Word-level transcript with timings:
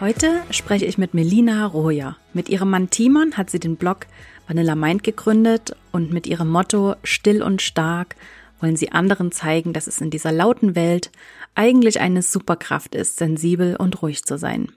Heute 0.00 0.42
spreche 0.50 0.84
ich 0.84 0.96
mit 0.96 1.12
Melina 1.12 1.66
Roja. 1.66 2.16
Mit 2.32 2.48
ihrem 2.48 2.70
Mann 2.70 2.88
Timon 2.88 3.36
hat 3.36 3.50
sie 3.50 3.58
den 3.58 3.74
Blog 3.74 4.06
Vanilla 4.46 4.76
Mind 4.76 5.02
gegründet 5.02 5.74
und 5.90 6.12
mit 6.12 6.28
ihrem 6.28 6.48
Motto 6.48 6.94
Still 7.02 7.42
und 7.42 7.62
stark 7.62 8.14
wollen 8.60 8.76
sie 8.76 8.92
anderen 8.92 9.32
zeigen, 9.32 9.72
dass 9.72 9.88
es 9.88 10.00
in 10.00 10.10
dieser 10.10 10.30
lauten 10.30 10.76
Welt 10.76 11.10
eigentlich 11.56 11.98
eine 11.98 12.22
Superkraft 12.22 12.94
ist, 12.94 13.16
sensibel 13.16 13.74
und 13.74 14.00
ruhig 14.00 14.24
zu 14.24 14.38
sein. 14.38 14.70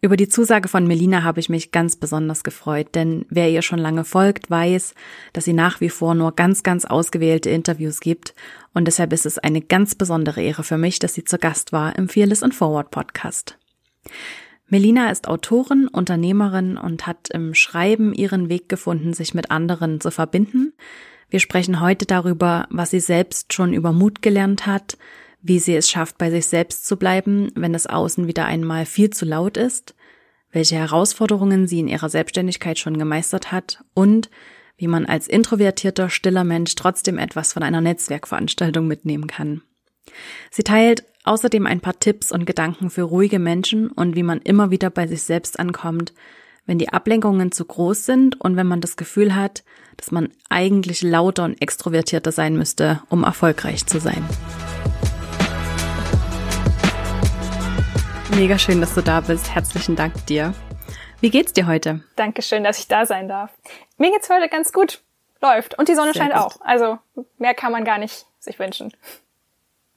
Über 0.00 0.16
die 0.16 0.28
Zusage 0.28 0.66
von 0.66 0.88
Melina 0.88 1.22
habe 1.22 1.38
ich 1.38 1.48
mich 1.48 1.70
ganz 1.70 1.94
besonders 1.94 2.42
gefreut, 2.42 2.96
denn 2.96 3.26
wer 3.28 3.48
ihr 3.48 3.62
schon 3.62 3.78
lange 3.78 4.02
folgt, 4.02 4.50
weiß, 4.50 4.94
dass 5.32 5.44
sie 5.44 5.52
nach 5.52 5.80
wie 5.80 5.88
vor 5.88 6.16
nur 6.16 6.32
ganz, 6.32 6.64
ganz 6.64 6.84
ausgewählte 6.84 7.48
Interviews 7.48 8.00
gibt 8.00 8.34
und 8.74 8.86
deshalb 8.88 9.12
ist 9.12 9.24
es 9.24 9.38
eine 9.38 9.60
ganz 9.60 9.94
besondere 9.94 10.42
Ehre 10.42 10.64
für 10.64 10.78
mich, 10.78 10.98
dass 10.98 11.14
sie 11.14 11.22
zu 11.22 11.38
Gast 11.38 11.72
war 11.72 11.96
im 11.96 12.08
Fearless 12.08 12.42
and 12.42 12.56
Forward 12.56 12.90
Podcast. 12.90 13.56
Melina 14.68 15.10
ist 15.10 15.28
Autorin, 15.28 15.88
Unternehmerin 15.88 16.78
und 16.78 17.06
hat 17.06 17.28
im 17.30 17.54
Schreiben 17.54 18.14
ihren 18.14 18.48
Weg 18.48 18.68
gefunden, 18.68 19.12
sich 19.12 19.34
mit 19.34 19.50
anderen 19.50 20.00
zu 20.00 20.10
verbinden, 20.10 20.72
wir 21.32 21.40
sprechen 21.40 21.80
heute 21.80 22.04
darüber, 22.04 22.66
was 22.68 22.90
sie 22.90 23.00
selbst 23.00 23.54
schon 23.54 23.72
über 23.72 23.92
Mut 23.92 24.20
gelernt 24.20 24.66
hat, 24.66 24.98
wie 25.40 25.58
sie 25.58 25.74
es 25.74 25.88
schafft, 25.88 26.18
bei 26.18 26.30
sich 26.30 26.44
selbst 26.44 26.86
zu 26.86 26.98
bleiben, 26.98 27.50
wenn 27.54 27.74
es 27.74 27.86
außen 27.86 28.26
wieder 28.26 28.44
einmal 28.44 28.84
viel 28.84 29.08
zu 29.08 29.24
laut 29.24 29.56
ist, 29.56 29.94
welche 30.50 30.76
Herausforderungen 30.76 31.66
sie 31.66 31.80
in 31.80 31.88
ihrer 31.88 32.10
Selbstständigkeit 32.10 32.78
schon 32.78 32.98
gemeistert 32.98 33.50
hat 33.50 33.82
und 33.94 34.28
wie 34.76 34.88
man 34.88 35.06
als 35.06 35.26
introvertierter, 35.26 36.10
stiller 36.10 36.44
Mensch 36.44 36.74
trotzdem 36.74 37.16
etwas 37.16 37.54
von 37.54 37.62
einer 37.62 37.80
Netzwerkveranstaltung 37.80 38.86
mitnehmen 38.86 39.26
kann. 39.26 39.62
Sie 40.50 40.62
teilt 40.62 41.04
außerdem 41.24 41.66
ein 41.66 41.80
paar 41.80 41.98
Tipps 41.98 42.32
und 42.32 42.46
Gedanken 42.46 42.90
für 42.90 43.02
ruhige 43.02 43.38
Menschen 43.38 43.90
und 43.90 44.16
wie 44.16 44.22
man 44.22 44.40
immer 44.40 44.70
wieder 44.70 44.90
bei 44.90 45.06
sich 45.06 45.22
selbst 45.22 45.58
ankommt, 45.58 46.12
wenn 46.66 46.78
die 46.78 46.92
Ablenkungen 46.92 47.52
zu 47.52 47.64
groß 47.64 48.04
sind 48.04 48.40
und 48.40 48.56
wenn 48.56 48.66
man 48.66 48.80
das 48.80 48.96
Gefühl 48.96 49.34
hat, 49.34 49.64
dass 49.96 50.10
man 50.10 50.30
eigentlich 50.48 51.02
lauter 51.02 51.44
und 51.44 51.60
extrovertierter 51.60 52.32
sein 52.32 52.56
müsste, 52.56 53.02
um 53.08 53.24
erfolgreich 53.24 53.86
zu 53.86 54.00
sein. 54.00 54.24
Mega 58.34 58.58
schön, 58.58 58.80
dass 58.80 58.94
du 58.94 59.02
da 59.02 59.20
bist. 59.20 59.54
Herzlichen 59.54 59.94
Dank 59.94 60.26
dir. 60.26 60.54
Wie 61.20 61.30
geht's 61.30 61.52
dir 61.52 61.66
heute? 61.66 62.02
Dankeschön, 62.16 62.64
dass 62.64 62.78
ich 62.78 62.88
da 62.88 63.06
sein 63.06 63.28
darf. 63.28 63.50
Mir 63.98 64.10
geht's 64.10 64.30
heute 64.30 64.48
ganz 64.48 64.72
gut. 64.72 65.02
Läuft. 65.40 65.78
Und 65.78 65.88
die 65.88 65.94
Sonne 65.94 66.12
Sehr 66.12 66.22
scheint 66.22 66.34
gut. 66.34 66.42
auch. 66.42 66.60
Also 66.60 66.98
mehr 67.38 67.54
kann 67.54 67.72
man 67.72 67.84
gar 67.84 67.98
nicht 67.98 68.26
sich 68.38 68.58
wünschen. 68.58 68.92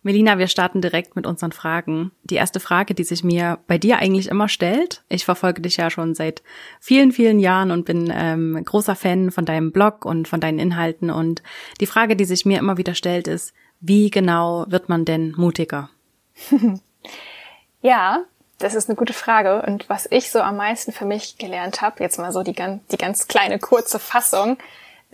Melina, 0.06 0.38
wir 0.38 0.48
starten 0.48 0.82
direkt 0.82 1.16
mit 1.16 1.26
unseren 1.26 1.52
Fragen. 1.52 2.12
Die 2.22 2.36
erste 2.36 2.60
Frage, 2.60 2.94
die 2.94 3.04
sich 3.04 3.24
mir 3.24 3.58
bei 3.66 3.80
dir 3.80 3.98
eigentlich 3.98 4.28
immer 4.28 4.48
stellt, 4.48 5.02
ich 5.10 5.26
verfolge 5.26 5.64
dich 5.64 5.78
ja 5.78 5.90
schon 5.90 6.14
seit 6.14 6.44
vielen, 6.80 7.12
vielen 7.12 7.40
Jahren 7.40 7.72
und 7.72 7.86
bin 7.86 8.14
ähm, 8.16 8.64
großer 8.64 8.96
Fan 8.96 9.32
von 9.32 9.46
deinem 9.46 9.72
Blog 9.72 10.06
und 10.06 10.28
von 10.28 10.40
deinen 10.40 10.60
Inhalten. 10.60 11.10
Und 11.10 11.42
die 11.82 11.88
Frage, 11.88 12.16
die 12.16 12.26
sich 12.26 12.46
mir 12.46 12.60
immer 12.60 12.78
wieder 12.78 12.94
stellt, 12.94 13.28
ist, 13.28 13.56
wie 13.80 14.12
genau 14.12 14.66
wird 14.68 14.90
man 14.90 15.06
denn 15.06 15.34
mutiger? 15.38 15.90
ja, 17.82 18.20
das 18.60 18.76
ist 18.76 18.88
eine 18.88 18.96
gute 18.96 19.14
Frage. 19.14 19.64
Und 19.66 19.90
was 19.90 20.08
ich 20.12 20.30
so 20.30 20.40
am 20.40 20.58
meisten 20.58 20.92
für 20.92 21.06
mich 21.06 21.40
gelernt 21.40 21.82
habe, 21.82 22.04
jetzt 22.04 22.20
mal 22.20 22.32
so 22.32 22.44
die 22.44 22.54
ganz, 22.54 22.86
die 22.92 22.98
ganz 22.98 23.28
kleine 23.28 23.58
kurze 23.58 23.98
Fassung, 23.98 24.58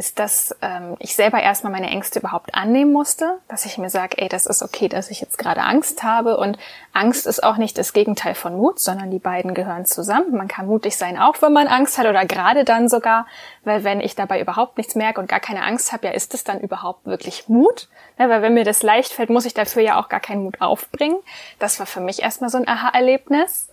ist, 0.01 0.17
dass 0.17 0.55
ähm, 0.63 0.95
ich 0.97 1.15
selber 1.15 1.39
erstmal 1.39 1.71
meine 1.71 1.91
Ängste 1.91 2.17
überhaupt 2.17 2.55
annehmen 2.55 2.91
musste, 2.91 3.37
dass 3.47 3.67
ich 3.67 3.77
mir 3.77 3.91
sage, 3.91 4.17
ey, 4.17 4.29
das 4.29 4.47
ist 4.47 4.63
okay, 4.63 4.87
dass 4.87 5.11
ich 5.11 5.21
jetzt 5.21 5.37
gerade 5.37 5.61
Angst 5.61 6.01
habe 6.01 6.37
und 6.37 6.57
Angst 6.91 7.27
ist 7.27 7.43
auch 7.43 7.57
nicht 7.57 7.77
das 7.77 7.93
Gegenteil 7.93 8.33
von 8.33 8.57
Mut, 8.57 8.79
sondern 8.79 9.11
die 9.11 9.19
beiden 9.19 9.53
gehören 9.53 9.85
zusammen. 9.85 10.35
Man 10.35 10.47
kann 10.47 10.65
mutig 10.65 10.97
sein, 10.97 11.19
auch 11.19 11.39
wenn 11.43 11.53
man 11.53 11.67
Angst 11.67 11.99
hat 11.99 12.07
oder 12.07 12.25
gerade 12.25 12.65
dann 12.65 12.89
sogar, 12.89 13.27
weil 13.63 13.83
wenn 13.83 14.01
ich 14.01 14.15
dabei 14.15 14.41
überhaupt 14.41 14.79
nichts 14.79 14.95
merke 14.95 15.21
und 15.21 15.29
gar 15.29 15.39
keine 15.39 15.63
Angst 15.63 15.91
habe, 15.91 16.07
ja, 16.07 16.13
ist 16.13 16.33
es 16.33 16.43
dann 16.43 16.59
überhaupt 16.59 17.05
wirklich 17.05 17.47
Mut? 17.47 17.87
Ja, 18.17 18.27
weil 18.27 18.41
wenn 18.41 18.55
mir 18.55 18.65
das 18.65 18.81
leicht 18.81 19.13
fällt, 19.13 19.29
muss 19.29 19.45
ich 19.45 19.53
dafür 19.53 19.83
ja 19.83 20.01
auch 20.01 20.09
gar 20.09 20.19
keinen 20.19 20.41
Mut 20.41 20.61
aufbringen. 20.61 21.19
Das 21.59 21.77
war 21.77 21.85
für 21.85 22.01
mich 22.01 22.23
erstmal 22.23 22.49
so 22.49 22.57
ein 22.57 22.67
Aha-Erlebnis. 22.67 23.69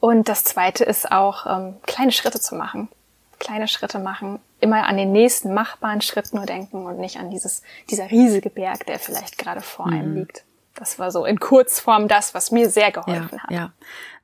Und 0.00 0.30
das 0.30 0.44
zweite 0.44 0.84
ist 0.84 1.12
auch, 1.12 1.44
ähm, 1.44 1.76
kleine 1.84 2.12
Schritte 2.12 2.40
zu 2.40 2.54
machen 2.54 2.88
kleine 3.38 3.68
Schritte 3.68 3.98
machen, 3.98 4.40
immer 4.60 4.86
an 4.86 4.96
den 4.96 5.12
nächsten 5.12 5.54
machbaren 5.54 6.00
Schritt 6.00 6.32
nur 6.32 6.46
denken 6.46 6.86
und 6.86 6.98
nicht 6.98 7.18
an 7.18 7.30
dieses, 7.30 7.62
dieser 7.90 8.10
riesige 8.10 8.50
Berg, 8.50 8.86
der 8.86 8.98
vielleicht 8.98 9.38
gerade 9.38 9.60
vor 9.60 9.86
mhm. 9.86 9.92
einem 9.92 10.14
liegt. 10.16 10.44
Das 10.74 10.98
war 10.98 11.10
so 11.10 11.24
in 11.24 11.40
Kurzform 11.40 12.06
das, 12.06 12.34
was 12.34 12.52
mir 12.52 12.70
sehr 12.70 12.92
geholfen 12.92 13.28
ja, 13.32 13.42
hat. 13.42 13.50
Ja. 13.50 13.72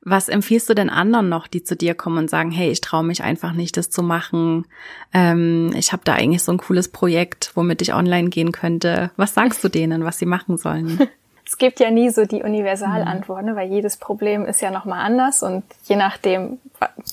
Was 0.03 0.29
empfiehlst 0.29 0.69
du 0.69 0.75
denn 0.75 0.91
anderen 0.91 1.29
noch, 1.29 1.47
die 1.47 1.65
zu 1.65 1.77
dir 1.77 1.95
kommen 1.95 2.19
und 2.19 2.31
sagen, 2.31 2.51
hey, 2.51 2.71
ich 2.71 2.81
traue 2.81 3.05
mich 3.05 3.23
einfach 3.23 3.53
nicht, 3.53 3.77
das 3.77 3.91
zu 3.91 4.03
machen. 4.03 4.67
Ähm, 5.13 5.73
ich 5.75 5.93
habe 5.93 6.03
da 6.05 6.15
eigentlich 6.15 6.43
so 6.43 6.53
ein 6.53 6.59
cooles 6.59 6.89
Projekt, 6.89 7.53
womit 7.55 7.81
ich 7.83 7.95
online 7.95 8.29
gehen 8.29 8.53
könnte. 8.53 9.11
Was 9.17 9.35
sagst 9.35 9.65
du 9.65 9.69
denen, 9.69 10.05
was 10.05 10.19
sie 10.19 10.27
machen 10.27 10.59
sollen? 10.59 11.09
es 11.47 11.59
gibt 11.59 11.79
ja 11.81 11.91
nie 11.91 12.11
so 12.11 12.25
die 12.25 12.43
Universalantwort, 12.43 13.43
mhm. 13.43 13.51
ne? 13.51 13.57
weil 13.57 13.69
jedes 13.69 13.97
Problem 13.97 14.47
ist 14.47 14.63
ja 14.63 14.71
nochmal 14.71 15.05
anders 15.05 15.43
und 15.43 15.65
je 15.85 15.97
nachdem, 15.97 16.59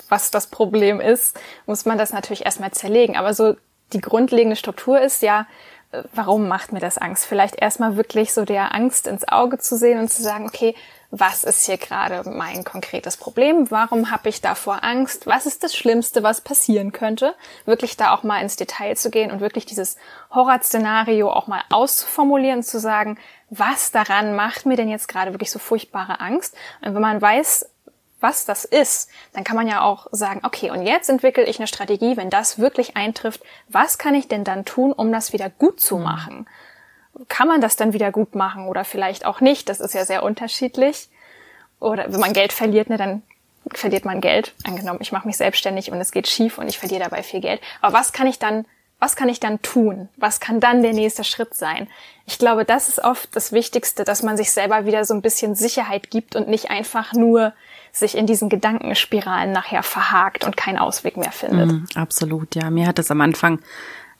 was 0.09 0.31
das 0.31 0.47
Problem 0.47 1.01
ist, 1.01 1.39
muss 1.65 1.85
man 1.85 1.97
das 1.97 2.13
natürlich 2.13 2.45
erstmal 2.45 2.71
zerlegen. 2.71 3.17
Aber 3.17 3.33
so 3.33 3.55
die 3.93 4.01
grundlegende 4.01 4.55
Struktur 4.55 5.01
ist 5.01 5.21
ja, 5.21 5.47
äh, 5.91 6.03
warum 6.13 6.47
macht 6.47 6.71
mir 6.71 6.79
das 6.79 6.97
Angst? 6.97 7.25
Vielleicht 7.25 7.61
erstmal 7.61 7.97
wirklich 7.97 8.33
so 8.33 8.45
der 8.45 8.73
Angst 8.73 9.07
ins 9.07 9.27
Auge 9.27 9.57
zu 9.57 9.75
sehen 9.77 9.99
und 9.99 10.09
zu 10.09 10.21
sagen, 10.21 10.45
okay, 10.45 10.75
was 11.13 11.43
ist 11.43 11.65
hier 11.65 11.77
gerade 11.77 12.27
mein 12.29 12.63
konkretes 12.63 13.17
Problem? 13.17 13.69
Warum 13.69 14.11
habe 14.11 14.29
ich 14.29 14.39
davor 14.39 14.85
Angst? 14.85 15.27
Was 15.27 15.45
ist 15.45 15.61
das 15.61 15.75
Schlimmste, 15.75 16.23
was 16.23 16.39
passieren 16.39 16.93
könnte? 16.93 17.35
Wirklich 17.65 17.97
da 17.97 18.13
auch 18.13 18.23
mal 18.23 18.41
ins 18.41 18.55
Detail 18.55 18.95
zu 18.95 19.11
gehen 19.11 19.29
und 19.29 19.41
wirklich 19.41 19.65
dieses 19.65 19.97
Horrorszenario 20.33 21.29
auch 21.29 21.47
mal 21.47 21.63
auszuformulieren, 21.69 22.63
zu 22.63 22.79
sagen, 22.79 23.17
was 23.51 23.91
daran 23.91 24.33
macht 24.33 24.65
mir 24.65 24.77
denn 24.77 24.87
jetzt 24.87 25.09
gerade 25.09 25.33
wirklich 25.33 25.51
so 25.51 25.59
furchtbare 25.59 26.21
Angst? 26.21 26.55
Und 26.79 26.95
wenn 26.95 27.01
man 27.01 27.21
weiß, 27.21 27.69
was 28.21 28.45
das 28.45 28.63
ist, 28.63 29.09
dann 29.33 29.43
kann 29.43 29.57
man 29.57 29.67
ja 29.67 29.81
auch 29.81 30.07
sagen, 30.11 30.39
okay, 30.43 30.71
und 30.71 30.85
jetzt 30.85 31.09
entwickle 31.09 31.43
ich 31.43 31.59
eine 31.59 31.67
Strategie, 31.67 32.15
wenn 32.15 32.29
das 32.29 32.59
wirklich 32.59 32.95
eintrifft, 32.95 33.43
was 33.67 33.97
kann 33.97 34.15
ich 34.15 34.29
denn 34.29 34.45
dann 34.45 34.63
tun, 34.63 34.93
um 34.93 35.11
das 35.11 35.33
wieder 35.33 35.49
gut 35.49 35.81
zu 35.81 35.97
mhm. 35.97 36.03
machen? 36.03 36.47
Kann 37.27 37.47
man 37.49 37.59
das 37.59 37.75
dann 37.75 37.91
wieder 37.91 38.11
gut 38.11 38.35
machen 38.35 38.67
oder 38.67 38.85
vielleicht 38.85 39.25
auch 39.25 39.41
nicht? 39.41 39.67
Das 39.67 39.81
ist 39.81 39.93
ja 39.93 40.05
sehr 40.05 40.23
unterschiedlich. 40.23 41.09
Oder 41.81 42.11
wenn 42.13 42.21
man 42.21 42.31
Geld 42.31 42.53
verliert, 42.53 42.89
ne, 42.89 42.95
dann 42.95 43.21
verliert 43.73 44.05
man 44.05 44.21
Geld. 44.21 44.53
Angenommen, 44.63 44.99
ich 45.01 45.11
mache 45.11 45.27
mich 45.27 45.35
selbstständig 45.35 45.91
und 45.91 45.99
es 45.99 46.11
geht 46.11 46.29
schief 46.29 46.57
und 46.57 46.69
ich 46.69 46.79
verliere 46.79 47.03
dabei 47.03 47.21
viel 47.21 47.41
Geld. 47.41 47.59
Aber 47.81 47.97
was 47.97 48.13
kann 48.13 48.27
ich 48.27 48.39
dann 48.39 48.65
was 49.01 49.15
kann 49.15 49.29
ich 49.29 49.39
dann 49.39 49.63
tun? 49.63 50.09
Was 50.15 50.39
kann 50.39 50.59
dann 50.59 50.83
der 50.83 50.93
nächste 50.93 51.23
Schritt 51.23 51.55
sein? 51.55 51.87
Ich 52.27 52.37
glaube, 52.37 52.65
das 52.65 52.87
ist 52.87 53.03
oft 53.03 53.35
das 53.35 53.51
Wichtigste, 53.51 54.03
dass 54.03 54.21
man 54.21 54.37
sich 54.37 54.51
selber 54.51 54.85
wieder 54.85 55.05
so 55.05 55.15
ein 55.15 55.23
bisschen 55.23 55.55
Sicherheit 55.55 56.11
gibt 56.11 56.35
und 56.35 56.47
nicht 56.47 56.69
einfach 56.69 57.11
nur 57.13 57.51
sich 57.91 58.15
in 58.15 58.27
diesen 58.27 58.47
Gedankenspiralen 58.47 59.51
nachher 59.51 59.81
verhakt 59.81 60.45
und 60.45 60.55
keinen 60.55 60.77
Ausweg 60.77 61.17
mehr 61.17 61.31
findet. 61.31 61.71
Mm, 61.71 61.85
absolut, 61.95 62.53
ja. 62.53 62.69
Mir 62.69 62.85
hat 62.85 62.99
das 62.99 63.09
am 63.09 63.21
Anfang 63.21 63.59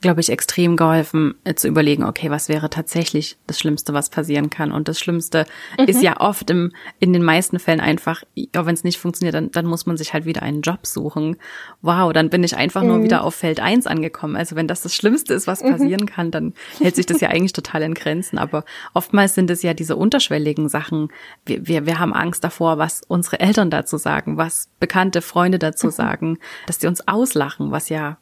glaube 0.01 0.19
ich, 0.19 0.29
extrem 0.29 0.75
geholfen, 0.75 1.35
äh, 1.43 1.53
zu 1.53 1.67
überlegen, 1.67 2.03
okay, 2.03 2.31
was 2.31 2.49
wäre 2.49 2.69
tatsächlich 2.69 3.37
das 3.45 3.59
Schlimmste, 3.59 3.93
was 3.93 4.09
passieren 4.09 4.49
kann. 4.49 4.71
Und 4.71 4.87
das 4.87 4.99
Schlimmste 4.99 5.45
mhm. 5.79 5.85
ist 5.85 6.01
ja 6.01 6.19
oft 6.19 6.49
im, 6.49 6.71
in 6.99 7.13
den 7.13 7.23
meisten 7.23 7.59
Fällen 7.59 7.79
einfach, 7.79 8.23
ja, 8.33 8.65
wenn 8.65 8.73
es 8.73 8.83
nicht 8.83 8.99
funktioniert, 8.99 9.35
dann, 9.35 9.51
dann 9.51 9.67
muss 9.67 9.85
man 9.85 9.97
sich 9.97 10.13
halt 10.13 10.25
wieder 10.25 10.41
einen 10.41 10.61
Job 10.61 10.87
suchen. 10.87 11.37
Wow, 11.81 12.11
dann 12.13 12.31
bin 12.31 12.43
ich 12.43 12.57
einfach 12.57 12.81
mhm. 12.81 12.87
nur 12.87 13.03
wieder 13.03 13.23
auf 13.23 13.35
Feld 13.35 13.59
eins 13.59 13.85
angekommen. 13.85 14.35
Also 14.35 14.55
wenn 14.55 14.67
das 14.67 14.81
das 14.81 14.95
Schlimmste 14.95 15.35
ist, 15.35 15.45
was 15.45 15.63
mhm. 15.63 15.71
passieren 15.71 16.01
mhm. 16.01 16.07
kann, 16.07 16.31
dann 16.31 16.53
hält 16.79 16.95
sich 16.95 17.05
das 17.05 17.21
ja 17.21 17.29
eigentlich 17.29 17.53
total 17.53 17.83
in 17.83 17.93
Grenzen. 17.93 18.39
Aber 18.39 18.65
oftmals 18.95 19.35
sind 19.35 19.51
es 19.51 19.61
ja 19.61 19.75
diese 19.75 19.95
unterschwelligen 19.95 20.67
Sachen. 20.67 21.09
Wir, 21.45 21.67
wir, 21.67 21.85
wir 21.85 21.99
haben 21.99 22.13
Angst 22.13 22.43
davor, 22.43 22.79
was 22.79 23.01
unsere 23.07 23.39
Eltern 23.39 23.69
dazu 23.69 23.97
sagen, 23.97 24.37
was 24.37 24.69
bekannte 24.79 25.21
Freunde 25.21 25.59
dazu 25.59 25.87
mhm. 25.87 25.91
sagen, 25.91 26.37
dass 26.65 26.79
sie 26.79 26.87
uns 26.87 27.07
auslachen, 27.07 27.69
was 27.69 27.89
ja 27.89 28.17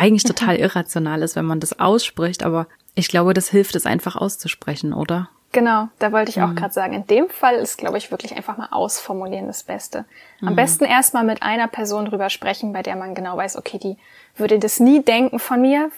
eigentlich 0.00 0.24
total 0.24 0.56
irrational 0.58 1.22
ist, 1.22 1.36
wenn 1.36 1.44
man 1.44 1.60
das 1.60 1.78
ausspricht, 1.78 2.42
aber 2.42 2.66
ich 2.94 3.08
glaube, 3.08 3.34
das 3.34 3.48
hilft 3.48 3.76
es 3.76 3.86
einfach 3.86 4.16
auszusprechen, 4.16 4.92
oder? 4.92 5.28
Genau, 5.52 5.88
da 5.98 6.12
wollte 6.12 6.30
ich 6.30 6.40
auch 6.40 6.48
mhm. 6.48 6.56
gerade 6.56 6.72
sagen. 6.72 6.92
In 6.92 7.06
dem 7.08 7.28
Fall 7.28 7.56
ist, 7.56 7.76
glaube 7.76 7.98
ich, 7.98 8.12
wirklich 8.12 8.36
einfach 8.36 8.56
mal 8.56 8.68
ausformulieren 8.70 9.48
das 9.48 9.64
Beste. 9.64 10.04
Am 10.40 10.52
mhm. 10.52 10.56
besten 10.56 10.84
erstmal 10.84 11.24
mit 11.24 11.42
einer 11.42 11.66
Person 11.66 12.04
drüber 12.04 12.30
sprechen, 12.30 12.72
bei 12.72 12.82
der 12.82 12.94
man 12.94 13.16
genau 13.16 13.36
weiß, 13.36 13.56
okay, 13.56 13.78
die 13.78 13.96
würde 14.36 14.60
das 14.60 14.78
nie 14.78 15.02
denken 15.02 15.40
von 15.40 15.60
mir. 15.60 15.90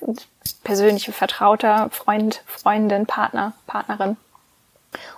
Persönliche 0.64 1.12
Vertrauter, 1.12 1.90
Freund, 1.90 2.42
Freundin, 2.46 3.04
Partner, 3.04 3.52
Partnerin. 3.66 4.16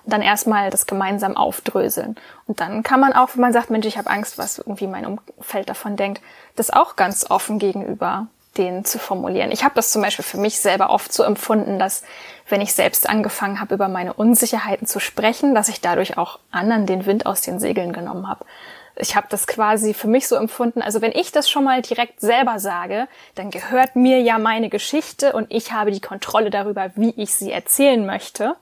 Und 0.04 0.12
dann 0.12 0.22
erstmal 0.22 0.70
das 0.70 0.86
gemeinsam 0.86 1.36
aufdröseln. 1.36 2.16
Und 2.46 2.60
dann 2.60 2.82
kann 2.82 3.00
man 3.00 3.12
auch, 3.12 3.30
wenn 3.34 3.40
man 3.40 3.52
sagt, 3.52 3.70
Mensch, 3.70 3.86
ich 3.86 3.98
habe 3.98 4.10
Angst, 4.10 4.36
was 4.36 4.58
irgendwie 4.58 4.88
mein 4.88 5.06
Umfeld 5.06 5.68
davon 5.68 5.96
denkt, 5.96 6.20
das 6.56 6.70
auch 6.70 6.96
ganz 6.96 7.30
offen 7.30 7.60
gegenüber 7.60 8.26
den 8.56 8.84
zu 8.84 8.98
formulieren. 8.98 9.52
Ich 9.52 9.64
habe 9.64 9.74
das 9.74 9.90
zum 9.90 10.02
Beispiel 10.02 10.24
für 10.24 10.38
mich 10.38 10.58
selber 10.58 10.90
oft 10.90 11.12
so 11.12 11.22
empfunden, 11.22 11.78
dass 11.78 12.02
wenn 12.48 12.60
ich 12.60 12.74
selbst 12.74 13.08
angefangen 13.08 13.60
habe, 13.60 13.74
über 13.74 13.88
meine 13.88 14.12
Unsicherheiten 14.12 14.86
zu 14.86 15.00
sprechen, 15.00 15.54
dass 15.54 15.68
ich 15.68 15.80
dadurch 15.80 16.18
auch 16.18 16.38
anderen 16.50 16.86
den 16.86 17.06
Wind 17.06 17.26
aus 17.26 17.40
den 17.40 17.58
Segeln 17.58 17.92
genommen 17.92 18.28
habe. 18.28 18.44
Ich 18.96 19.16
habe 19.16 19.26
das 19.28 19.46
quasi 19.46 19.92
für 19.92 20.06
mich 20.06 20.28
so 20.28 20.36
empfunden, 20.36 20.80
also 20.80 21.00
wenn 21.00 21.12
ich 21.12 21.32
das 21.32 21.50
schon 21.50 21.64
mal 21.64 21.82
direkt 21.82 22.20
selber 22.20 22.60
sage, 22.60 23.08
dann 23.34 23.50
gehört 23.50 23.96
mir 23.96 24.20
ja 24.20 24.38
meine 24.38 24.68
Geschichte 24.68 25.32
und 25.32 25.46
ich 25.50 25.72
habe 25.72 25.90
die 25.90 26.00
Kontrolle 26.00 26.50
darüber, 26.50 26.92
wie 26.94 27.10
ich 27.16 27.34
sie 27.34 27.50
erzählen 27.50 28.06
möchte. 28.06 28.54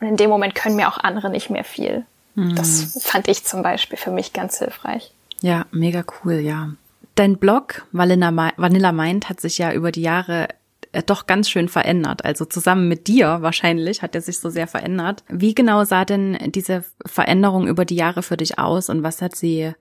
Und 0.00 0.08
in 0.08 0.16
dem 0.16 0.28
Moment 0.28 0.54
können 0.54 0.76
mir 0.76 0.88
auch 0.88 0.98
andere 0.98 1.30
nicht 1.30 1.48
mehr 1.48 1.64
viel. 1.64 2.04
Mhm. 2.34 2.56
Das 2.56 3.02
fand 3.02 3.28
ich 3.28 3.44
zum 3.44 3.62
Beispiel 3.62 3.96
für 3.96 4.10
mich 4.10 4.32
ganz 4.34 4.58
hilfreich. 4.58 5.12
Ja, 5.40 5.64
mega 5.70 6.04
cool, 6.24 6.34
ja. 6.34 6.70
Dein 7.14 7.38
Blog 7.38 7.86
Vanilla 7.92 8.92
Mind 8.92 9.28
hat 9.28 9.40
sich 9.40 9.58
ja 9.58 9.72
über 9.72 9.92
die 9.92 10.02
Jahre 10.02 10.48
äh, 10.92 11.02
doch 11.02 11.26
ganz 11.26 11.48
schön 11.48 11.68
verändert. 11.68 12.24
Also 12.24 12.44
zusammen 12.44 12.88
mit 12.88 13.06
dir 13.06 13.38
wahrscheinlich 13.40 14.02
hat 14.02 14.14
er 14.14 14.20
sich 14.20 14.38
so 14.38 14.50
sehr 14.50 14.66
verändert. 14.66 15.24
Wie 15.28 15.54
genau 15.54 15.84
sah 15.84 16.04
denn 16.04 16.38
diese 16.46 16.84
Veränderung 17.04 17.66
über 17.66 17.84
die 17.84 17.96
Jahre 17.96 18.22
für 18.22 18.36
dich 18.36 18.58
aus 18.58 18.88
und 18.88 19.02
was 19.02 19.20
hat 19.20 19.36
sie, 19.36 19.72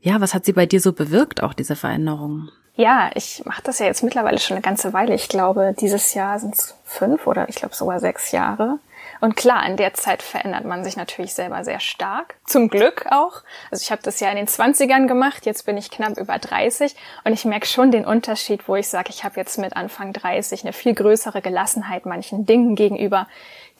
ja, 0.00 0.20
was 0.20 0.34
hat 0.34 0.44
sie 0.44 0.52
bei 0.52 0.66
dir 0.66 0.80
so 0.80 0.92
bewirkt, 0.92 1.42
auch 1.42 1.54
diese 1.54 1.76
Veränderung? 1.76 2.48
Ja, 2.76 3.10
ich 3.14 3.42
mache 3.44 3.62
das 3.62 3.78
ja 3.78 3.86
jetzt 3.86 4.02
mittlerweile 4.02 4.38
schon 4.38 4.56
eine 4.56 4.62
ganze 4.62 4.92
Weile. 4.92 5.14
Ich 5.14 5.28
glaube, 5.28 5.74
dieses 5.78 6.14
Jahr 6.14 6.40
sind 6.40 6.54
es 6.54 6.74
fünf 6.84 7.26
oder 7.26 7.48
ich 7.48 7.54
glaube 7.54 7.74
sogar 7.74 8.00
sechs 8.00 8.32
Jahre. 8.32 8.78
Und 9.24 9.36
klar, 9.36 9.64
in 9.64 9.78
der 9.78 9.94
Zeit 9.94 10.22
verändert 10.22 10.66
man 10.66 10.84
sich 10.84 10.98
natürlich 10.98 11.32
selber 11.32 11.64
sehr 11.64 11.80
stark. 11.80 12.34
Zum 12.44 12.68
Glück 12.68 13.06
auch. 13.10 13.42
Also 13.70 13.80
ich 13.80 13.90
habe 13.90 14.02
das 14.02 14.20
ja 14.20 14.28
in 14.28 14.36
den 14.36 14.46
20ern 14.46 15.06
gemacht, 15.06 15.46
jetzt 15.46 15.64
bin 15.64 15.78
ich 15.78 15.90
knapp 15.90 16.18
über 16.18 16.38
30 16.38 16.94
und 17.24 17.32
ich 17.32 17.46
merke 17.46 17.64
schon 17.64 17.90
den 17.90 18.04
Unterschied, 18.04 18.68
wo 18.68 18.76
ich 18.76 18.86
sage, 18.86 19.08
ich 19.08 19.24
habe 19.24 19.40
jetzt 19.40 19.56
mit 19.56 19.78
Anfang 19.78 20.12
30 20.12 20.64
eine 20.64 20.74
viel 20.74 20.92
größere 20.92 21.40
Gelassenheit 21.40 22.04
manchen 22.04 22.44
Dingen 22.44 22.74
gegenüber, 22.74 23.26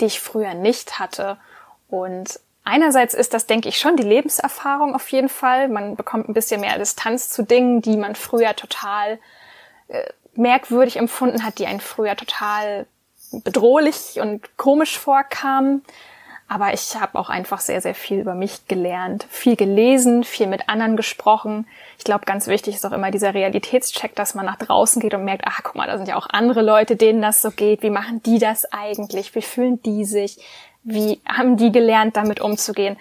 die 0.01 0.07
ich 0.07 0.19
früher 0.19 0.55
nicht 0.55 0.99
hatte. 0.99 1.37
Und 1.91 2.41
Einerseits 2.67 3.13
ist 3.13 3.35
das, 3.35 3.47
denke 3.47 3.69
ich, 3.69 3.79
schon 3.79 3.99
die 3.99 4.03
Lebenserfahrung 4.03 4.95
auf 4.95 5.07
jeden 5.11 5.29
Fall. 5.29 5.69
Man 5.69 5.97
bekommt 5.97 6.31
ein 6.31 6.33
bisschen 6.33 6.63
mehr 6.63 6.79
Distanz 6.79 7.29
zu 7.29 7.43
Dingen, 7.43 7.83
die 7.83 7.99
man 7.99 8.15
früher 8.15 8.57
total 8.57 9.19
äh, 9.89 10.05
merkwürdig 10.33 10.97
empfunden 10.97 11.45
hat, 11.45 11.59
die 11.59 11.67
einen 11.67 11.81
früher 11.81 12.17
total 12.17 12.87
bedrohlich 13.43 14.21
und 14.21 14.57
komisch 14.57 14.99
vorkam. 14.99 15.83
Aber 16.47 16.75
ich 16.75 16.95
habe 17.01 17.19
auch 17.19 17.31
einfach 17.31 17.61
sehr, 17.61 17.81
sehr 17.81 17.95
viel 17.95 18.21
über 18.21 18.35
mich 18.35 18.69
gelernt, 18.69 19.27
viel 19.31 19.57
gelesen, 19.57 20.25
viel 20.25 20.47
mit 20.47 20.69
anderen 20.69 20.97
gesprochen. 20.97 21.67
Ich 21.99 22.05
glaube, 22.05 22.27
ganz 22.27 22.47
wichtig 22.47 22.75
ist 22.75 22.85
auch 22.85 22.93
immer 22.93 23.11
dieser 23.11 23.33
Realitätscheck, 23.33 24.15
dass 24.15 24.35
man 24.35 24.45
nach 24.45 24.57
draußen 24.57 25.01
geht 25.01 25.15
und 25.15 25.25
merkt, 25.25 25.45
ach, 25.47 25.61
guck 25.63 25.75
mal, 25.75 25.87
da 25.87 25.97
sind 25.97 26.07
ja 26.07 26.17
auch 26.17 26.29
andere 26.29 26.61
Leute, 26.61 26.97
denen 26.97 27.23
das 27.23 27.41
so 27.41 27.51
geht. 27.51 27.83
Wie 27.83 27.91
machen 27.91 28.23
die 28.25 28.39
das 28.39 28.71
eigentlich? 28.73 29.35
Wie 29.35 29.43
fühlen 29.43 29.83
die 29.83 30.05
sich? 30.05 30.39
Wie 30.83 31.21
haben 31.27 31.57
die 31.57 31.73
gelernt, 31.73 32.17
damit 32.17 32.41
umzugehen? 32.41 32.99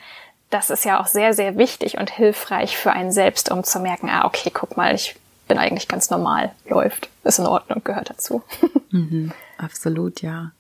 Das 0.50 0.70
ist 0.70 0.86
ja 0.86 1.02
auch 1.02 1.08
sehr, 1.08 1.34
sehr 1.34 1.58
wichtig 1.58 1.98
und 1.98 2.10
hilfreich 2.10 2.78
für 2.78 2.94
einen 2.94 3.12
selbst, 3.12 3.52
um 3.52 3.64
zu 3.66 3.80
merken, 3.80 4.10
ah, 4.10 4.26
okay, 4.26 4.52
guck 4.54 4.78
mal, 4.78 4.96
ich 4.96 5.16
bin 5.48 5.58
eigentlich 5.58 5.88
ganz 5.90 6.10
normal, 6.10 6.52
läuft, 6.68 7.10
ist 7.24 7.40
in 7.40 7.46
Ordnung, 7.46 7.82
gehört 7.84 8.10
dazu. 8.10 8.42
Mhm, 8.94 9.32
absolut, 9.58 10.22
ja. 10.22 10.52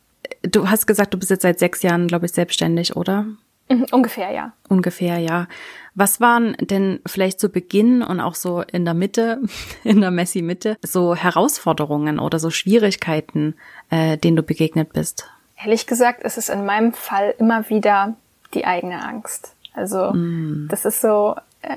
Du 0.42 0.70
hast 0.70 0.88
gesagt, 0.88 1.14
du 1.14 1.18
bist 1.18 1.32
jetzt 1.32 1.42
seit 1.42 1.60
sechs 1.60 1.82
Jahren, 1.84 2.08
glaube 2.08 2.26
ich, 2.26 2.32
selbstständig, 2.32 2.96
oder? 2.96 3.26
Mhm, 3.70 3.86
ungefähr, 3.92 4.32
ja. 4.32 4.54
Ungefähr, 4.70 5.18
ja. 5.20 5.48
Was 5.96 6.20
waren 6.20 6.56
denn 6.60 7.00
vielleicht 7.06 7.40
zu 7.40 7.50
Beginn 7.50 8.02
und 8.02 8.20
auch 8.20 8.36
so 8.36 8.62
in 8.62 8.86
der 8.86 8.94
Mitte, 8.94 9.42
in 9.84 10.02
der 10.02 10.12
Messi-Mitte, 10.12 10.78
so 10.82 11.16
Herausforderungen 11.16 12.20
oder 12.20 12.40
so 12.40 12.50
Schwierigkeiten, 12.50 13.56
äh, 13.90 14.18
denen 14.18 14.36
du 14.36 14.44
begegnet 14.44 14.94
bist? 14.94 15.30
Ehrlich 15.64 15.88
gesagt 15.88 16.24
ist 16.24 16.38
es 16.38 16.50
in 16.50 16.66
meinem 16.66 16.94
Fall 16.94 17.36
immer 17.38 17.70
wieder 17.70 18.16
die 18.54 18.66
eigene 18.66 19.04
Angst. 19.04 19.56
Also 19.74 20.12
mm. 20.12 20.68
das 20.70 20.86
ist 20.86 21.02
so, 21.02 21.36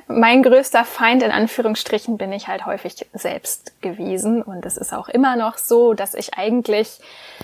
mein 0.08 0.42
größter 0.42 0.84
Feind 0.84 1.22
in 1.22 1.30
Anführungsstrichen 1.30 2.18
bin 2.18 2.32
ich 2.32 2.48
halt 2.48 2.66
häufig 2.66 3.06
selbst 3.12 3.80
gewesen. 3.82 4.42
Und 4.42 4.66
es 4.66 4.76
ist 4.76 4.92
auch 4.92 5.08
immer 5.08 5.36
noch 5.36 5.58
so, 5.58 5.94
dass 5.94 6.14
ich 6.14 6.34
eigentlich 6.34 6.98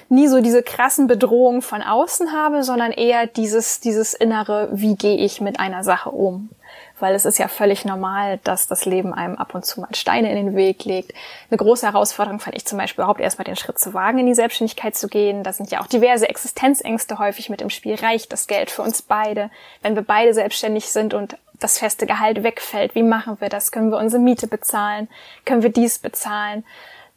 nie 0.09 0.27
so 0.27 0.41
diese 0.41 0.63
krassen 0.63 1.07
Bedrohungen 1.07 1.63
von 1.63 1.83
außen 1.83 2.33
habe, 2.33 2.65
sondern 2.65 2.91
eher 2.91 3.27
dieses, 3.27 3.81
dieses 3.81 4.15
innere, 4.15 4.69
wie 4.73 4.97
gehe 4.97 5.19
ich 5.19 5.41
mit 5.41 5.61
einer 5.61 5.85
Sache 5.85 6.11
um? 6.11 6.51
Weil 6.99 7.15
es 7.15 7.25
ist 7.25 7.39
ja 7.39 7.49
völlig 7.49 7.85
normal, 7.85 8.39
dass 8.45 8.67
das 8.67 8.85
Leben 8.85 9.13
einem 9.13 9.37
ab 9.37 9.55
und 9.55 9.65
zu 9.65 9.81
mal 9.81 9.95
Steine 9.95 10.31
in 10.31 10.37
den 10.37 10.57
Weg 10.57 10.85
legt. 10.85 11.13
Eine 11.51 11.59
große 11.59 11.87
Herausforderung 11.87 12.41
fand 12.41 12.57
ich 12.57 12.65
zum 12.65 12.79
Beispiel 12.79 13.03
überhaupt 13.03 13.21
erstmal 13.21 13.45
den 13.45 13.57
Schritt 13.57 13.79
zu 13.79 13.93
wagen, 13.93 14.19
in 14.19 14.27
die 14.27 14.35
Selbstständigkeit 14.35 14.95
zu 14.95 15.09
gehen. 15.09 15.43
Da 15.43 15.53
sind 15.53 15.71
ja 15.71 15.81
auch 15.81 15.87
diverse 15.87 16.29
Existenzängste 16.29 17.19
häufig 17.19 17.51
mit 17.51 17.61
im 17.61 17.71
Spiel. 17.71 17.97
Reicht 17.97 18.33
das 18.33 18.47
Geld 18.47 18.71
für 18.71 18.83
uns 18.83 19.03
beide? 19.03 19.51
Wenn 19.83 19.97
wir 19.97 20.03
beide 20.03 20.33
selbstständig 20.33 20.91
sind 20.91 21.13
und 21.13 21.37
das 21.63 21.79
feste 21.79 22.07
Gehalt 22.07 22.43
wegfällt. 22.43 22.95
Wie 22.95 23.03
machen 23.03 23.37
wir 23.41 23.49
das? 23.49 23.73
Können 23.73 23.91
wir 23.91 23.99
unsere 23.99 24.23
Miete 24.23 24.47
bezahlen? 24.47 25.09
Können 25.45 25.63
wir 25.63 25.71
dies 25.71 25.99
bezahlen? 25.99 26.65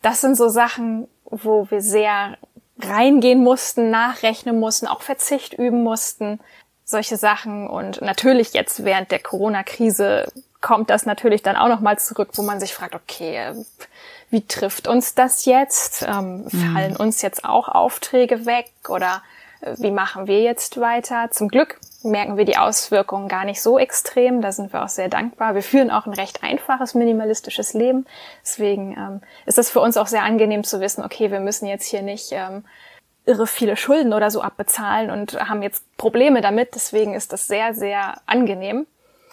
Das 0.02 0.22
sind 0.22 0.36
so 0.36 0.50
Sachen, 0.50 1.08
wo 1.26 1.70
wir 1.70 1.82
sehr 1.82 2.38
reingehen 2.82 3.44
mussten, 3.44 3.90
nachrechnen 3.90 4.60
mussten, 4.60 4.88
auch 4.88 5.02
Verzicht 5.02 5.54
üben 5.54 5.84
mussten. 5.84 6.40
Solche 6.84 7.18
Sachen. 7.18 7.68
Und 7.68 8.02
natürlich 8.02 8.54
jetzt 8.54 8.84
während 8.84 9.12
der 9.12 9.20
Corona-Krise 9.20 10.32
kommt 10.62 10.90
das 10.90 11.06
natürlich 11.06 11.44
dann 11.44 11.56
auch 11.56 11.68
nochmal 11.68 12.00
zurück, 12.00 12.30
wo 12.36 12.42
man 12.42 12.60
sich 12.60 12.74
fragt, 12.74 12.96
okay, 12.96 13.54
wie 14.30 14.46
trifft 14.46 14.88
uns 14.88 15.14
das 15.16 15.46
jetzt? 15.46 16.04
Ähm, 16.04 16.46
mhm. 16.52 16.74
Fallen 16.74 16.96
uns 16.96 17.22
jetzt 17.22 17.46
auch 17.46 17.68
Aufträge 17.68 18.46
weg 18.46 18.72
oder 18.90 19.22
wie 19.78 19.92
machen 19.92 20.28
wir 20.28 20.42
jetzt 20.42 20.80
weiter? 20.80 21.30
Zum 21.32 21.48
Glück 21.48 21.80
merken 22.04 22.38
wir 22.38 22.46
die 22.46 22.58
Auswirkungen 22.58 23.28
gar 23.28 23.46
nicht 23.46 23.62
so 23.62 23.80
extrem. 23.80 24.42
Da 24.42 24.52
sind 24.52 24.72
wir 24.72 24.84
auch 24.84 24.90
sehr 24.90 25.10
dankbar. 25.10 25.56
Wir 25.56 25.64
führen 25.64 25.92
auch 25.92 26.06
ein 26.06 26.14
recht 26.14 26.44
einfaches, 26.44 26.94
minimalistisches 26.94 27.74
Leben. 27.74 28.06
Deswegen 28.44 28.94
ähm, 28.94 29.22
ist 29.46 29.58
es 29.58 29.70
für 29.70 29.80
uns 29.80 29.98
auch 29.98 30.08
sehr 30.08 30.24
angenehm 30.24 30.64
zu 30.64 30.80
wissen, 30.80 31.04
okay, 31.04 31.32
wir 31.32 31.40
müssen 31.40 31.66
jetzt 31.66 31.88
hier 31.88 32.02
nicht 32.02 32.32
ähm, 32.32 32.64
irre 33.26 33.48
viele 33.48 33.76
Schulden 33.76 34.14
oder 34.14 34.30
so 34.30 34.42
abbezahlen 34.42 35.10
und 35.10 35.34
haben 35.50 35.64
jetzt 35.64 35.84
Probleme 35.98 36.42
damit. 36.42 36.76
Deswegen 36.76 37.14
ist 37.14 37.34
das 37.34 37.48
sehr, 37.48 37.74
sehr 37.74 38.22
angenehm. 38.26 38.86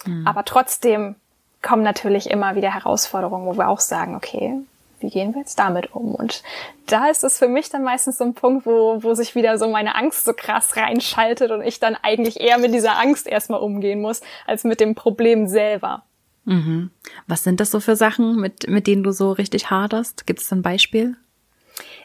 Mhm. 0.04 0.26
Aber 0.26 0.44
trotzdem 0.44 1.16
kommen 1.60 1.82
natürlich 1.82 2.30
immer 2.30 2.56
wieder 2.56 2.74
Herausforderungen, 2.74 3.46
wo 3.46 3.56
wir 3.56 3.68
auch 3.68 3.80
sagen, 3.80 4.16
okay, 4.16 4.58
wie 5.02 5.10
gehen 5.10 5.34
wir 5.34 5.40
jetzt 5.40 5.58
damit 5.58 5.94
um? 5.94 6.14
Und 6.14 6.42
da 6.86 7.08
ist 7.08 7.24
es 7.24 7.38
für 7.38 7.48
mich 7.48 7.68
dann 7.68 7.82
meistens 7.82 8.18
so 8.18 8.24
ein 8.24 8.34
Punkt, 8.34 8.66
wo, 8.66 9.02
wo 9.02 9.14
sich 9.14 9.34
wieder 9.34 9.58
so 9.58 9.68
meine 9.68 9.94
Angst 9.94 10.24
so 10.24 10.32
krass 10.32 10.76
reinschaltet 10.76 11.50
und 11.50 11.62
ich 11.62 11.80
dann 11.80 11.96
eigentlich 12.02 12.40
eher 12.40 12.58
mit 12.58 12.72
dieser 12.72 12.98
Angst 12.98 13.26
erstmal 13.26 13.60
umgehen 13.60 14.00
muss, 14.00 14.20
als 14.46 14.64
mit 14.64 14.80
dem 14.80 14.94
Problem 14.94 15.48
selber. 15.48 16.04
Mhm. 16.44 16.90
Was 17.26 17.44
sind 17.44 17.60
das 17.60 17.70
so 17.70 17.80
für 17.80 17.96
Sachen, 17.96 18.36
mit, 18.36 18.68
mit 18.68 18.86
denen 18.86 19.02
du 19.02 19.12
so 19.12 19.32
richtig 19.32 19.70
haderst? 19.70 20.26
Gibt 20.26 20.40
es 20.40 20.52
ein 20.52 20.62
Beispiel? 20.62 21.16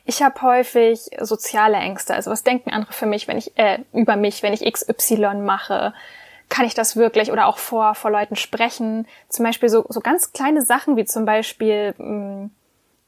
Ich 0.05 0.21
habe 0.21 0.41
häufig 0.41 1.09
soziale 1.19 1.77
Ängste. 1.77 2.13
Also 2.13 2.31
was 2.31 2.43
denken 2.43 2.69
andere 2.69 2.93
für 2.93 3.05
mich, 3.05 3.27
wenn 3.27 3.37
ich 3.37 3.57
äh, 3.57 3.79
über 3.93 4.15
mich, 4.15 4.41
wenn 4.43 4.53
ich 4.53 4.61
XY 4.71 5.35
mache? 5.41 5.93
Kann 6.49 6.65
ich 6.65 6.73
das 6.73 6.95
wirklich 6.95 7.31
oder 7.31 7.45
auch 7.47 7.57
vor 7.57 7.93
vor 7.93 8.09
Leuten 8.09 8.37
sprechen? 8.37 9.05
Zum 9.27 9.43
Beispiel 9.43 9.67
so 9.67 9.85
so 9.89 9.99
ganz 9.99 10.31
kleine 10.31 10.61
Sachen 10.61 10.95
wie 10.95 11.03
zum 11.03 11.25
Beispiel 11.25 11.93
mh, 11.97 12.05
mm, 12.05 12.51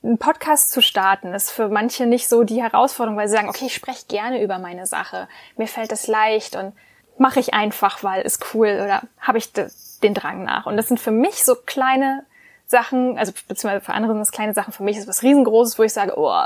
einen 0.04 0.18
Podcast 0.18 0.72
zu 0.72 0.82
starten, 0.82 1.34
ist 1.34 1.52
für 1.52 1.68
manche 1.68 2.06
nicht 2.06 2.30
so 2.30 2.44
die 2.44 2.62
Herausforderung, 2.62 3.18
weil 3.18 3.28
sie 3.28 3.36
sagen, 3.36 3.50
okay, 3.50 3.66
ich 3.66 3.76
spreche 3.76 4.06
gerne 4.08 4.42
über 4.42 4.60
meine 4.60 4.86
Sache, 4.86 5.28
mir 5.58 5.68
fällt 5.68 5.92
es 5.92 6.08
leicht 6.08 6.56
und 6.56 6.74
mache 7.18 7.40
ich 7.40 7.54
einfach, 7.54 8.04
weil 8.04 8.22
ist 8.22 8.54
cool 8.54 8.80
oder 8.84 9.02
habe 9.20 9.38
ich 9.38 9.52
den 9.52 10.14
Drang 10.14 10.44
nach. 10.44 10.66
Und 10.66 10.78
das 10.78 10.88
sind 10.88 11.00
für 11.00 11.12
mich 11.12 11.44
so 11.44 11.56
kleine 11.56 12.24
Sachen, 12.66 13.18
also 13.18 13.34
beziehungsweise 13.48 13.84
für 13.84 13.94
andere 13.94 14.14
sind 14.14 14.20
das 14.20 14.32
kleine 14.32 14.54
Sachen, 14.54 14.72
für 14.72 14.84
mich 14.84 14.98
ist 14.98 15.08
was 15.08 15.24
riesengroßes, 15.24 15.78
wo 15.78 15.84
ich 15.84 15.94
sage, 15.94 16.14
oh, 16.16 16.44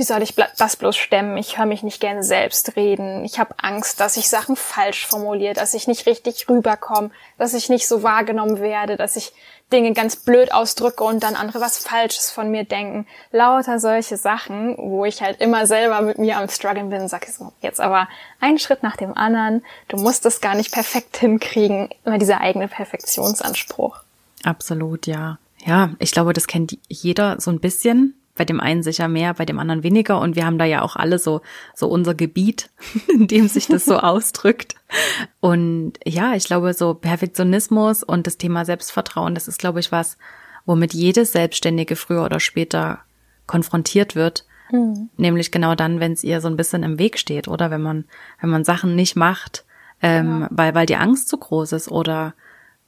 wie 0.00 0.04
soll 0.04 0.22
ich 0.22 0.34
das 0.56 0.76
bloß 0.76 0.96
stemmen? 0.96 1.36
Ich 1.36 1.58
höre 1.58 1.66
mich 1.66 1.82
nicht 1.82 2.00
gerne 2.00 2.24
selbst 2.24 2.74
reden. 2.74 3.22
Ich 3.26 3.38
habe 3.38 3.54
Angst, 3.58 4.00
dass 4.00 4.16
ich 4.16 4.30
Sachen 4.30 4.56
falsch 4.56 5.06
formuliere, 5.06 5.52
dass 5.52 5.74
ich 5.74 5.86
nicht 5.86 6.06
richtig 6.06 6.48
rüberkomme, 6.48 7.10
dass 7.36 7.52
ich 7.52 7.68
nicht 7.68 7.86
so 7.86 8.02
wahrgenommen 8.02 8.60
werde, 8.60 8.96
dass 8.96 9.16
ich 9.16 9.34
Dinge 9.70 9.92
ganz 9.92 10.16
blöd 10.16 10.54
ausdrücke 10.54 11.04
und 11.04 11.22
dann 11.22 11.34
andere 11.34 11.60
was 11.60 11.76
Falsches 11.76 12.30
von 12.30 12.50
mir 12.50 12.64
denken. 12.64 13.06
Lauter 13.30 13.78
solche 13.78 14.16
Sachen, 14.16 14.74
wo 14.78 15.04
ich 15.04 15.20
halt 15.20 15.38
immer 15.38 15.66
selber 15.66 16.00
mit 16.00 16.16
mir 16.16 16.38
am 16.38 16.48
Struggeln 16.48 16.88
bin 16.88 17.02
und 17.02 17.08
sage 17.08 17.30
so, 17.30 17.52
jetzt 17.60 17.78
aber 17.78 18.08
einen 18.40 18.58
Schritt 18.58 18.82
nach 18.82 18.96
dem 18.96 19.14
anderen. 19.14 19.62
Du 19.88 19.98
musst 19.98 20.24
es 20.24 20.40
gar 20.40 20.54
nicht 20.54 20.72
perfekt 20.72 21.18
hinkriegen. 21.18 21.90
Immer 22.06 22.16
dieser 22.16 22.40
eigene 22.40 22.68
Perfektionsanspruch. 22.68 24.00
Absolut, 24.44 25.06
ja. 25.06 25.36
Ja, 25.66 25.90
ich 25.98 26.12
glaube, 26.12 26.32
das 26.32 26.46
kennt 26.46 26.78
jeder 26.88 27.38
so 27.38 27.50
ein 27.50 27.60
bisschen 27.60 28.14
bei 28.40 28.46
dem 28.46 28.58
einen 28.58 28.82
sicher 28.82 29.06
mehr, 29.06 29.34
bei 29.34 29.44
dem 29.44 29.58
anderen 29.58 29.82
weniger. 29.82 30.18
Und 30.18 30.34
wir 30.34 30.46
haben 30.46 30.56
da 30.56 30.64
ja 30.64 30.80
auch 30.80 30.96
alle 30.96 31.18
so, 31.18 31.42
so 31.74 31.88
unser 31.88 32.14
Gebiet, 32.14 32.70
in 33.08 33.26
dem 33.26 33.48
sich 33.48 33.66
das 33.66 33.84
so 33.84 33.98
ausdrückt. 34.00 34.76
Und 35.40 35.92
ja, 36.06 36.32
ich 36.32 36.44
glaube, 36.44 36.72
so 36.72 36.94
Perfektionismus 36.94 38.02
und 38.02 38.26
das 38.26 38.38
Thema 38.38 38.64
Selbstvertrauen, 38.64 39.34
das 39.34 39.46
ist, 39.46 39.58
glaube 39.58 39.78
ich, 39.78 39.92
was, 39.92 40.16
womit 40.64 40.94
jedes 40.94 41.32
Selbstständige 41.32 41.96
früher 41.96 42.24
oder 42.24 42.40
später 42.40 43.00
konfrontiert 43.46 44.16
wird. 44.16 44.46
Mhm. 44.72 45.10
Nämlich 45.18 45.52
genau 45.52 45.74
dann, 45.74 46.00
wenn 46.00 46.12
es 46.12 46.24
ihr 46.24 46.40
so 46.40 46.48
ein 46.48 46.56
bisschen 46.56 46.82
im 46.82 46.98
Weg 46.98 47.18
steht 47.18 47.46
oder 47.46 47.70
wenn 47.70 47.82
man, 47.82 48.06
wenn 48.40 48.48
man 48.48 48.64
Sachen 48.64 48.96
nicht 48.96 49.16
macht, 49.16 49.66
ähm, 50.00 50.24
genau. 50.24 50.46
weil, 50.48 50.74
weil 50.74 50.86
die 50.86 50.96
Angst 50.96 51.28
zu 51.28 51.36
groß 51.36 51.72
ist 51.72 51.90
oder 51.90 52.32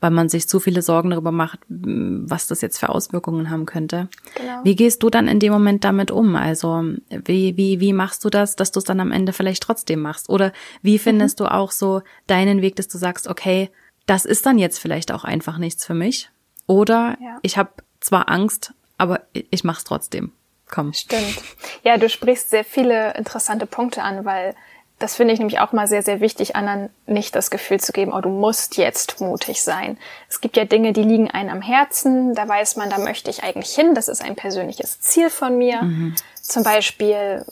weil 0.02 0.10
man 0.10 0.28
sich 0.28 0.48
zu 0.48 0.58
viele 0.58 0.82
Sorgen 0.82 1.10
darüber 1.10 1.30
macht, 1.30 1.60
was 1.68 2.48
das 2.48 2.60
jetzt 2.60 2.78
für 2.78 2.88
Auswirkungen 2.88 3.50
haben 3.50 3.66
könnte. 3.66 4.08
Genau. 4.34 4.58
Wie 4.64 4.74
gehst 4.74 5.00
du 5.04 5.10
dann 5.10 5.28
in 5.28 5.38
dem 5.38 5.52
Moment 5.52 5.84
damit 5.84 6.10
um? 6.10 6.34
Also 6.34 6.82
wie, 7.08 7.56
wie, 7.56 7.78
wie 7.78 7.92
machst 7.92 8.24
du 8.24 8.28
das, 8.28 8.56
dass 8.56 8.72
du 8.72 8.80
es 8.80 8.84
dann 8.84 8.98
am 8.98 9.12
Ende 9.12 9.32
vielleicht 9.32 9.62
trotzdem 9.62 10.00
machst? 10.00 10.28
Oder 10.28 10.52
wie 10.82 10.98
findest 10.98 11.38
mhm. 11.38 11.44
du 11.44 11.52
auch 11.52 11.70
so 11.70 12.02
deinen 12.26 12.62
Weg, 12.62 12.74
dass 12.74 12.88
du 12.88 12.98
sagst, 12.98 13.28
okay, 13.28 13.70
das 14.06 14.24
ist 14.24 14.44
dann 14.44 14.58
jetzt 14.58 14.80
vielleicht 14.80 15.12
auch 15.12 15.22
einfach 15.22 15.58
nichts 15.58 15.86
für 15.86 15.94
mich? 15.94 16.30
Oder 16.66 17.16
ja. 17.20 17.38
ich 17.42 17.56
habe 17.56 17.70
zwar 18.00 18.28
Angst, 18.28 18.74
aber 18.98 19.20
ich 19.32 19.62
mach's 19.62 19.84
trotzdem. 19.84 20.32
Komm. 20.68 20.92
Stimmt. 20.94 21.42
Ja, 21.84 21.96
du 21.96 22.08
sprichst 22.08 22.50
sehr 22.50 22.64
viele 22.64 23.14
interessante 23.14 23.66
Punkte 23.66 24.02
an, 24.02 24.24
weil 24.24 24.56
das 25.02 25.16
finde 25.16 25.34
ich 25.34 25.40
nämlich 25.40 25.58
auch 25.58 25.72
mal 25.72 25.88
sehr, 25.88 26.02
sehr 26.02 26.20
wichtig, 26.20 26.54
anderen 26.54 26.88
nicht 27.06 27.34
das 27.34 27.50
Gefühl 27.50 27.80
zu 27.80 27.92
geben, 27.92 28.12
oh, 28.12 28.20
du 28.20 28.28
musst 28.28 28.76
jetzt 28.76 29.20
mutig 29.20 29.62
sein. 29.62 29.98
Es 30.28 30.40
gibt 30.40 30.56
ja 30.56 30.64
Dinge, 30.64 30.92
die 30.92 31.02
liegen 31.02 31.28
einem 31.28 31.50
am 31.50 31.62
Herzen, 31.62 32.34
da 32.34 32.46
weiß 32.46 32.76
man, 32.76 32.88
da 32.88 32.98
möchte 32.98 33.28
ich 33.28 33.42
eigentlich 33.42 33.74
hin, 33.74 33.96
das 33.96 34.06
ist 34.06 34.22
ein 34.22 34.36
persönliches 34.36 35.00
Ziel 35.00 35.28
von 35.28 35.58
mir. 35.58 35.82
Mhm. 35.82 36.14
Zum 36.40 36.62
Beispiel 36.62 37.44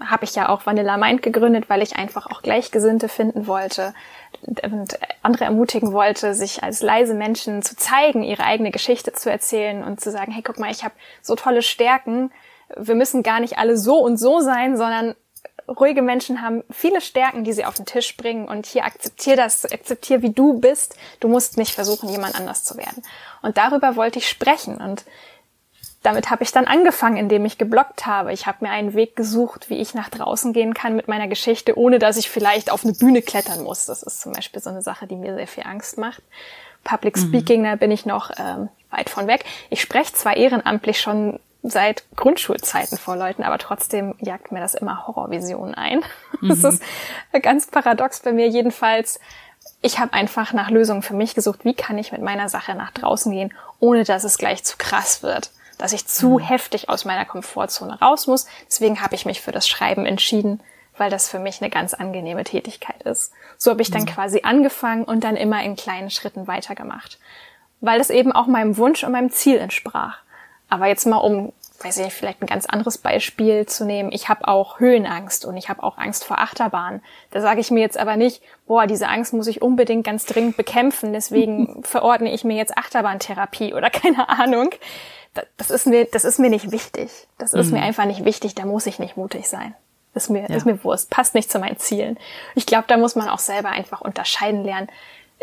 habe 0.00 0.24
ich 0.24 0.34
ja 0.34 0.48
auch 0.48 0.64
Vanilla 0.64 0.96
Mind 0.96 1.22
gegründet, 1.22 1.68
weil 1.68 1.82
ich 1.82 1.96
einfach 1.96 2.26
auch 2.26 2.40
Gleichgesinnte 2.40 3.08
finden 3.08 3.46
wollte 3.46 3.92
und 4.62 4.98
andere 5.22 5.44
ermutigen 5.44 5.92
wollte, 5.92 6.34
sich 6.34 6.62
als 6.62 6.80
leise 6.80 7.14
Menschen 7.14 7.62
zu 7.62 7.76
zeigen, 7.76 8.22
ihre 8.22 8.44
eigene 8.44 8.70
Geschichte 8.70 9.12
zu 9.12 9.30
erzählen 9.30 9.84
und 9.84 10.00
zu 10.00 10.10
sagen, 10.10 10.32
hey, 10.32 10.42
guck 10.42 10.58
mal, 10.58 10.70
ich 10.70 10.84
habe 10.84 10.94
so 11.20 11.36
tolle 11.36 11.62
Stärken. 11.62 12.32
Wir 12.76 12.94
müssen 12.94 13.22
gar 13.22 13.40
nicht 13.40 13.58
alle 13.58 13.76
so 13.76 13.98
und 13.98 14.16
so 14.16 14.40
sein, 14.40 14.76
sondern 14.76 15.14
ruhige 15.68 16.02
Menschen 16.02 16.42
haben 16.42 16.62
viele 16.70 17.00
Stärken, 17.00 17.44
die 17.44 17.52
sie 17.52 17.64
auf 17.64 17.74
den 17.74 17.86
Tisch 17.86 18.16
bringen 18.16 18.48
und 18.48 18.66
hier 18.66 18.84
akzeptier 18.84 19.36
das, 19.36 19.64
akzeptier 19.64 20.22
wie 20.22 20.30
du 20.30 20.60
bist. 20.60 20.96
Du 21.20 21.28
musst 21.28 21.56
nicht 21.56 21.74
versuchen, 21.74 22.08
jemand 22.08 22.34
anders 22.34 22.64
zu 22.64 22.76
werden. 22.76 23.02
Und 23.42 23.56
darüber 23.56 23.96
wollte 23.96 24.18
ich 24.18 24.28
sprechen 24.28 24.76
und 24.76 25.04
damit 26.04 26.28
habe 26.28 26.42
ich 26.42 26.52
dann 26.52 26.66
angefangen, 26.66 27.16
indem 27.16 27.46
ich 27.46 27.56
geblockt 27.56 28.04
habe. 28.04 28.32
Ich 28.34 28.46
habe 28.46 28.58
mir 28.60 28.70
einen 28.70 28.92
Weg 28.92 29.16
gesucht, 29.16 29.70
wie 29.70 29.78
ich 29.78 29.94
nach 29.94 30.10
draußen 30.10 30.52
gehen 30.52 30.74
kann 30.74 30.94
mit 30.94 31.08
meiner 31.08 31.28
Geschichte, 31.28 31.78
ohne 31.78 31.98
dass 31.98 32.18
ich 32.18 32.28
vielleicht 32.28 32.70
auf 32.70 32.84
eine 32.84 32.92
Bühne 32.92 33.22
klettern 33.22 33.62
muss. 33.64 33.86
Das 33.86 34.02
ist 34.02 34.20
zum 34.20 34.32
Beispiel 34.32 34.60
so 34.60 34.68
eine 34.68 34.82
Sache, 34.82 35.06
die 35.06 35.16
mir 35.16 35.34
sehr 35.34 35.46
viel 35.46 35.64
Angst 35.64 35.96
macht. 35.96 36.22
Public 36.84 37.16
mhm. 37.16 37.20
Speaking, 37.20 37.60
mhm. 37.62 37.64
da 37.64 37.76
bin 37.76 37.90
ich 37.90 38.04
noch 38.04 38.30
ähm, 38.36 38.68
weit 38.90 39.08
von 39.08 39.26
weg. 39.26 39.46
Ich 39.70 39.80
spreche 39.80 40.12
zwar 40.12 40.36
ehrenamtlich 40.36 41.00
schon 41.00 41.40
seit 41.66 42.04
Grundschulzeiten 42.14 42.98
vor 42.98 43.16
Leuten, 43.16 43.42
aber 43.42 43.56
trotzdem 43.56 44.14
jagt 44.20 44.52
mir 44.52 44.60
das 44.60 44.74
immer 44.74 45.06
Horrorvisionen 45.06 45.74
ein. 45.74 46.04
Mhm. 46.40 46.48
Das 46.48 46.74
ist 46.74 46.82
ganz 47.42 47.68
paradox 47.68 48.20
bei 48.20 48.32
mir 48.32 48.48
jedenfalls. 48.48 49.20
Ich 49.80 50.00
habe 50.00 50.12
einfach 50.12 50.52
nach 50.52 50.68
Lösungen 50.68 51.00
für 51.00 51.14
mich 51.14 51.34
gesucht, 51.34 51.64
wie 51.64 51.74
kann 51.74 51.96
ich 51.96 52.10
mit 52.10 52.20
meiner 52.20 52.48
Sache 52.48 52.74
nach 52.74 52.90
draußen 52.90 53.30
gehen, 53.30 53.54
ohne 53.78 54.02
dass 54.02 54.24
es 54.24 54.36
gleich 54.36 54.64
zu 54.64 54.76
krass 54.76 55.22
wird, 55.22 55.52
dass 55.78 55.92
ich 55.92 56.06
zu 56.06 56.30
mhm. 56.30 56.38
heftig 56.40 56.88
aus 56.88 57.04
meiner 57.04 57.24
Komfortzone 57.24 58.00
raus 58.00 58.26
muss. 58.26 58.46
Deswegen 58.66 59.00
habe 59.00 59.14
ich 59.14 59.24
mich 59.24 59.40
für 59.40 59.52
das 59.52 59.68
Schreiben 59.68 60.04
entschieden, 60.04 60.60
weil 60.98 61.08
das 61.08 61.28
für 61.28 61.38
mich 61.38 61.62
eine 61.62 61.70
ganz 61.70 61.94
angenehme 61.94 62.44
Tätigkeit 62.44 63.04
ist. 63.04 63.32
So 63.56 63.70
habe 63.70 63.80
ich 63.80 63.92
dann 63.92 64.02
mhm. 64.02 64.06
quasi 64.06 64.40
angefangen 64.42 65.04
und 65.04 65.22
dann 65.22 65.36
immer 65.36 65.62
in 65.62 65.76
kleinen 65.76 66.10
Schritten 66.10 66.46
weitergemacht, 66.48 67.18
weil 67.80 67.98
das 67.98 68.10
eben 68.10 68.32
auch 68.32 68.48
meinem 68.48 68.76
Wunsch 68.76 69.04
und 69.04 69.12
meinem 69.12 69.30
Ziel 69.30 69.58
entsprach. 69.58 70.23
Aber 70.74 70.86
jetzt 70.88 71.06
mal 71.06 71.18
um, 71.18 71.52
weiß 71.84 71.98
ich 71.98 72.04
nicht, 72.04 72.16
vielleicht 72.16 72.42
ein 72.42 72.48
ganz 72.48 72.66
anderes 72.66 72.98
Beispiel 72.98 73.64
zu 73.64 73.84
nehmen. 73.84 74.10
Ich 74.10 74.28
habe 74.28 74.48
auch 74.48 74.80
Höhenangst 74.80 75.44
und 75.44 75.56
ich 75.56 75.68
habe 75.68 75.84
auch 75.84 75.98
Angst 75.98 76.24
vor 76.24 76.40
Achterbahn. 76.40 77.00
Da 77.30 77.40
sage 77.40 77.60
ich 77.60 77.70
mir 77.70 77.78
jetzt 77.78 77.96
aber 77.96 78.16
nicht, 78.16 78.42
boah, 78.66 78.88
diese 78.88 79.06
Angst 79.06 79.32
muss 79.34 79.46
ich 79.46 79.62
unbedingt 79.62 80.04
ganz 80.04 80.26
dringend 80.26 80.56
bekämpfen, 80.56 81.12
deswegen 81.12 81.84
verordne 81.84 82.32
ich 82.32 82.42
mir 82.42 82.56
jetzt 82.56 82.76
Achterbahntherapie 82.76 83.72
oder 83.72 83.88
keine 83.90 84.28
Ahnung. 84.28 84.70
Das 85.56 85.70
ist 85.70 85.86
mir, 85.86 86.06
das 86.06 86.24
ist 86.24 86.40
mir 86.40 86.50
nicht 86.50 86.72
wichtig. 86.72 87.28
Das 87.38 87.54
ist 87.54 87.68
mhm. 87.68 87.74
mir 87.74 87.82
einfach 87.84 88.06
nicht 88.06 88.24
wichtig. 88.24 88.56
Da 88.56 88.66
muss 88.66 88.86
ich 88.86 88.98
nicht 88.98 89.16
mutig 89.16 89.48
sein. 89.48 89.76
Ist 90.12 90.30
mir, 90.30 90.48
ja. 90.48 90.56
ist 90.56 90.66
mir 90.66 90.82
Wurst. 90.82 91.08
Passt 91.08 91.36
nicht 91.36 91.52
zu 91.52 91.60
meinen 91.60 91.78
Zielen. 91.78 92.18
Ich 92.56 92.66
glaube, 92.66 92.86
da 92.88 92.96
muss 92.96 93.14
man 93.14 93.28
auch 93.28 93.38
selber 93.38 93.68
einfach 93.68 94.00
unterscheiden 94.00 94.64
lernen 94.64 94.88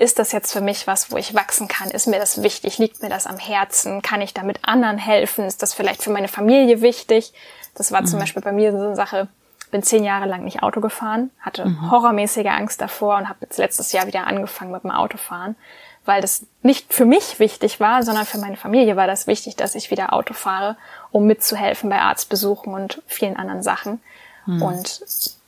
ist 0.01 0.17
das 0.17 0.31
jetzt 0.31 0.51
für 0.51 0.62
mich 0.62 0.88
was, 0.88 1.12
wo 1.12 1.17
ich 1.17 1.36
wachsen 1.36 1.67
kann? 1.67 1.91
Ist 1.91 2.08
mir 2.08 2.17
das 2.17 2.41
wichtig? 2.41 2.79
Liegt 2.79 3.03
mir 3.03 3.10
das 3.10 3.27
am 3.27 3.38
Herzen? 3.38 4.01
Kann 4.01 4.20
ich 4.20 4.34
damit 4.34 4.60
anderen 4.63 4.98
helfen? 4.98 5.46
Ist 5.46 5.62
das 5.62 5.75
vielleicht 5.75 6.01
für 6.01 6.10
meine 6.10 6.27
Familie 6.27 6.81
wichtig? 6.81 7.34
Das 7.75 7.91
war 7.91 8.01
mhm. 8.01 8.08
zum 8.08 8.20
Beispiel 8.20 8.41
bei 8.41 8.51
mir 8.51 8.72
so 8.72 8.79
eine 8.79 8.96
Sache, 8.96 9.27
bin 9.70 9.84
zehn 9.84 10.03
Jahre 10.03 10.25
lang 10.25 10.43
nicht 10.43 10.63
Auto 10.63 10.81
gefahren, 10.81 11.29
hatte 11.39 11.65
mhm. 11.65 11.91
horrormäßige 11.91 12.48
Angst 12.48 12.81
davor 12.81 13.17
und 13.17 13.29
habe 13.29 13.39
jetzt 13.41 13.60
letztes 13.60 13.91
Jahr 13.91 14.08
wieder 14.08 14.25
angefangen 14.25 14.72
mit 14.72 14.84
dem 14.84 14.89
Autofahren, 14.89 15.55
weil 16.03 16.20
das 16.20 16.48
nicht 16.63 16.91
für 16.91 17.05
mich 17.05 17.38
wichtig 17.38 17.79
war, 17.79 18.01
sondern 18.01 18.25
für 18.25 18.39
meine 18.39 18.58
Familie 18.58 18.96
war 18.96 19.05
das 19.05 19.27
wichtig, 19.27 19.55
dass 19.55 19.75
ich 19.75 19.91
wieder 19.91 20.13
Auto 20.13 20.34
fahre, 20.34 20.77
um 21.12 21.27
mitzuhelfen 21.27 21.91
bei 21.91 22.01
Arztbesuchen 22.01 22.74
und 22.74 23.03
vielen 23.05 23.38
anderen 23.38 23.62
Sachen. 23.62 24.01
Mhm. 24.48 24.63
Und 24.63 25.01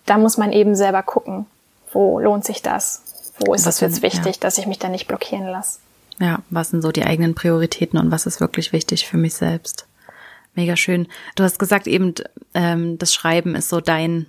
da 0.06 0.20
muss 0.20 0.38
man 0.38 0.52
eben 0.52 0.76
selber 0.76 1.02
gucken, 1.02 1.48
wo 1.92 2.20
lohnt 2.20 2.46
sich 2.46 2.62
das? 2.62 3.02
Wo 3.40 3.54
ist 3.54 3.66
es 3.66 3.80
jetzt 3.80 4.02
wichtig, 4.02 4.36
ja. 4.36 4.42
dass 4.42 4.58
ich 4.58 4.68
mich 4.68 4.80
da 4.80 4.90
nicht 4.90 5.08
blockieren 5.08 5.48
lasse. 5.48 5.80
Ja, 6.20 6.40
was 6.50 6.70
sind 6.70 6.82
so 6.82 6.92
die 6.92 7.04
eigenen 7.04 7.36
Prioritäten 7.36 7.98
und 8.00 8.12
was 8.12 8.26
ist 8.26 8.40
wirklich 8.40 8.72
wichtig 8.72 9.08
für 9.08 9.18
mich 9.18 9.34
selbst? 9.34 9.88
Mega 10.56 10.76
schön. 10.76 11.08
Du 11.36 11.44
hast 11.44 11.58
gesagt 11.58 11.88
eben, 11.88 12.14
ähm, 12.54 12.98
das 13.00 13.14
Schreiben 13.14 13.56
ist 13.56 13.70
so 13.70 13.82
dein 13.82 14.28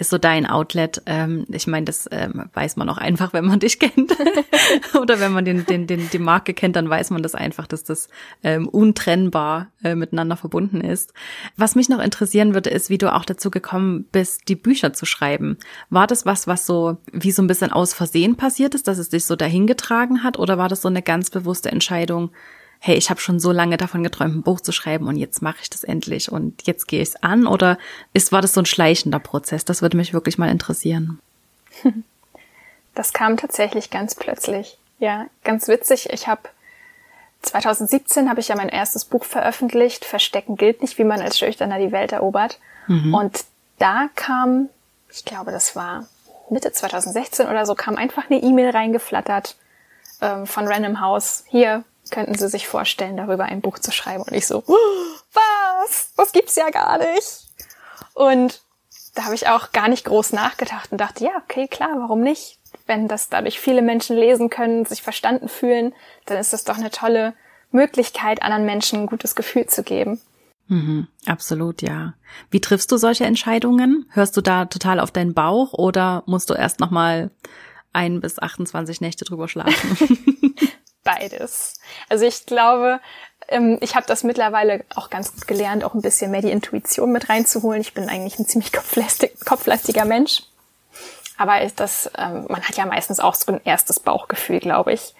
ist 0.00 0.08
so 0.08 0.16
dein 0.16 0.46
Outlet. 0.46 1.02
Ähm, 1.04 1.44
ich 1.50 1.66
meine, 1.66 1.84
das 1.84 2.08
ähm, 2.10 2.48
weiß 2.54 2.76
man 2.76 2.88
auch 2.88 2.96
einfach, 2.96 3.34
wenn 3.34 3.44
man 3.44 3.60
dich 3.60 3.78
kennt. 3.78 4.16
Oder 4.98 5.20
wenn 5.20 5.32
man 5.32 5.44
den, 5.44 5.66
den, 5.66 5.86
den, 5.86 6.08
die 6.08 6.18
Marke 6.18 6.54
kennt, 6.54 6.74
dann 6.76 6.88
weiß 6.88 7.10
man 7.10 7.22
das 7.22 7.34
einfach, 7.34 7.66
dass 7.66 7.84
das 7.84 8.08
ähm, 8.42 8.66
untrennbar 8.66 9.68
äh, 9.84 9.94
miteinander 9.94 10.38
verbunden 10.38 10.80
ist. 10.80 11.12
Was 11.58 11.74
mich 11.74 11.90
noch 11.90 12.00
interessieren 12.00 12.54
würde, 12.54 12.70
ist, 12.70 12.88
wie 12.88 12.96
du 12.96 13.14
auch 13.14 13.26
dazu 13.26 13.50
gekommen 13.50 14.06
bist, 14.10 14.48
die 14.48 14.56
Bücher 14.56 14.94
zu 14.94 15.04
schreiben. 15.04 15.58
War 15.90 16.06
das 16.06 16.24
was, 16.24 16.46
was 16.46 16.64
so 16.64 16.96
wie 17.12 17.30
so 17.30 17.42
ein 17.42 17.46
bisschen 17.46 17.70
aus 17.70 17.92
Versehen 17.92 18.36
passiert 18.36 18.74
ist, 18.74 18.88
dass 18.88 18.96
es 18.96 19.10
dich 19.10 19.26
so 19.26 19.36
dahingetragen 19.36 20.24
hat? 20.24 20.38
Oder 20.38 20.56
war 20.56 20.70
das 20.70 20.80
so 20.80 20.88
eine 20.88 21.02
ganz 21.02 21.28
bewusste 21.28 21.70
Entscheidung, 21.70 22.30
hey, 22.80 22.96
ich 22.96 23.10
habe 23.10 23.20
schon 23.20 23.38
so 23.38 23.52
lange 23.52 23.76
davon 23.76 24.02
geträumt, 24.02 24.34
ein 24.36 24.42
Buch 24.42 24.60
zu 24.60 24.72
schreiben 24.72 25.06
und 25.06 25.16
jetzt 25.16 25.42
mache 25.42 25.58
ich 25.62 25.70
das 25.70 25.84
endlich 25.84 26.32
und 26.32 26.66
jetzt 26.66 26.88
gehe 26.88 27.02
ich 27.02 27.10
es 27.10 27.22
an? 27.22 27.46
Oder 27.46 27.78
ist, 28.14 28.32
war 28.32 28.40
das 28.40 28.54
so 28.54 28.62
ein 28.62 28.66
schleichender 28.66 29.18
Prozess? 29.18 29.66
Das 29.66 29.82
würde 29.82 29.98
mich 29.98 30.14
wirklich 30.14 30.38
mal 30.38 30.50
interessieren. 30.50 31.20
Das 32.92 33.12
kam 33.12 33.36
tatsächlich 33.36 33.90
ganz 33.90 34.16
plötzlich. 34.16 34.76
Ja, 34.98 35.26
ganz 35.44 35.68
witzig. 35.68 36.10
Ich 36.10 36.26
habe 36.26 36.42
2017 37.42 38.28
habe 38.28 38.40
ich 38.40 38.48
ja 38.48 38.56
mein 38.56 38.68
erstes 38.68 39.04
Buch 39.04 39.24
veröffentlicht, 39.24 40.04
Verstecken 40.04 40.56
gilt 40.56 40.82
nicht, 40.82 40.98
wie 40.98 41.04
man 41.04 41.20
als 41.20 41.38
Schüchterner 41.38 41.78
die 41.78 41.92
Welt 41.92 42.12
erobert. 42.12 42.58
Mhm. 42.88 43.14
Und 43.14 43.44
da 43.78 44.10
kam, 44.16 44.68
ich 45.08 45.24
glaube, 45.24 45.52
das 45.52 45.74
war 45.76 46.08
Mitte 46.50 46.72
2016 46.72 47.46
oder 47.46 47.64
so, 47.64 47.74
kam 47.74 47.96
einfach 47.96 48.28
eine 48.28 48.42
E-Mail 48.42 48.70
reingeflattert 48.70 49.56
ähm, 50.20 50.46
von 50.46 50.66
Random 50.66 51.00
House. 51.00 51.44
Hier 51.48 51.84
könnten 52.10 52.34
Sie 52.34 52.48
sich 52.48 52.66
vorstellen, 52.66 53.16
darüber 53.16 53.44
ein 53.44 53.60
Buch 53.60 53.78
zu 53.78 53.92
schreiben. 53.92 54.22
Und 54.22 54.32
ich 54.32 54.46
so, 54.46 54.64
was? 54.66 56.12
Das 56.16 56.32
gibt's 56.32 56.56
ja 56.56 56.70
gar 56.70 56.98
nicht. 56.98 57.48
Und 58.14 58.62
da 59.14 59.24
habe 59.24 59.34
ich 59.34 59.48
auch 59.48 59.72
gar 59.72 59.88
nicht 59.88 60.04
groß 60.04 60.32
nachgedacht 60.32 60.92
und 60.92 61.00
dachte, 61.00 61.24
ja, 61.24 61.32
okay, 61.44 61.68
klar, 61.68 61.90
warum 61.96 62.20
nicht? 62.20 62.58
Wenn 62.86 63.08
das 63.08 63.28
dadurch 63.28 63.58
viele 63.58 63.82
Menschen 63.82 64.16
lesen 64.16 64.50
können, 64.50 64.84
sich 64.84 65.02
verstanden 65.02 65.48
fühlen, 65.48 65.92
dann 66.26 66.38
ist 66.38 66.52
das 66.52 66.64
doch 66.64 66.78
eine 66.78 66.90
tolle 66.90 67.34
Möglichkeit, 67.72 68.42
anderen 68.42 68.66
Menschen 68.66 69.00
ein 69.00 69.06
gutes 69.06 69.34
Gefühl 69.34 69.66
zu 69.66 69.82
geben. 69.82 70.20
Mhm, 70.68 71.08
absolut, 71.26 71.82
ja. 71.82 72.14
Wie 72.50 72.60
triffst 72.60 72.92
du 72.92 72.96
solche 72.96 73.24
Entscheidungen? 73.24 74.06
Hörst 74.10 74.36
du 74.36 74.40
da 74.40 74.66
total 74.66 75.00
auf 75.00 75.10
deinen 75.10 75.34
Bauch 75.34 75.72
oder 75.72 76.22
musst 76.26 76.48
du 76.48 76.54
erst 76.54 76.78
nochmal 76.78 77.30
ein 77.92 78.20
bis 78.20 78.38
28 78.38 79.00
Nächte 79.00 79.24
drüber 79.24 79.48
schlafen? 79.48 80.54
Beides. 81.04 81.80
Also 82.08 82.26
ich 82.26 82.46
glaube, 82.46 83.00
ähm, 83.48 83.78
ich 83.80 83.96
habe 83.96 84.06
das 84.06 84.22
mittlerweile 84.22 84.84
auch 84.94 85.10
ganz 85.10 85.32
gut 85.32 85.46
gelernt, 85.46 85.84
auch 85.84 85.94
ein 85.94 86.02
bisschen 86.02 86.30
mehr 86.30 86.42
die 86.42 86.50
Intuition 86.50 87.12
mit 87.12 87.28
reinzuholen. 87.28 87.80
Ich 87.80 87.94
bin 87.94 88.08
eigentlich 88.08 88.38
ein 88.38 88.46
ziemlich 88.46 88.72
kopflastiger 89.44 90.04
Mensch. 90.04 90.42
Aber 91.36 91.58
das, 91.76 92.10
ähm, 92.18 92.46
man 92.48 92.62
hat 92.62 92.76
ja 92.76 92.84
meistens 92.84 93.18
auch 93.18 93.34
so 93.34 93.52
ein 93.52 93.60
erstes 93.64 93.98
Bauchgefühl, 93.98 94.60
glaube 94.60 94.92
ich. 94.92 95.14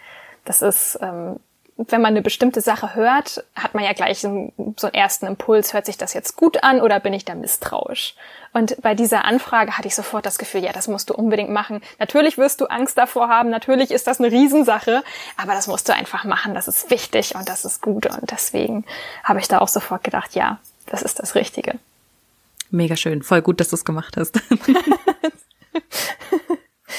Das 0.44 0.60
ist 0.60 0.98
ähm, 1.00 1.40
wenn 1.88 2.02
man 2.02 2.12
eine 2.12 2.22
bestimmte 2.22 2.60
Sache 2.60 2.94
hört, 2.94 3.44
hat 3.54 3.74
man 3.74 3.84
ja 3.84 3.92
gleich 3.92 4.20
so 4.20 4.28
einen, 4.28 4.74
ersten 4.92 5.26
Impuls, 5.26 5.72
hört 5.72 5.86
sich 5.86 5.96
das 5.96 6.14
jetzt 6.14 6.36
gut 6.36 6.62
an 6.62 6.80
oder 6.80 7.00
bin 7.00 7.12
ich 7.12 7.24
da 7.24 7.34
misstrauisch? 7.34 8.14
Und 8.52 8.80
bei 8.82 8.94
dieser 8.94 9.24
Anfrage 9.24 9.78
hatte 9.78 9.88
ich 9.88 9.94
sofort 9.94 10.26
das 10.26 10.38
Gefühl, 10.38 10.64
ja, 10.64 10.72
das 10.72 10.88
musst 10.88 11.08
du 11.08 11.14
unbedingt 11.14 11.50
machen. 11.50 11.80
Natürlich 11.98 12.36
wirst 12.36 12.60
du 12.60 12.66
Angst 12.66 12.98
davor 12.98 13.28
haben, 13.28 13.48
natürlich 13.50 13.90
ist 13.90 14.06
das 14.06 14.18
eine 14.20 14.30
Riesensache, 14.30 15.02
aber 15.36 15.54
das 15.54 15.68
musst 15.68 15.88
du 15.88 15.94
einfach 15.94 16.24
machen, 16.24 16.54
das 16.54 16.68
ist 16.68 16.90
wichtig 16.90 17.34
und 17.34 17.48
das 17.48 17.64
ist 17.64 17.80
gut. 17.80 18.06
Und 18.06 18.30
deswegen 18.30 18.84
habe 19.24 19.40
ich 19.40 19.48
da 19.48 19.60
auch 19.60 19.68
sofort 19.68 20.04
gedacht, 20.04 20.34
ja, 20.34 20.58
das 20.86 21.02
ist 21.02 21.18
das 21.18 21.34
Richtige. 21.34 21.78
Mega 22.70 22.96
schön, 22.96 23.22
voll 23.22 23.42
gut, 23.42 23.60
dass 23.60 23.70
du 23.70 23.76
es 23.76 23.84
gemacht 23.84 24.16
hast. 24.16 24.40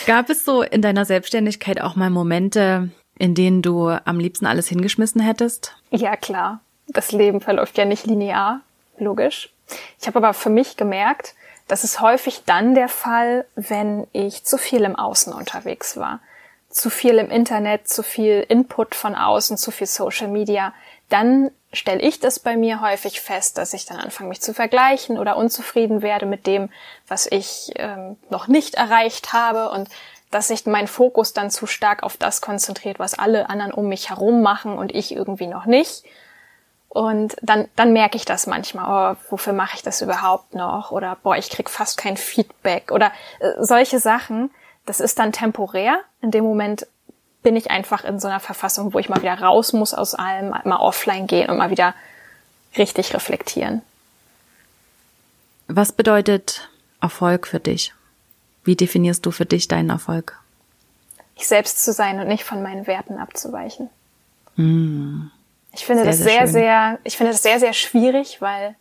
Gab 0.08 0.30
es 0.30 0.44
so 0.44 0.64
in 0.64 0.82
deiner 0.82 1.06
Selbstständigkeit 1.06 1.80
auch 1.82 1.96
mal 1.96 2.10
Momente, 2.10 2.90
in 3.22 3.36
denen 3.36 3.62
du 3.62 3.88
am 3.88 4.20
liebsten 4.20 4.48
alles 4.48 4.68
hingeschmissen 4.68 5.22
hättest? 5.22 5.76
Ja, 5.92 6.16
klar. 6.16 6.62
Das 6.88 7.12
Leben 7.12 7.40
verläuft 7.40 7.78
ja 7.78 7.86
nicht 7.86 8.08
linear, 8.08 8.62
logisch. 8.98 9.54
Ich 10.00 10.08
habe 10.08 10.18
aber 10.18 10.34
für 10.34 10.50
mich 10.50 10.76
gemerkt, 10.76 11.36
das 11.68 11.84
ist 11.84 12.02
häufig 12.02 12.46
dann 12.48 12.74
der 12.74 12.90
Fall, 12.90 13.46
wenn 13.56 14.08
ich 14.12 14.44
zu 14.44 14.58
viel 14.58 14.82
im 14.82 14.96
Außen 14.96 15.34
unterwegs 15.34 15.98
war. 15.98 16.20
Zu 16.68 16.90
viel 16.90 17.20
im 17.20 17.30
Internet, 17.30 17.88
zu 17.88 18.02
viel 18.02 18.44
Input 18.50 18.96
von 18.96 19.14
außen, 19.14 19.56
zu 19.56 19.70
viel 19.70 19.86
Social 19.86 20.28
Media. 20.28 20.74
Dann 21.10 21.52
stelle 21.74 22.02
ich 22.02 22.20
das 22.20 22.40
bei 22.40 22.58
mir 22.58 22.82
häufig 22.82 23.22
fest, 23.22 23.60
dass 23.60 23.76
ich 23.76 23.86
dann 23.86 24.00
anfange, 24.00 24.30
mich 24.30 24.42
zu 24.42 24.56
vergleichen 24.56 25.20
oder 25.20 25.38
unzufrieden 25.38 26.02
werde 26.02 26.26
mit 26.26 26.48
dem, 26.48 26.70
was 27.08 27.28
ich 27.28 27.72
ähm, 27.76 28.18
noch 28.32 28.48
nicht 28.48 28.74
erreicht 28.74 29.32
habe. 29.32 29.70
Und 29.70 29.90
dass 30.32 30.48
sich 30.48 30.66
mein 30.66 30.88
Fokus 30.88 31.34
dann 31.34 31.52
zu 31.52 31.68
stark 31.68 32.04
auf 32.04 32.18
das 32.18 32.42
konzentriert, 32.42 33.00
was 33.00 33.14
alle 33.18 33.50
anderen 33.50 33.74
um 33.74 33.88
mich 33.88 34.10
herum 34.10 34.42
machen 34.42 34.78
und 34.78 34.96
ich 34.96 35.14
irgendwie 35.14 35.48
noch 35.48 35.66
nicht. 35.66 36.04
Und 36.88 37.36
dann, 37.42 37.70
dann 37.76 37.94
merke 37.94 38.18
ich 38.18 38.26
das 38.26 38.48
manchmal, 38.48 39.16
oh, 39.16 39.18
wofür 39.30 39.54
mache 39.54 39.76
ich 39.76 39.82
das 39.82 40.02
überhaupt 40.02 40.56
noch? 40.56 40.92
Oder 40.92 41.18
boah, 41.22 41.38
ich 41.38 41.50
krieg 41.50 41.70
fast 41.70 41.98
kein 41.98 42.18
Feedback 42.18 42.92
oder 42.92 43.12
äh, 43.40 43.52
solche 43.60 44.00
Sachen. 44.00 44.52
Das 44.86 45.00
ist 45.00 45.20
dann 45.20 45.32
temporär. 45.32 46.02
In 46.22 46.32
dem 46.32 46.44
Moment 46.44 46.88
bin 47.44 47.56
ich 47.56 47.72
einfach 47.72 48.04
in 48.04 48.20
so 48.20 48.28
einer 48.28 48.40
Verfassung, 48.40 48.94
wo 48.94 49.00
ich 49.00 49.10
mal 49.10 49.22
wieder 49.22 49.40
raus 49.40 49.74
muss 49.74 49.94
aus 49.94 50.16
allem, 50.16 50.50
mal 50.50 50.80
offline 50.80 51.28
gehen 51.28 51.50
und 51.50 51.58
mal 51.58 51.70
wieder 51.70 51.94
richtig 52.78 53.14
reflektieren. 53.14 53.82
Was 55.68 55.94
bedeutet 55.94 56.70
Erfolg 57.00 57.48
für 57.48 57.60
dich? 57.60 57.94
Wie 58.64 58.76
definierst 58.76 59.26
du 59.26 59.32
für 59.32 59.46
dich 59.46 59.68
deinen 59.68 59.90
Erfolg? 59.90 60.40
Ich 61.36 61.48
selbst 61.48 61.84
zu 61.84 61.94
sein 61.94 62.20
und 62.20 62.28
nicht 62.28 62.44
von 62.44 62.62
meinen 62.62 62.88
Werten 62.88 63.18
abzuweichen. 63.18 63.90
Mm. 64.56 65.28
Ich 65.74 65.86
finde 65.86 66.04
sehr, 66.04 66.12
das 66.12 66.18
sehr, 66.20 66.28
sehr, 66.28 66.48
sehr, 66.48 67.00
ich 67.04 67.18
finde 67.18 67.32
das 67.32 67.42
sehr, 67.42 67.60
sehr 67.60 67.74
schwierig, 67.74 68.42
weil 68.42 68.76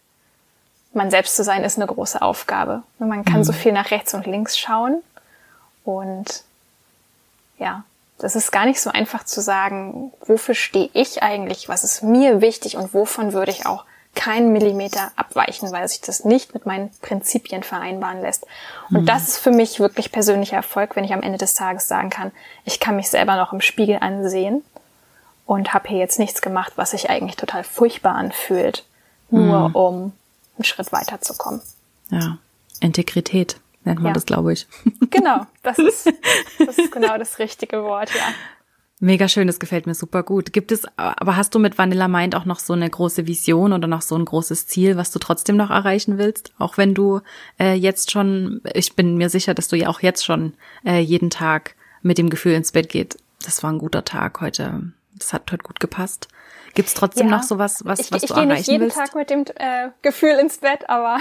man 0.92 1.10
selbst 1.10 1.36
zu 1.36 1.44
sein 1.44 1.64
ist 1.64 1.78
eine 1.78 1.86
große 1.86 2.20
Aufgabe. 2.20 2.82
Und 2.98 3.08
man 3.08 3.24
kann 3.24 3.40
mm. 3.40 3.44
so 3.44 3.52
viel 3.52 3.72
nach 3.72 3.90
rechts 3.90 4.12
und 4.12 4.26
links 4.26 4.58
schauen. 4.58 5.02
Und 5.84 6.44
ja, 7.58 7.84
das 8.18 8.36
ist 8.36 8.50
gar 8.50 8.66
nicht 8.66 8.80
so 8.80 8.90
einfach 8.90 9.24
zu 9.24 9.40
sagen, 9.40 10.12
wofür 10.26 10.54
stehe 10.54 10.90
ich 10.92 11.22
eigentlich, 11.22 11.68
was 11.68 11.84
ist 11.84 12.02
mir 12.02 12.40
wichtig 12.40 12.76
und 12.76 12.92
wovon 12.92 13.32
würde 13.32 13.50
ich 13.52 13.66
auch 13.66 13.84
keinen 14.14 14.52
Millimeter 14.52 15.12
abweichen, 15.16 15.70
weil 15.72 15.88
sich 15.88 16.00
das 16.00 16.24
nicht 16.24 16.52
mit 16.52 16.66
meinen 16.66 16.90
Prinzipien 17.00 17.62
vereinbaren 17.62 18.20
lässt. 18.20 18.46
Und 18.90 19.02
mhm. 19.02 19.06
das 19.06 19.28
ist 19.28 19.38
für 19.38 19.52
mich 19.52 19.80
wirklich 19.80 20.12
persönlicher 20.12 20.56
Erfolg, 20.56 20.96
wenn 20.96 21.04
ich 21.04 21.12
am 21.12 21.22
Ende 21.22 21.38
des 21.38 21.54
Tages 21.54 21.88
sagen 21.88 22.10
kann, 22.10 22.32
ich 22.64 22.80
kann 22.80 22.96
mich 22.96 23.08
selber 23.08 23.36
noch 23.36 23.52
im 23.52 23.60
Spiegel 23.60 23.98
ansehen 24.00 24.62
und 25.46 25.72
habe 25.72 25.88
hier 25.88 25.98
jetzt 25.98 26.18
nichts 26.18 26.42
gemacht, 26.42 26.72
was 26.76 26.90
sich 26.90 27.08
eigentlich 27.08 27.36
total 27.36 27.64
furchtbar 27.64 28.14
anfühlt, 28.14 28.84
nur 29.30 29.68
mhm. 29.68 29.74
um 29.74 30.12
einen 30.56 30.64
Schritt 30.64 30.92
weiterzukommen. 30.92 31.60
Ja, 32.10 32.38
Integrität 32.80 33.60
nennt 33.84 34.00
man 34.00 34.08
ja. 34.08 34.12
das, 34.12 34.26
glaube 34.26 34.52
ich. 34.52 34.66
Genau, 35.10 35.46
das 35.62 35.78
ist, 35.78 36.12
das 36.58 36.78
ist 36.78 36.92
genau 36.92 37.16
das 37.18 37.38
richtige 37.38 37.82
Wort, 37.82 38.10
ja. 38.14 38.22
Mega 39.02 39.28
schön, 39.28 39.46
das 39.46 39.58
gefällt 39.58 39.86
mir 39.86 39.94
super 39.94 40.22
gut. 40.22 40.52
Gibt 40.52 40.70
es, 40.72 40.82
aber 40.96 41.34
hast 41.34 41.54
du 41.54 41.58
mit 41.58 41.78
Vanilla 41.78 42.06
Mind 42.06 42.36
auch 42.36 42.44
noch 42.44 42.58
so 42.58 42.74
eine 42.74 42.88
große 42.88 43.26
Vision 43.26 43.72
oder 43.72 43.88
noch 43.88 44.02
so 44.02 44.14
ein 44.14 44.26
großes 44.26 44.66
Ziel, 44.66 44.98
was 44.98 45.10
du 45.10 45.18
trotzdem 45.18 45.56
noch 45.56 45.70
erreichen 45.70 46.18
willst? 46.18 46.52
Auch 46.58 46.76
wenn 46.76 46.94
du 46.94 47.22
äh, 47.58 47.72
jetzt 47.72 48.10
schon, 48.10 48.60
ich 48.74 48.94
bin 48.96 49.16
mir 49.16 49.30
sicher, 49.30 49.54
dass 49.54 49.68
du 49.68 49.76
ja 49.76 49.88
auch 49.88 50.00
jetzt 50.00 50.22
schon 50.22 50.52
äh, 50.84 51.00
jeden 51.00 51.30
Tag 51.30 51.76
mit 52.02 52.18
dem 52.18 52.28
Gefühl 52.28 52.52
ins 52.52 52.72
Bett 52.72 52.90
geht, 52.90 53.16
das 53.42 53.62
war 53.62 53.72
ein 53.72 53.78
guter 53.78 54.04
Tag 54.04 54.42
heute, 54.42 54.92
das 55.16 55.32
hat 55.32 55.50
heute 55.50 55.62
gut 55.62 55.80
gepasst. 55.80 56.28
Gibt 56.74 56.88
es 56.88 56.94
trotzdem 56.94 57.30
ja, 57.30 57.36
noch 57.36 57.42
so 57.42 57.56
was, 57.56 57.86
was, 57.86 58.00
ich, 58.00 58.12
was 58.12 58.22
ich 58.22 58.28
du 58.28 58.34
erreichen 58.34 58.50
willst? 58.50 58.60
Ich 58.60 58.66
gehe 58.66 58.78
nicht 58.78 58.94
jeden 58.94 59.06
Tag 59.06 59.14
mit 59.14 59.30
dem 59.30 59.44
äh, 59.56 59.88
Gefühl 60.02 60.38
ins 60.38 60.58
Bett, 60.58 60.90
aber 60.90 61.18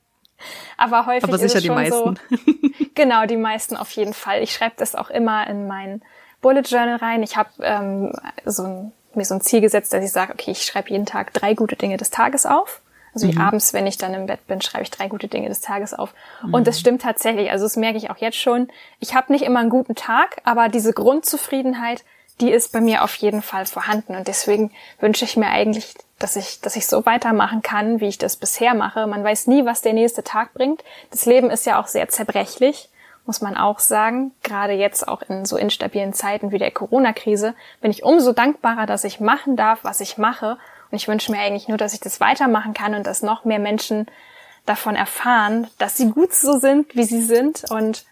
aber 0.76 1.06
häufig 1.06 1.24
aber 1.24 1.38
sicher 1.38 1.46
ist 1.46 1.54
es 1.54 1.64
schon 1.64 1.76
die 1.76 1.90
meisten. 1.90 2.18
so. 2.30 2.84
Genau, 2.94 3.26
die 3.26 3.36
meisten 3.36 3.76
auf 3.76 3.92
jeden 3.92 4.12
Fall. 4.12 4.42
Ich 4.42 4.52
schreibe 4.52 4.74
das 4.76 4.94
auch 4.94 5.08
immer 5.08 5.46
in 5.46 5.66
meinen 5.66 6.02
Bullet 6.40 6.62
Journal 6.62 6.96
rein. 6.96 7.22
Ich 7.22 7.36
habe 7.36 7.50
ähm, 7.62 8.12
so 8.44 8.62
ein, 8.64 8.92
mir 9.14 9.24
so 9.24 9.34
ein 9.34 9.40
Ziel 9.40 9.60
gesetzt, 9.60 9.92
dass 9.92 10.04
ich 10.04 10.12
sage, 10.12 10.32
okay, 10.32 10.52
ich 10.52 10.62
schreibe 10.62 10.90
jeden 10.90 11.06
Tag 11.06 11.32
drei 11.32 11.54
gute 11.54 11.76
Dinge 11.76 11.96
des 11.96 12.10
Tages 12.10 12.46
auf. 12.46 12.80
Also 13.14 13.26
mhm. 13.26 13.40
abends, 13.40 13.72
wenn 13.72 13.86
ich 13.86 13.98
dann 13.98 14.14
im 14.14 14.26
Bett 14.26 14.46
bin, 14.46 14.60
schreibe 14.60 14.84
ich 14.84 14.90
drei 14.90 15.08
gute 15.08 15.28
Dinge 15.28 15.48
des 15.48 15.60
Tages 15.60 15.94
auf. 15.94 16.14
Mhm. 16.44 16.54
Und 16.54 16.66
das 16.66 16.78
stimmt 16.78 17.02
tatsächlich. 17.02 17.50
Also 17.50 17.64
das 17.64 17.76
merke 17.76 17.98
ich 17.98 18.10
auch 18.10 18.18
jetzt 18.18 18.38
schon. 18.38 18.68
Ich 19.00 19.14
habe 19.14 19.32
nicht 19.32 19.42
immer 19.42 19.60
einen 19.60 19.70
guten 19.70 19.94
Tag, 19.94 20.36
aber 20.44 20.68
diese 20.68 20.92
Grundzufriedenheit, 20.92 22.04
die 22.40 22.50
ist 22.52 22.72
bei 22.72 22.80
mir 22.80 23.02
auf 23.02 23.14
jeden 23.16 23.42
Fall 23.42 23.66
vorhanden. 23.66 24.14
Und 24.14 24.28
deswegen 24.28 24.70
wünsche 25.00 25.24
ich 25.24 25.36
mir 25.36 25.48
eigentlich, 25.48 25.94
dass 26.20 26.36
ich, 26.36 26.60
dass 26.60 26.76
ich 26.76 26.86
so 26.86 27.04
weitermachen 27.06 27.62
kann, 27.62 28.00
wie 28.00 28.06
ich 28.06 28.18
das 28.18 28.36
bisher 28.36 28.74
mache. 28.74 29.06
Man 29.06 29.24
weiß 29.24 29.48
nie, 29.48 29.64
was 29.64 29.82
der 29.82 29.94
nächste 29.94 30.22
Tag 30.22 30.54
bringt. 30.54 30.84
Das 31.10 31.26
Leben 31.26 31.50
ist 31.50 31.66
ja 31.66 31.80
auch 31.80 31.88
sehr 31.88 32.08
zerbrechlich 32.08 32.90
muss 33.28 33.42
man 33.42 33.58
auch 33.58 33.78
sagen, 33.78 34.32
gerade 34.42 34.72
jetzt 34.72 35.06
auch 35.06 35.20
in 35.20 35.44
so 35.44 35.58
instabilen 35.58 36.14
Zeiten 36.14 36.50
wie 36.50 36.58
der 36.58 36.70
Corona-Krise, 36.70 37.54
bin 37.82 37.90
ich 37.90 38.02
umso 38.02 38.32
dankbarer, 38.32 38.86
dass 38.86 39.04
ich 39.04 39.20
machen 39.20 39.54
darf, 39.54 39.80
was 39.84 40.00
ich 40.00 40.16
mache. 40.16 40.56
Und 40.90 40.96
ich 40.96 41.08
wünsche 41.08 41.30
mir 41.30 41.38
eigentlich 41.38 41.68
nur, 41.68 41.76
dass 41.76 41.92
ich 41.92 42.00
das 42.00 42.20
weitermachen 42.20 42.72
kann 42.72 42.94
und 42.94 43.06
dass 43.06 43.22
noch 43.22 43.44
mehr 43.44 43.58
Menschen 43.58 44.06
davon 44.64 44.96
erfahren, 44.96 45.66
dass 45.76 45.98
sie 45.98 46.10
gut 46.10 46.32
so 46.32 46.58
sind, 46.58 46.96
wie 46.96 47.04
sie 47.04 47.20
sind 47.20 47.70
und 47.70 48.06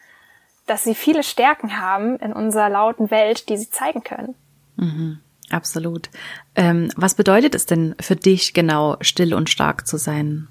dass 0.67 0.85
sie 0.85 0.95
viele 0.95 1.23
Stärken 1.23 1.81
haben 1.81 2.19
in 2.19 2.35
unserer 2.35 2.69
lauten 2.69 3.11
Welt, 3.11 3.49
die 3.49 3.57
sie 3.57 3.71
zeigen 3.71 4.05
können. 4.05 4.35
Mhm, 4.77 5.21
absolut. 5.49 6.11
Ähm, 6.57 6.93
was 6.95 7.15
bedeutet 7.15 7.55
es 7.55 7.65
denn 7.65 7.95
für 8.01 8.17
dich 8.17 8.53
genau, 8.53 8.99
still 9.01 9.33
und 9.33 9.49
stark 9.49 9.87
zu 9.87 9.97
sein? 9.97 10.49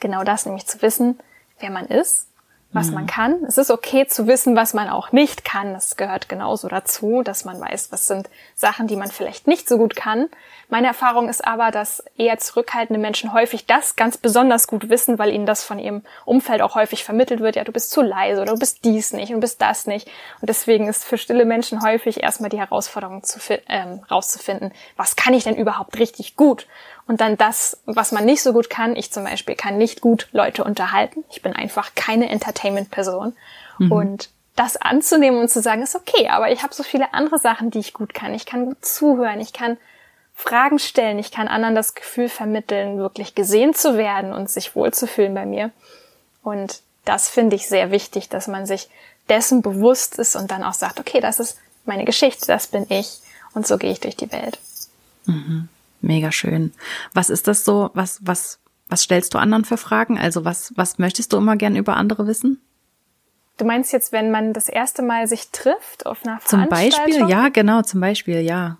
Genau 0.00 0.24
das, 0.24 0.46
nämlich 0.46 0.66
zu 0.66 0.80
wissen, 0.80 1.18
wer 1.60 1.70
man 1.70 1.84
ist, 1.84 2.28
was 2.72 2.88
mhm. 2.88 2.94
man 2.94 3.06
kann. 3.06 3.44
Es 3.46 3.58
ist 3.58 3.70
okay 3.70 4.06
zu 4.06 4.26
wissen, 4.26 4.56
was 4.56 4.74
man 4.74 4.88
auch 4.88 5.12
nicht 5.12 5.44
kann. 5.44 5.72
Das 5.74 5.96
gehört 5.96 6.28
genauso 6.28 6.68
dazu, 6.68 7.22
dass 7.22 7.44
man 7.44 7.60
weiß, 7.60 7.92
was 7.92 8.06
sind 8.06 8.28
Sachen, 8.54 8.86
die 8.86 8.96
man 8.96 9.10
vielleicht 9.10 9.46
nicht 9.46 9.68
so 9.68 9.78
gut 9.78 9.96
kann. 9.96 10.28
Meine 10.68 10.86
Erfahrung 10.86 11.28
ist 11.28 11.46
aber, 11.46 11.70
dass 11.70 12.02
eher 12.16 12.38
zurückhaltende 12.38 12.98
Menschen 13.00 13.32
häufig 13.34 13.66
das 13.66 13.94
ganz 13.94 14.16
besonders 14.16 14.66
gut 14.66 14.88
wissen, 14.88 15.18
weil 15.18 15.30
ihnen 15.30 15.44
das 15.44 15.62
von 15.62 15.78
ihrem 15.78 16.02
Umfeld 16.24 16.62
auch 16.62 16.74
häufig 16.74 17.04
vermittelt 17.04 17.40
wird. 17.40 17.56
Ja, 17.56 17.64
du 17.64 17.72
bist 17.72 17.90
zu 17.90 18.00
leise 18.00 18.40
oder 18.40 18.52
du 18.52 18.58
bist 18.58 18.84
dies 18.84 19.12
nicht 19.12 19.34
und 19.34 19.40
bist 19.40 19.60
das 19.60 19.86
nicht. 19.86 20.08
Und 20.40 20.48
deswegen 20.48 20.88
ist 20.88 21.04
für 21.04 21.18
stille 21.18 21.44
Menschen 21.44 21.82
häufig 21.82 22.22
erstmal 22.22 22.48
die 22.48 22.58
Herausforderung 22.58 23.22
zu, 23.22 23.38
ähm, 23.68 24.02
rauszufinden, 24.10 24.72
was 24.96 25.16
kann 25.16 25.34
ich 25.34 25.44
denn 25.44 25.56
überhaupt 25.56 25.98
richtig 25.98 26.36
gut? 26.36 26.66
Und 27.06 27.20
dann 27.20 27.36
das, 27.36 27.78
was 27.84 28.12
man 28.12 28.24
nicht 28.24 28.42
so 28.42 28.52
gut 28.52 28.70
kann. 28.70 28.96
Ich 28.96 29.12
zum 29.12 29.24
Beispiel 29.24 29.54
kann 29.54 29.76
nicht 29.76 30.00
gut 30.00 30.28
Leute 30.32 30.64
unterhalten. 30.64 31.24
Ich 31.30 31.42
bin 31.42 31.54
einfach 31.54 31.94
keine 31.94 32.30
Entertainment-Person. 32.30 33.34
Mhm. 33.78 33.92
Und 33.92 34.30
das 34.56 34.76
anzunehmen 34.76 35.40
und 35.40 35.48
zu 35.48 35.62
sagen, 35.62 35.82
ist 35.82 35.96
okay, 35.96 36.28
aber 36.28 36.50
ich 36.50 36.62
habe 36.62 36.74
so 36.74 36.82
viele 36.82 37.14
andere 37.14 37.38
Sachen, 37.38 37.70
die 37.70 37.78
ich 37.78 37.94
gut 37.94 38.14
kann. 38.14 38.34
Ich 38.34 38.46
kann 38.46 38.66
gut 38.66 38.84
zuhören, 38.84 39.40
ich 39.40 39.52
kann 39.52 39.78
Fragen 40.34 40.78
stellen, 40.78 41.18
ich 41.18 41.30
kann 41.30 41.48
anderen 41.48 41.74
das 41.74 41.94
Gefühl 41.94 42.28
vermitteln, 42.28 42.98
wirklich 42.98 43.34
gesehen 43.34 43.74
zu 43.74 43.96
werden 43.96 44.32
und 44.32 44.50
sich 44.50 44.74
wohlzufühlen 44.74 45.34
bei 45.34 45.46
mir. 45.46 45.70
Und 46.42 46.82
das 47.04 47.28
finde 47.28 47.56
ich 47.56 47.68
sehr 47.68 47.90
wichtig, 47.90 48.28
dass 48.28 48.46
man 48.46 48.66
sich 48.66 48.88
dessen 49.28 49.62
bewusst 49.62 50.18
ist 50.18 50.36
und 50.36 50.50
dann 50.50 50.64
auch 50.64 50.74
sagt, 50.74 51.00
okay, 51.00 51.20
das 51.20 51.40
ist 51.40 51.58
meine 51.84 52.04
Geschichte, 52.04 52.46
das 52.46 52.66
bin 52.66 52.86
ich 52.88 53.20
und 53.54 53.66
so 53.66 53.78
gehe 53.78 53.92
ich 53.92 54.00
durch 54.00 54.16
die 54.16 54.32
Welt. 54.32 54.58
Mhm. 55.26 55.68
Mega 56.02 56.32
schön. 56.32 56.72
Was 57.14 57.30
ist 57.30 57.48
das 57.48 57.64
so? 57.64 57.90
Was, 57.94 58.20
was, 58.22 58.60
was 58.88 59.02
stellst 59.02 59.32
du 59.32 59.38
anderen 59.38 59.64
für 59.64 59.78
Fragen? 59.78 60.18
Also 60.18 60.44
was, 60.44 60.72
was 60.76 60.98
möchtest 60.98 61.32
du 61.32 61.38
immer 61.38 61.56
gern 61.56 61.76
über 61.76 61.96
andere 61.96 62.26
wissen? 62.26 62.60
Du 63.56 63.64
meinst 63.64 63.92
jetzt, 63.92 64.12
wenn 64.12 64.30
man 64.30 64.52
das 64.52 64.68
erste 64.68 65.02
Mal 65.02 65.28
sich 65.28 65.50
trifft 65.50 66.06
auf 66.06 66.24
einer 66.24 66.40
Zum 66.44 66.68
Beispiel, 66.68 67.28
ja, 67.28 67.48
genau, 67.48 67.82
zum 67.82 68.00
Beispiel, 68.00 68.40
ja. 68.40 68.78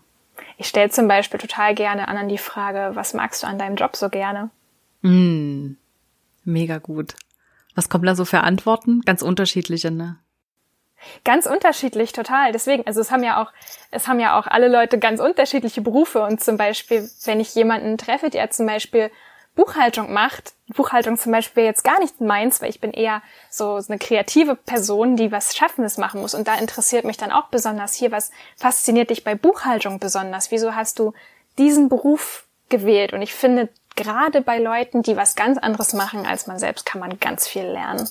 Ich 0.56 0.66
stelle 0.66 0.90
zum 0.90 1.08
Beispiel 1.08 1.38
total 1.38 1.74
gerne 1.74 2.08
anderen 2.08 2.28
die 2.28 2.38
Frage, 2.38 2.90
was 2.94 3.14
magst 3.14 3.42
du 3.42 3.46
an 3.46 3.58
deinem 3.58 3.76
Job 3.76 3.96
so 3.96 4.08
gerne? 4.08 4.50
Mm, 5.02 5.74
mega 6.44 6.78
gut. 6.78 7.14
Was 7.74 7.88
kommt 7.88 8.06
da 8.06 8.14
so 8.14 8.24
für 8.24 8.40
Antworten? 8.40 9.02
Ganz 9.02 9.22
unterschiedliche, 9.22 9.90
ne? 9.90 10.18
Ganz 11.24 11.46
unterschiedlich, 11.46 12.12
total. 12.12 12.52
Deswegen, 12.52 12.86
also 12.86 13.00
es 13.00 13.10
haben 13.10 13.22
ja 13.22 13.42
auch, 13.42 13.52
es 13.90 14.08
haben 14.08 14.20
ja 14.20 14.38
auch 14.38 14.46
alle 14.46 14.68
Leute 14.68 14.98
ganz 14.98 15.20
unterschiedliche 15.20 15.80
Berufe 15.80 16.22
und 16.22 16.42
zum 16.42 16.56
Beispiel, 16.56 17.08
wenn 17.24 17.40
ich 17.40 17.54
jemanden 17.54 17.98
treffe, 17.98 18.30
der 18.30 18.50
zum 18.50 18.66
Beispiel 18.66 19.10
Buchhaltung 19.54 20.12
macht, 20.12 20.54
Buchhaltung 20.68 21.18
zum 21.18 21.32
Beispiel 21.32 21.64
jetzt 21.64 21.84
gar 21.84 22.00
nicht 22.00 22.20
meins, 22.20 22.62
weil 22.62 22.70
ich 22.70 22.80
bin 22.80 22.92
eher 22.92 23.22
so 23.50 23.78
eine 23.86 23.98
kreative 23.98 24.56
Person, 24.56 25.16
die 25.16 25.30
was 25.30 25.54
Schaffendes 25.54 25.98
machen 25.98 26.22
muss 26.22 26.34
und 26.34 26.48
da 26.48 26.54
interessiert 26.54 27.04
mich 27.04 27.18
dann 27.18 27.30
auch 27.30 27.48
besonders 27.48 27.92
hier, 27.94 28.10
was 28.10 28.30
fasziniert 28.56 29.10
dich 29.10 29.24
bei 29.24 29.34
Buchhaltung 29.34 29.98
besonders? 29.98 30.50
Wieso 30.50 30.74
hast 30.74 30.98
du 30.98 31.12
diesen 31.58 31.90
Beruf 31.90 32.44
gewählt? 32.70 33.12
Und 33.12 33.20
ich 33.20 33.34
finde, 33.34 33.68
gerade 33.94 34.40
bei 34.40 34.58
Leuten, 34.58 35.02
die 35.02 35.16
was 35.16 35.34
ganz 35.34 35.58
anderes 35.58 35.92
machen 35.92 36.26
als 36.26 36.46
man 36.46 36.58
selbst, 36.58 36.86
kann 36.86 37.00
man 37.00 37.20
ganz 37.20 37.46
viel 37.46 37.64
lernen. 37.64 38.08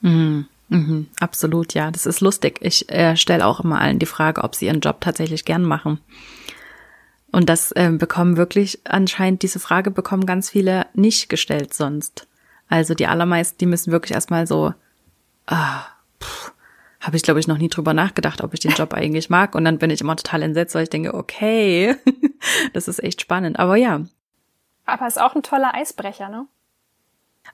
Mhm. 0.00 0.48
Mhm, 0.68 1.08
absolut, 1.20 1.74
ja. 1.74 1.90
Das 1.90 2.06
ist 2.06 2.20
lustig. 2.20 2.58
Ich 2.60 2.90
äh, 2.90 3.16
stelle 3.16 3.46
auch 3.46 3.60
immer 3.60 3.80
allen 3.80 3.98
die 3.98 4.06
Frage, 4.06 4.42
ob 4.42 4.54
sie 4.54 4.66
ihren 4.66 4.80
Job 4.80 5.00
tatsächlich 5.00 5.44
gern 5.44 5.62
machen. 5.62 6.00
Und 7.32 7.48
das 7.48 7.72
äh, 7.72 7.90
bekommen 7.90 8.36
wirklich 8.36 8.80
anscheinend, 8.84 9.42
diese 9.42 9.58
Frage 9.58 9.90
bekommen 9.90 10.24
ganz 10.24 10.50
viele 10.50 10.86
nicht 10.94 11.28
gestellt 11.28 11.74
sonst. 11.74 12.26
Also 12.68 12.94
die 12.94 13.06
allermeisten, 13.06 13.58
die 13.58 13.66
müssen 13.66 13.92
wirklich 13.92 14.14
erstmal 14.14 14.46
so, 14.46 14.72
ah, 15.46 15.84
habe 17.00 17.16
ich 17.16 17.22
glaube 17.22 17.40
ich 17.40 17.46
noch 17.46 17.58
nie 17.58 17.68
drüber 17.68 17.92
nachgedacht, 17.92 18.42
ob 18.42 18.54
ich 18.54 18.60
den 18.60 18.70
Job 18.72 18.94
eigentlich 18.94 19.30
mag. 19.30 19.54
Und 19.54 19.64
dann 19.64 19.78
bin 19.78 19.90
ich 19.90 20.00
immer 20.00 20.16
total 20.16 20.42
entsetzt, 20.42 20.74
weil 20.74 20.84
ich 20.84 20.90
denke, 20.90 21.12
okay, 21.12 21.96
das 22.72 22.88
ist 22.88 23.02
echt 23.02 23.20
spannend. 23.20 23.58
Aber 23.58 23.76
ja. 23.76 24.00
Aber 24.86 25.06
ist 25.06 25.20
auch 25.20 25.34
ein 25.34 25.42
toller 25.42 25.74
Eisbrecher, 25.74 26.28
ne? 26.28 26.46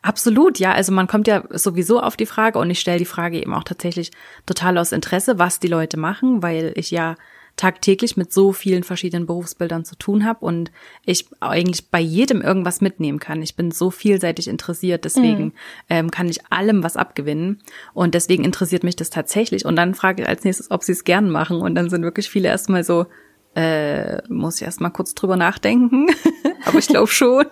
Absolut, 0.03 0.59
ja. 0.59 0.72
Also 0.72 0.92
man 0.92 1.07
kommt 1.07 1.26
ja 1.26 1.44
sowieso 1.50 2.00
auf 2.00 2.16
die 2.16 2.26
Frage 2.26 2.59
und 2.59 2.70
ich 2.70 2.81
stelle 2.81 2.98
die 2.98 3.05
Frage 3.05 3.40
eben 3.40 3.53
auch 3.55 3.64
tatsächlich 3.64 4.11
total 4.46 4.79
aus 4.79 4.92
Interesse, 4.92 5.38
was 5.38 5.61
die 5.61 5.68
Leute 5.68 5.98
machen, 5.98 6.42
weil 6.42 6.72
ich 6.76 6.90
ja 6.90 7.16
tagtäglich 7.57 8.16
mit 8.16 8.33
so 8.33 8.55
vielen 8.55 8.85
verschiedenen 8.85 9.26
Berufsbildern 9.26 9.85
zu 9.85 9.94
tun 9.94 10.24
habe 10.24 10.46
und 10.46 10.70
ich 11.05 11.26
eigentlich 11.40 11.90
bei 11.90 12.00
jedem 12.00 12.40
irgendwas 12.40 12.81
mitnehmen 12.81 13.18
kann. 13.18 13.42
Ich 13.42 13.55
bin 13.55 13.70
so 13.70 13.90
vielseitig 13.90 14.48
interessiert, 14.48 15.05
deswegen 15.05 15.44
mhm. 15.44 15.53
ähm, 15.90 16.11
kann 16.11 16.29
ich 16.29 16.46
allem 16.50 16.83
was 16.83 16.96
abgewinnen 16.96 17.62
und 17.92 18.14
deswegen 18.14 18.44
interessiert 18.44 18.83
mich 18.83 18.96
das 18.96 19.11
tatsächlich. 19.11 19.66
Und 19.66 19.76
dann 19.76 19.94
frage 19.94 20.22
ich 20.22 20.29
als 20.29 20.44
nächstes, 20.44 20.70
ob 20.70 20.83
sie 20.83 20.92
es 20.92 21.05
gern 21.05 21.29
machen 21.29 21.61
und 21.61 21.74
dann 21.74 21.90
sind 21.90 22.03
wirklich 22.03 22.31
viele 22.31 22.48
erstmal 22.48 22.83
so, 22.83 23.07
äh, 23.55 24.26
muss 24.29 24.57
ich 24.57 24.62
erstmal 24.62 24.92
kurz 24.92 25.14
drüber 25.14 25.37
nachdenken, 25.37 26.07
aber 26.64 26.79
ich 26.79 26.88
glaube 26.88 27.09
schon. 27.09 27.44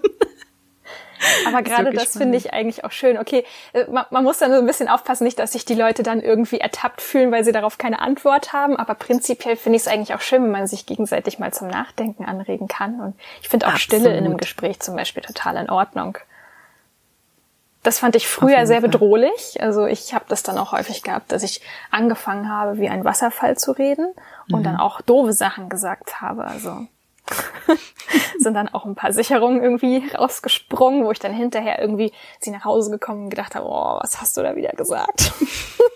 Aber 1.47 1.63
gerade 1.63 1.93
das 1.93 2.17
finde 2.17 2.37
ich 2.37 2.53
eigentlich 2.53 2.85
auch 2.85 2.93
schön. 2.93 3.19
Okay, 3.19 3.45
äh, 3.73 3.85
man, 3.91 4.07
man, 4.11 4.25
muss 4.25 4.39
dann 4.39 4.53
so 4.53 4.59
ein 4.59 4.67
bisschen 4.67 4.89
aufpassen, 4.89 5.25
nicht, 5.25 5.39
dass 5.39 5.53
sich 5.53 5.65
die 5.65 5.75
Leute 5.75 6.03
dann 6.03 6.21
irgendwie 6.21 6.61
ertappt 6.61 7.01
fühlen, 7.01 7.33
weil 7.33 7.45
sie 7.45 7.53
darauf 7.53 7.79
keine 7.79 8.01
Antwort 8.01 8.53
haben. 8.53 8.77
Aber 8.77 8.95
prinzipiell 8.95 9.57
finde 9.57 9.77
ich 9.77 9.83
es 9.83 9.89
eigentlich 9.89 10.15
auch 10.15 10.21
schön, 10.21 10.43
wenn 10.45 10.51
man 10.51 10.67
sich 10.67 10.87
gegenseitig 10.87 11.39
mal 11.39 11.53
zum 11.53 11.69
Nachdenken 11.69 12.25
anregen 12.25 12.69
kann. 12.69 13.01
Und 13.01 13.15
ich 13.43 13.49
finde 13.49 13.67
auch 13.67 13.73
Absolut. 13.73 14.03
Stille 14.03 14.17
in 14.17 14.25
einem 14.25 14.37
Gespräch 14.37 14.81
zum 14.81 14.97
Beispiel 14.97 15.23
total 15.23 15.57
in 15.57 15.71
Ordnung. 15.71 16.19
Das 17.83 18.01
fand 18.01 18.17
ich 18.17 18.29
früher 18.29 18.67
sehr 18.67 18.81
bedrohlich. 18.81 19.63
Also 19.63 19.87
ich 19.87 20.13
habe 20.13 20.25
das 20.29 20.43
dann 20.43 20.59
auch 20.59 20.73
häufig 20.73 21.03
gehabt, 21.03 21.33
dass 21.33 21.43
ich 21.43 21.63
angefangen 21.91 22.51
habe, 22.51 22.79
wie 22.79 22.89
ein 22.89 23.05
Wasserfall 23.05 23.57
zu 23.57 23.73
reden 23.73 24.13
und 24.51 24.61
mhm. 24.61 24.65
dann 24.65 24.77
auch 24.77 25.01
doofe 25.01 25.33
Sachen 25.33 25.69
gesagt 25.69 26.21
habe. 26.21 26.45
Also 26.45 26.87
sind 28.39 28.55
dann 28.55 28.69
auch 28.69 28.85
ein 28.85 28.95
paar 28.95 29.13
Sicherungen 29.13 29.63
irgendwie 29.63 30.09
rausgesprungen, 30.09 31.05
wo 31.05 31.11
ich 31.11 31.19
dann 31.19 31.35
hinterher 31.35 31.81
irgendwie 31.81 32.13
sie 32.41 32.51
nach 32.51 32.65
Hause 32.65 32.91
gekommen 32.91 33.25
und 33.25 33.31
gedacht 33.31 33.55
habe, 33.55 33.67
oh, 33.67 33.99
was 34.01 34.21
hast 34.21 34.37
du 34.37 34.43
da 34.43 34.57
wieder 34.57 34.71
gesagt? 34.71 35.33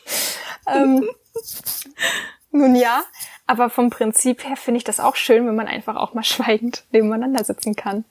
ähm, 0.67 1.09
nun 2.51 2.75
ja, 2.75 3.05
aber 3.47 3.71
vom 3.71 3.91
Prinzip 3.91 4.45
her 4.45 4.57
finde 4.57 4.79
ich 4.79 4.85
das 4.85 5.01
auch 5.01 5.17
schön, 5.17 5.47
wenn 5.47 5.57
man 5.57 5.67
einfach 5.67 5.97
auch 5.97 6.15
mal 6.15 6.25
schweigend 6.25 6.85
nebeneinander 6.91 7.45
sitzen 7.45 7.75
kann. 7.75 8.05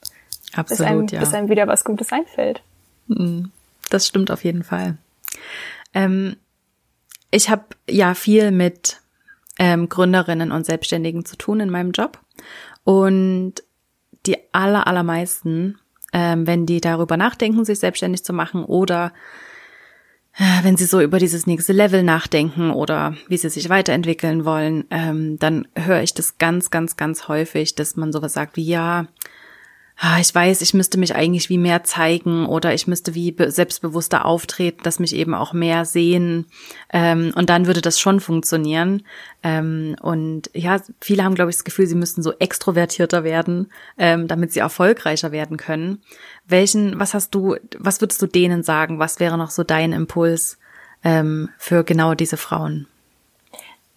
Absolut, 0.54 0.68
bis 0.68 0.82
einem, 0.82 1.08
ja. 1.08 1.20
Bis 1.20 1.34
einem 1.34 1.50
wieder 1.50 1.68
was 1.68 1.84
Gutes 1.84 2.12
einfällt. 2.12 2.62
Mhm. 3.08 3.52
Das 3.90 4.08
stimmt 4.08 4.32
auf 4.32 4.44
jeden 4.44 4.64
Fall. 4.64 4.98
Ähm, 5.94 6.38
ich 7.30 7.50
habe 7.50 7.64
ja 7.90 8.14
viel 8.14 8.52
mit 8.52 9.02
ähm, 9.60 9.90
Gründerinnen 9.90 10.52
und 10.52 10.66
Selbstständigen 10.66 11.26
zu 11.26 11.38
tun 11.38 11.60
in 11.60 11.70
meinem 11.70 11.92
Job. 11.92 12.20
Und 12.84 13.56
die 14.26 14.38
aller, 14.52 14.88
allermeisten, 14.88 15.78
ähm, 16.14 16.48
wenn 16.48 16.66
die 16.66 16.82
darüber 16.82 17.18
nachdenken, 17.18 17.66
sich 17.66 17.80
selbstständig 17.80 18.24
zu 18.24 18.34
machen 18.34 18.64
oder 18.64 19.14
äh, 20.38 20.64
wenn 20.64 20.78
sie 20.78 20.86
so 20.86 21.02
über 21.02 21.20
dieses 21.20 21.46
nächste 21.46 21.74
Level 21.74 22.04
nachdenken 22.04 22.72
oder 22.72 23.16
wie 23.28 23.38
sie 23.38 23.50
sich 23.50 23.70
weiterentwickeln 23.70 24.46
wollen, 24.46 24.86
ähm, 24.90 25.38
dann 25.40 25.68
höre 25.76 26.02
ich 26.02 26.14
das 26.14 26.38
ganz, 26.38 26.70
ganz, 26.70 26.96
ganz 26.96 27.28
häufig, 27.28 27.76
dass 27.76 27.96
man 27.96 28.12
sowas 28.12 28.34
sagt 28.34 28.58
wie, 28.58 28.64
ja, 28.64 29.08
ich 30.20 30.34
weiß, 30.34 30.62
ich 30.62 30.74
müsste 30.74 31.00
mich 31.00 31.16
eigentlich 31.16 31.50
wie 31.50 31.60
mehr 31.60 31.84
zeigen 31.84 32.48
oder 32.48 32.74
ich 32.74 32.88
müsste 32.88 33.14
wie 33.14 33.36
selbstbewusster 33.38 34.26
auftreten, 34.26 34.82
dass 34.82 34.98
mich 34.98 35.16
eben 35.16 35.36
auch 35.36 35.54
mehr 35.54 35.86
sehen 35.86 36.48
ähm, 36.92 37.32
und 37.36 37.52
dann 37.52 37.68
würde 37.68 37.82
das 37.82 38.00
schon 38.00 38.20
funktionieren. 38.20 39.04
Ähm, 39.44 39.96
und 40.02 40.50
ja, 40.56 40.82
viele 41.00 41.24
haben, 41.24 41.36
glaube 41.36 41.52
ich, 41.52 41.58
das 41.58 41.66
Gefühl, 41.66 41.86
sie 41.86 41.96
müssten 41.96 42.24
so 42.24 42.34
extrovertierter 42.34 43.24
werden, 43.24 43.72
ähm, 44.00 44.28
damit 44.28 44.52
sie 44.52 44.60
erfolgreicher 44.60 45.32
werden 45.32 45.58
können. 45.58 46.02
Welchen, 46.48 47.00
was 47.00 47.14
hast 47.14 47.36
du, 47.36 47.58
was 47.78 48.02
würdest 48.02 48.22
du 48.24 48.26
denen 48.26 48.64
sagen? 48.64 48.98
Was 48.98 49.20
wäre 49.20 49.38
noch 49.38 49.52
so 49.52 49.64
dein 49.64 49.94
Impuls 49.94 50.58
ähm, 51.04 51.50
für 51.60 51.84
genau 51.84 52.16
diese 52.16 52.38
Frauen? 52.38 52.88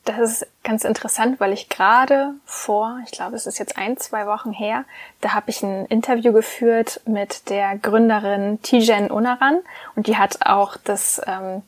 Das 0.04 0.18
ist 0.18 0.46
ganz 0.62 0.84
interessant, 0.84 1.40
weil 1.40 1.54
ich 1.54 1.70
gerade 1.70 2.34
vor, 2.44 2.98
ich 3.04 3.10
glaube, 3.10 3.36
es 3.36 3.46
ist 3.46 3.58
jetzt 3.58 3.78
ein, 3.78 3.96
zwei 3.96 4.26
Wochen 4.26 4.52
her, 4.52 4.84
da 5.22 5.32
habe 5.32 5.48
ich 5.48 5.62
ein 5.62 5.86
Interview 5.86 6.32
geführt 6.32 7.00
mit 7.06 7.48
der 7.48 7.78
Gründerin 7.78 8.60
Tijen 8.60 9.10
Unaran 9.10 9.60
und 9.96 10.06
die 10.06 10.18
hat 10.18 10.44
auch 10.44 10.76
das, 10.76 11.22
ähm, 11.26 11.62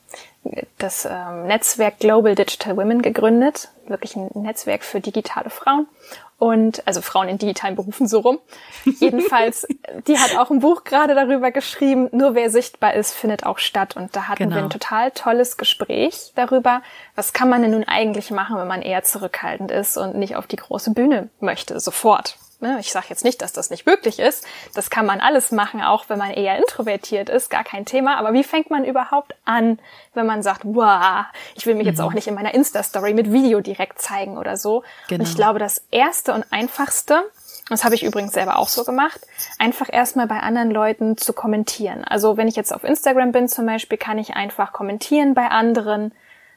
das 0.77 1.07
ähm, 1.11 1.47
Netzwerk 1.47 1.99
Global 1.99 2.35
Digital 2.35 2.77
Women 2.77 3.01
gegründet, 3.01 3.71
wirklich 3.91 4.17
ein 4.17 4.31
Netzwerk 4.35 4.85
für 4.85 5.01
digitale 5.01 5.51
Frauen 5.51 5.87
und 6.39 6.87
also 6.87 7.01
Frauen 7.01 7.29
in 7.29 7.39
digitalen 7.39 7.77
Berufen 7.77 8.07
so 8.07 8.21
rum. 8.21 8.39
Jedenfalls, 8.85 9.67
die 10.07 10.19
hat 10.19 10.37
auch 10.37 10.51
ein 10.51 10.61
Buch 10.61 10.85
gerade 10.85 11.15
darüber 11.15 11.51
geschrieben, 11.51 12.09
nur 12.13 12.35
wer 12.35 12.51
sichtbar 12.51 12.95
ist, 12.95 13.13
findet 13.13 13.45
auch 13.47 13.59
statt. 13.59 13.97
Und 13.97 14.15
da 14.15 14.29
hatten 14.29 14.45
genau. 14.45 14.57
wir 14.57 14.63
ein 14.65 14.71
total 14.71 15.11
tolles 15.13 15.57
Gespräch 15.57 16.33
darüber, 16.35 16.83
was 17.15 17.33
kann 17.33 17.49
man 17.49 17.63
denn 17.63 17.71
nun 17.71 17.85
eigentlich 17.85 18.31
machen, 18.31 18.59
wenn 18.59 18.69
man 18.69 18.83
eher 18.83 19.03
zurückhaltend 19.03 19.71
ist 19.71 19.97
und 19.97 20.17
nicht 20.17 20.37
auf 20.37 20.47
die 20.47 20.57
große 20.57 20.93
Bühne 20.93 21.31
möchte, 21.41 21.81
sofort. 21.81 22.37
Ne? 22.61 22.79
Ich 22.81 22.91
sage 22.91 23.07
jetzt 23.11 23.25
nicht, 23.25 23.43
dass 23.43 23.53
das 23.53 23.71
nicht 23.71 23.85
möglich 23.87 24.19
ist. 24.19 24.47
Das 24.75 24.89
kann 24.89 25.05
man 25.05 25.21
alles 25.21 25.53
machen, 25.53 25.83
auch 25.83 26.09
wenn 26.09 26.19
man 26.19 26.31
eher 26.31 26.57
introvertiert 26.57 27.29
ist, 27.29 27.51
gar 27.51 27.65
kein 27.65 27.85
Thema. 27.85 28.17
Aber 28.17 28.33
wie 28.33 28.45
fängt 28.45 28.71
man 28.71 28.85
überhaupt 28.85 29.35
an, 29.45 29.79
wenn 30.15 30.27
man 30.27 30.43
sagt, 30.43 30.63
wow, 30.65 31.27
ich 31.55 31.67
will 31.67 31.75
mich 31.75 31.85
mhm. 31.85 31.91
jetzt 31.91 32.01
auch 32.01 32.15
nicht 32.15 32.27
in 32.27 32.35
meiner 32.35 32.55
Insta-Story 32.55 33.13
mit 33.13 33.31
Video 33.31 33.61
direkt 33.61 34.01
zeigen 34.01 34.39
oder 34.39 34.57
so. 34.57 34.85
Genau. 35.09 35.23
Und 35.23 35.29
ich 35.29 35.37
glaube, 35.37 35.59
das 35.59 35.85
erste 35.91 36.33
und 36.33 36.45
einfachste, 36.51 37.23
das 37.69 37.85
habe 37.85 37.95
ich 37.95 38.05
übrigens 38.05 38.33
selber 38.33 38.59
auch 38.59 38.69
so 38.69 38.85
gemacht, 38.85 39.21
einfach 39.59 39.89
erstmal 39.93 40.27
bei 40.27 40.41
anderen 40.41 40.71
Leuten 40.71 41.17
zu 41.17 41.33
kommentieren. 41.33 42.05
Also 42.05 42.37
wenn 42.37 42.49
ich 42.49 42.57
jetzt 42.57 42.73
auf 42.73 42.85
Instagram 42.85 43.33
bin 43.33 43.49
zum 43.49 43.67
Beispiel, 43.67 43.99
kann 43.99 44.19
ich 44.19 44.35
einfach 44.35 44.73
kommentieren 44.73 45.35
bei 45.35 45.49
anderen 45.49 46.13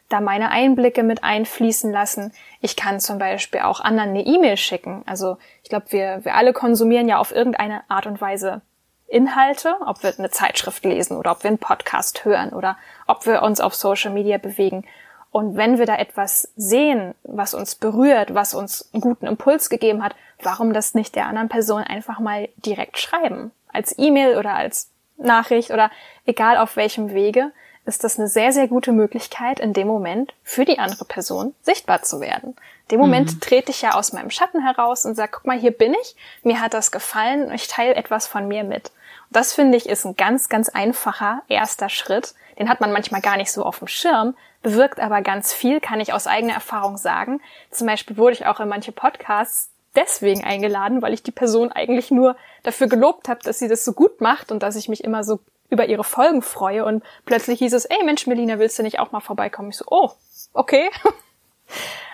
da 0.09 0.21
meine 0.21 0.49
Einblicke 0.49 1.03
mit 1.03 1.23
einfließen 1.23 1.91
lassen. 1.91 2.33
Ich 2.61 2.75
kann 2.75 2.99
zum 2.99 3.19
Beispiel 3.19 3.61
auch 3.61 3.79
anderen 3.79 4.09
eine 4.09 4.25
E-Mail 4.25 4.57
schicken. 4.57 5.03
Also 5.05 5.37
ich 5.63 5.69
glaube, 5.69 5.85
wir, 5.91 6.25
wir 6.25 6.35
alle 6.35 6.51
konsumieren 6.51 7.07
ja 7.07 7.19
auf 7.19 7.31
irgendeine 7.31 7.83
Art 7.87 8.07
und 8.07 8.19
Weise 8.19 8.61
Inhalte, 9.07 9.75
ob 9.85 10.03
wir 10.03 10.13
eine 10.17 10.29
Zeitschrift 10.29 10.83
lesen 10.85 11.17
oder 11.17 11.31
ob 11.31 11.43
wir 11.43 11.49
einen 11.49 11.57
Podcast 11.57 12.25
hören 12.25 12.51
oder 12.51 12.77
ob 13.07 13.25
wir 13.25 13.41
uns 13.41 13.59
auf 13.59 13.73
Social 13.73 14.11
Media 14.11 14.37
bewegen. 14.37 14.85
Und 15.31 15.57
wenn 15.57 15.77
wir 15.77 15.85
da 15.85 15.95
etwas 15.95 16.49
sehen, 16.55 17.13
was 17.23 17.53
uns 17.53 17.75
berührt, 17.75 18.33
was 18.33 18.53
uns 18.53 18.89
einen 18.93 19.01
guten 19.01 19.27
Impuls 19.27 19.69
gegeben 19.69 20.03
hat, 20.03 20.15
warum 20.41 20.73
das 20.73 20.95
nicht 20.95 21.15
der 21.15 21.27
anderen 21.27 21.49
Person 21.49 21.83
einfach 21.83 22.19
mal 22.19 22.49
direkt 22.57 22.97
schreiben? 22.97 23.51
Als 23.71 23.97
E-Mail 23.97 24.37
oder 24.37 24.55
als 24.55 24.89
Nachricht 25.17 25.71
oder 25.71 25.91
egal 26.25 26.57
auf 26.57 26.75
welchem 26.75 27.13
Wege, 27.13 27.51
ist 27.89 28.03
das 28.03 28.17
eine 28.17 28.29
sehr, 28.29 28.53
sehr 28.53 28.67
gute 28.67 28.93
Möglichkeit, 28.93 29.59
in 29.59 29.73
dem 29.73 29.87
Moment 29.87 30.33
für 30.43 30.63
die 30.63 30.79
andere 30.79 31.03
Person 31.03 31.53
sichtbar 31.63 32.03
zu 32.03 32.21
werden. 32.21 32.51
In 32.83 32.87
dem 32.91 32.99
Moment 32.99 33.35
mhm. 33.35 33.39
trete 33.41 33.71
ich 33.71 33.81
ja 33.81 33.95
aus 33.95 34.13
meinem 34.13 34.29
Schatten 34.29 34.63
heraus 34.63 35.05
und 35.05 35.15
sage, 35.15 35.31
guck 35.33 35.45
mal, 35.45 35.59
hier 35.59 35.71
bin 35.71 35.93
ich, 36.01 36.15
mir 36.43 36.61
hat 36.61 36.73
das 36.73 36.91
gefallen 36.91 37.47
und 37.47 37.53
ich 37.53 37.67
teile 37.67 37.95
etwas 37.95 38.27
von 38.27 38.47
mir 38.47 38.63
mit. 38.63 38.91
Und 39.27 39.35
das 39.35 39.53
finde 39.53 39.77
ich 39.77 39.89
ist 39.89 40.05
ein 40.05 40.15
ganz, 40.15 40.47
ganz 40.47 40.69
einfacher 40.69 41.41
erster 41.49 41.89
Schritt. 41.89 42.33
Den 42.57 42.69
hat 42.69 42.79
man 42.79 42.93
manchmal 42.93 43.21
gar 43.21 43.37
nicht 43.37 43.51
so 43.51 43.63
auf 43.63 43.79
dem 43.79 43.87
Schirm, 43.87 44.35
bewirkt 44.61 44.99
aber 44.99 45.21
ganz 45.21 45.53
viel, 45.53 45.79
kann 45.79 45.99
ich 45.99 46.13
aus 46.13 46.27
eigener 46.27 46.53
Erfahrung 46.53 46.97
sagen. 46.97 47.41
Zum 47.71 47.87
Beispiel 47.87 48.17
wurde 48.17 48.33
ich 48.33 48.45
auch 48.45 48.59
in 48.59 48.69
manche 48.69 48.91
Podcasts 48.91 49.69
deswegen 49.95 50.43
eingeladen, 50.43 51.01
weil 51.01 51.13
ich 51.13 51.23
die 51.23 51.31
Person 51.31 51.71
eigentlich 51.71 52.11
nur 52.11 52.35
dafür 52.63 52.87
gelobt 52.87 53.29
habe, 53.29 53.41
dass 53.43 53.59
sie 53.59 53.67
das 53.67 53.83
so 53.83 53.93
gut 53.93 54.21
macht 54.21 54.51
und 54.51 54.61
dass 54.61 54.75
ich 54.75 54.89
mich 54.89 55.03
immer 55.03 55.23
so 55.23 55.39
über 55.69 55.87
ihre 55.87 56.03
Folgen 56.03 56.41
freue 56.41 56.85
und 56.85 57.03
plötzlich 57.25 57.59
hieß 57.59 57.73
es, 57.73 57.85
ey 57.85 58.03
Mensch, 58.03 58.27
Melina, 58.27 58.59
willst 58.59 58.79
du 58.79 58.83
nicht 58.83 58.99
auch 58.99 59.11
mal 59.11 59.19
vorbeikommen? 59.19 59.69
Ich 59.69 59.77
so, 59.77 59.85
oh, 59.89 60.11
okay. 60.53 60.89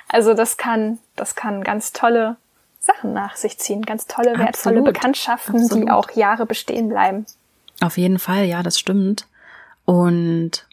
Also 0.08 0.36
das 0.36 0.58
kann, 0.58 1.00
das 1.15 1.36
kann 1.36 1.63
ganz 1.63 1.91
tolle 1.91 2.38
Sachen 2.80 3.13
nach 3.13 3.36
sich 3.36 3.58
ziehen, 3.58 3.82
ganz 3.82 4.06
tolle, 4.06 4.38
wertvolle 4.38 4.78
Absolut. 4.78 4.86
Bekanntschaften, 4.86 5.62
Absolut. 5.62 5.84
die 5.84 5.91
auch 5.91 6.12
Jahre 6.12 6.46
bestehen 6.46 6.89
bleiben. 6.89 7.26
Auf 7.82 7.98
jeden 7.98 8.20
Fall, 8.20 8.46
ja, 8.46 8.62
das 8.62 8.80
stimmt. 8.80 9.28
Und 9.84 10.68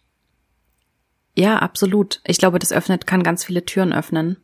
ja, 1.35 1.59
absolut. 1.59 2.21
Ich 2.25 2.39
glaube, 2.39 2.59
das 2.59 2.73
öffnet, 2.73 3.07
kann 3.07 3.23
ganz 3.23 3.45
viele 3.45 3.65
Türen 3.65 3.93
öffnen. 3.93 4.37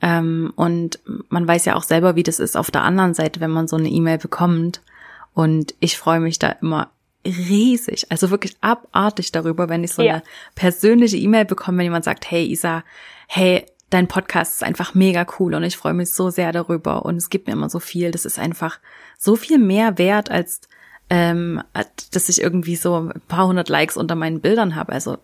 Ähm, 0.00 0.52
und 0.56 0.98
man 1.28 1.46
weiß 1.46 1.66
ja 1.66 1.76
auch 1.76 1.82
selber, 1.82 2.16
wie 2.16 2.22
das 2.22 2.38
ist 2.38 2.56
auf 2.56 2.70
der 2.70 2.82
anderen 2.82 3.14
Seite, 3.14 3.40
wenn 3.40 3.50
man 3.50 3.68
so 3.68 3.76
eine 3.76 3.88
E-Mail 3.88 4.18
bekommt. 4.18 4.80
Und 5.34 5.74
ich 5.80 5.98
freue 5.98 6.20
mich 6.20 6.38
da 6.38 6.48
immer 6.48 6.90
riesig, 7.26 8.06
also 8.10 8.30
wirklich 8.30 8.56
abartig 8.60 9.32
darüber, 9.32 9.68
wenn 9.68 9.84
ich 9.84 9.92
so 9.92 10.02
ja. 10.02 10.14
eine 10.14 10.22
persönliche 10.54 11.16
E-Mail 11.16 11.44
bekomme, 11.44 11.78
wenn 11.78 11.84
jemand 11.84 12.04
sagt, 12.04 12.30
hey 12.30 12.46
Isa, 12.46 12.84
hey, 13.26 13.66
dein 13.90 14.08
Podcast 14.08 14.54
ist 14.54 14.62
einfach 14.64 14.94
mega 14.94 15.26
cool 15.38 15.54
und 15.54 15.62
ich 15.62 15.76
freue 15.76 15.94
mich 15.94 16.10
so 16.10 16.30
sehr 16.30 16.52
darüber 16.52 17.04
und 17.04 17.16
es 17.16 17.30
gibt 17.30 17.46
mir 17.46 17.52
immer 17.52 17.70
so 17.70 17.78
viel. 17.78 18.10
Das 18.10 18.24
ist 18.24 18.38
einfach 18.38 18.78
so 19.18 19.36
viel 19.36 19.58
mehr 19.58 19.98
wert, 19.98 20.30
als 20.30 20.60
ähm, 21.08 21.62
dass 22.12 22.28
ich 22.28 22.42
irgendwie 22.42 22.76
so 22.76 22.96
ein 22.96 23.22
paar 23.28 23.46
hundert 23.46 23.68
Likes 23.68 23.96
unter 23.96 24.16
meinen 24.16 24.40
Bildern 24.40 24.74
habe. 24.74 24.92
Also 24.92 25.18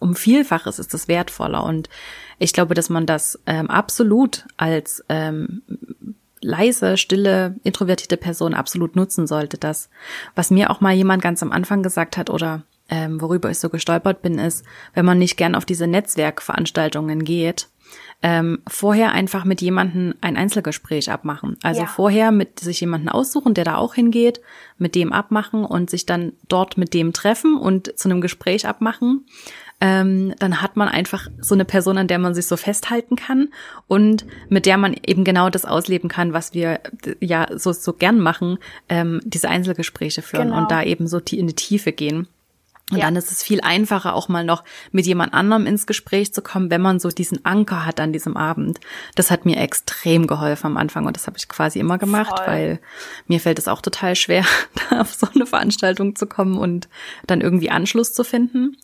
um 0.00 0.16
Vielfaches 0.16 0.78
ist 0.78 0.94
das 0.94 1.08
wertvoller 1.08 1.62
und 1.62 1.88
ich 2.38 2.52
glaube, 2.52 2.74
dass 2.74 2.88
man 2.88 3.06
das 3.06 3.38
ähm, 3.46 3.70
absolut 3.70 4.46
als 4.56 5.04
ähm, 5.08 5.62
leise, 6.40 6.96
stille, 6.96 7.56
introvertierte 7.62 8.16
Person 8.16 8.54
absolut 8.54 8.96
nutzen 8.96 9.26
sollte. 9.26 9.58
Das, 9.58 9.88
was 10.34 10.50
mir 10.50 10.70
auch 10.70 10.80
mal 10.80 10.94
jemand 10.94 11.22
ganz 11.22 11.42
am 11.42 11.52
Anfang 11.52 11.82
gesagt 11.82 12.16
hat 12.16 12.30
oder 12.30 12.62
ähm, 12.88 13.20
worüber 13.20 13.50
ich 13.50 13.58
so 13.58 13.68
gestolpert 13.68 14.22
bin, 14.22 14.38
ist, 14.38 14.64
wenn 14.94 15.04
man 15.04 15.18
nicht 15.18 15.36
gern 15.36 15.54
auf 15.54 15.64
diese 15.64 15.86
Netzwerkveranstaltungen 15.86 17.24
geht, 17.24 17.68
ähm, 18.22 18.60
vorher 18.66 19.12
einfach 19.12 19.44
mit 19.44 19.60
jemanden 19.60 20.14
ein 20.20 20.36
Einzelgespräch 20.36 21.10
abmachen. 21.10 21.56
Also 21.62 21.82
ja. 21.82 21.86
vorher 21.86 22.32
mit 22.32 22.60
sich 22.60 22.80
jemanden 22.80 23.08
aussuchen, 23.08 23.54
der 23.54 23.64
da 23.64 23.76
auch 23.76 23.94
hingeht, 23.94 24.40
mit 24.78 24.94
dem 24.94 25.12
abmachen 25.12 25.64
und 25.64 25.90
sich 25.90 26.06
dann 26.06 26.32
dort 26.48 26.78
mit 26.78 26.94
dem 26.94 27.12
treffen 27.12 27.56
und 27.56 27.96
zu 27.98 28.08
einem 28.08 28.20
Gespräch 28.20 28.66
abmachen 28.66 29.26
ähm, 29.80 30.34
dann 30.38 30.62
hat 30.62 30.76
man 30.76 30.88
einfach 30.88 31.28
so 31.38 31.54
eine 31.54 31.64
Person, 31.64 31.98
an 31.98 32.08
der 32.08 32.18
man 32.18 32.34
sich 32.34 32.46
so 32.46 32.56
festhalten 32.56 33.16
kann 33.16 33.48
und 33.86 34.24
mit 34.48 34.64
der 34.64 34.78
man 34.78 34.94
eben 35.06 35.24
genau 35.24 35.50
das 35.50 35.64
ausleben 35.64 36.08
kann, 36.08 36.32
was 36.32 36.54
wir 36.54 36.80
ja 37.20 37.46
so, 37.54 37.72
so 37.72 37.92
gern 37.92 38.18
machen, 38.18 38.58
ähm, 38.88 39.20
diese 39.24 39.48
Einzelgespräche 39.48 40.22
führen 40.22 40.48
genau. 40.48 40.62
und 40.62 40.70
da 40.70 40.82
eben 40.82 41.06
so 41.06 41.18
in 41.18 41.46
die 41.46 41.54
Tiefe 41.54 41.92
gehen. 41.92 42.26
Und 42.92 42.98
ja. 42.98 43.06
dann 43.06 43.16
ist 43.16 43.32
es 43.32 43.42
viel 43.42 43.60
einfacher, 43.62 44.14
auch 44.14 44.28
mal 44.28 44.44
noch 44.44 44.62
mit 44.92 45.06
jemand 45.06 45.34
anderem 45.34 45.66
ins 45.66 45.88
Gespräch 45.88 46.32
zu 46.32 46.40
kommen, 46.40 46.70
wenn 46.70 46.80
man 46.80 47.00
so 47.00 47.08
diesen 47.08 47.44
Anker 47.44 47.84
hat 47.84 47.98
an 47.98 48.12
diesem 48.12 48.36
Abend. 48.36 48.78
Das 49.16 49.32
hat 49.32 49.44
mir 49.44 49.56
extrem 49.56 50.28
geholfen 50.28 50.66
am 50.66 50.76
Anfang 50.76 51.04
und 51.04 51.16
das 51.16 51.26
habe 51.26 51.36
ich 51.36 51.48
quasi 51.48 51.80
immer 51.80 51.98
gemacht, 51.98 52.38
Voll. 52.38 52.46
weil 52.46 52.80
mir 53.26 53.40
fällt 53.40 53.58
es 53.58 53.66
auch 53.66 53.82
total 53.82 54.14
schwer, 54.14 54.44
da 54.90 55.00
auf 55.00 55.12
so 55.12 55.26
eine 55.34 55.46
Veranstaltung 55.46 56.14
zu 56.14 56.28
kommen 56.28 56.58
und 56.58 56.88
dann 57.26 57.40
irgendwie 57.40 57.70
Anschluss 57.70 58.12
zu 58.12 58.22
finden. 58.22 58.76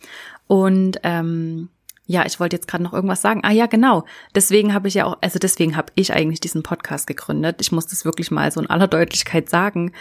Und 0.47 0.99
ähm, 1.03 1.69
ja, 2.05 2.27
ich 2.27 2.41
wollte 2.41 2.57
jetzt 2.57 2.69
gerade 2.69 2.85
noch 2.85 2.93
irgendwas 2.93 3.23
sagen. 3.23 3.41
Ah 3.45 3.53
ja, 3.53 3.67
genau. 3.67 4.05
Deswegen 4.35 4.75
habe 4.75 4.89
ich 4.89 4.95
ja 4.95 5.07
auch, 5.07 5.17
also 5.21 5.39
deswegen 5.39 5.77
habe 5.77 5.93
ich 5.95 6.13
eigentlich 6.13 6.41
diesen 6.41 6.63
Podcast 6.63 7.07
gegründet. 7.07 7.61
Ich 7.61 7.73
muss 7.73 7.87
das 7.87 8.05
wirklich 8.05 8.31
mal 8.31 8.51
so 8.51 8.61
in 8.61 8.69
aller 8.69 8.89
Deutlichkeit 8.89 9.49
sagen, 9.49 9.93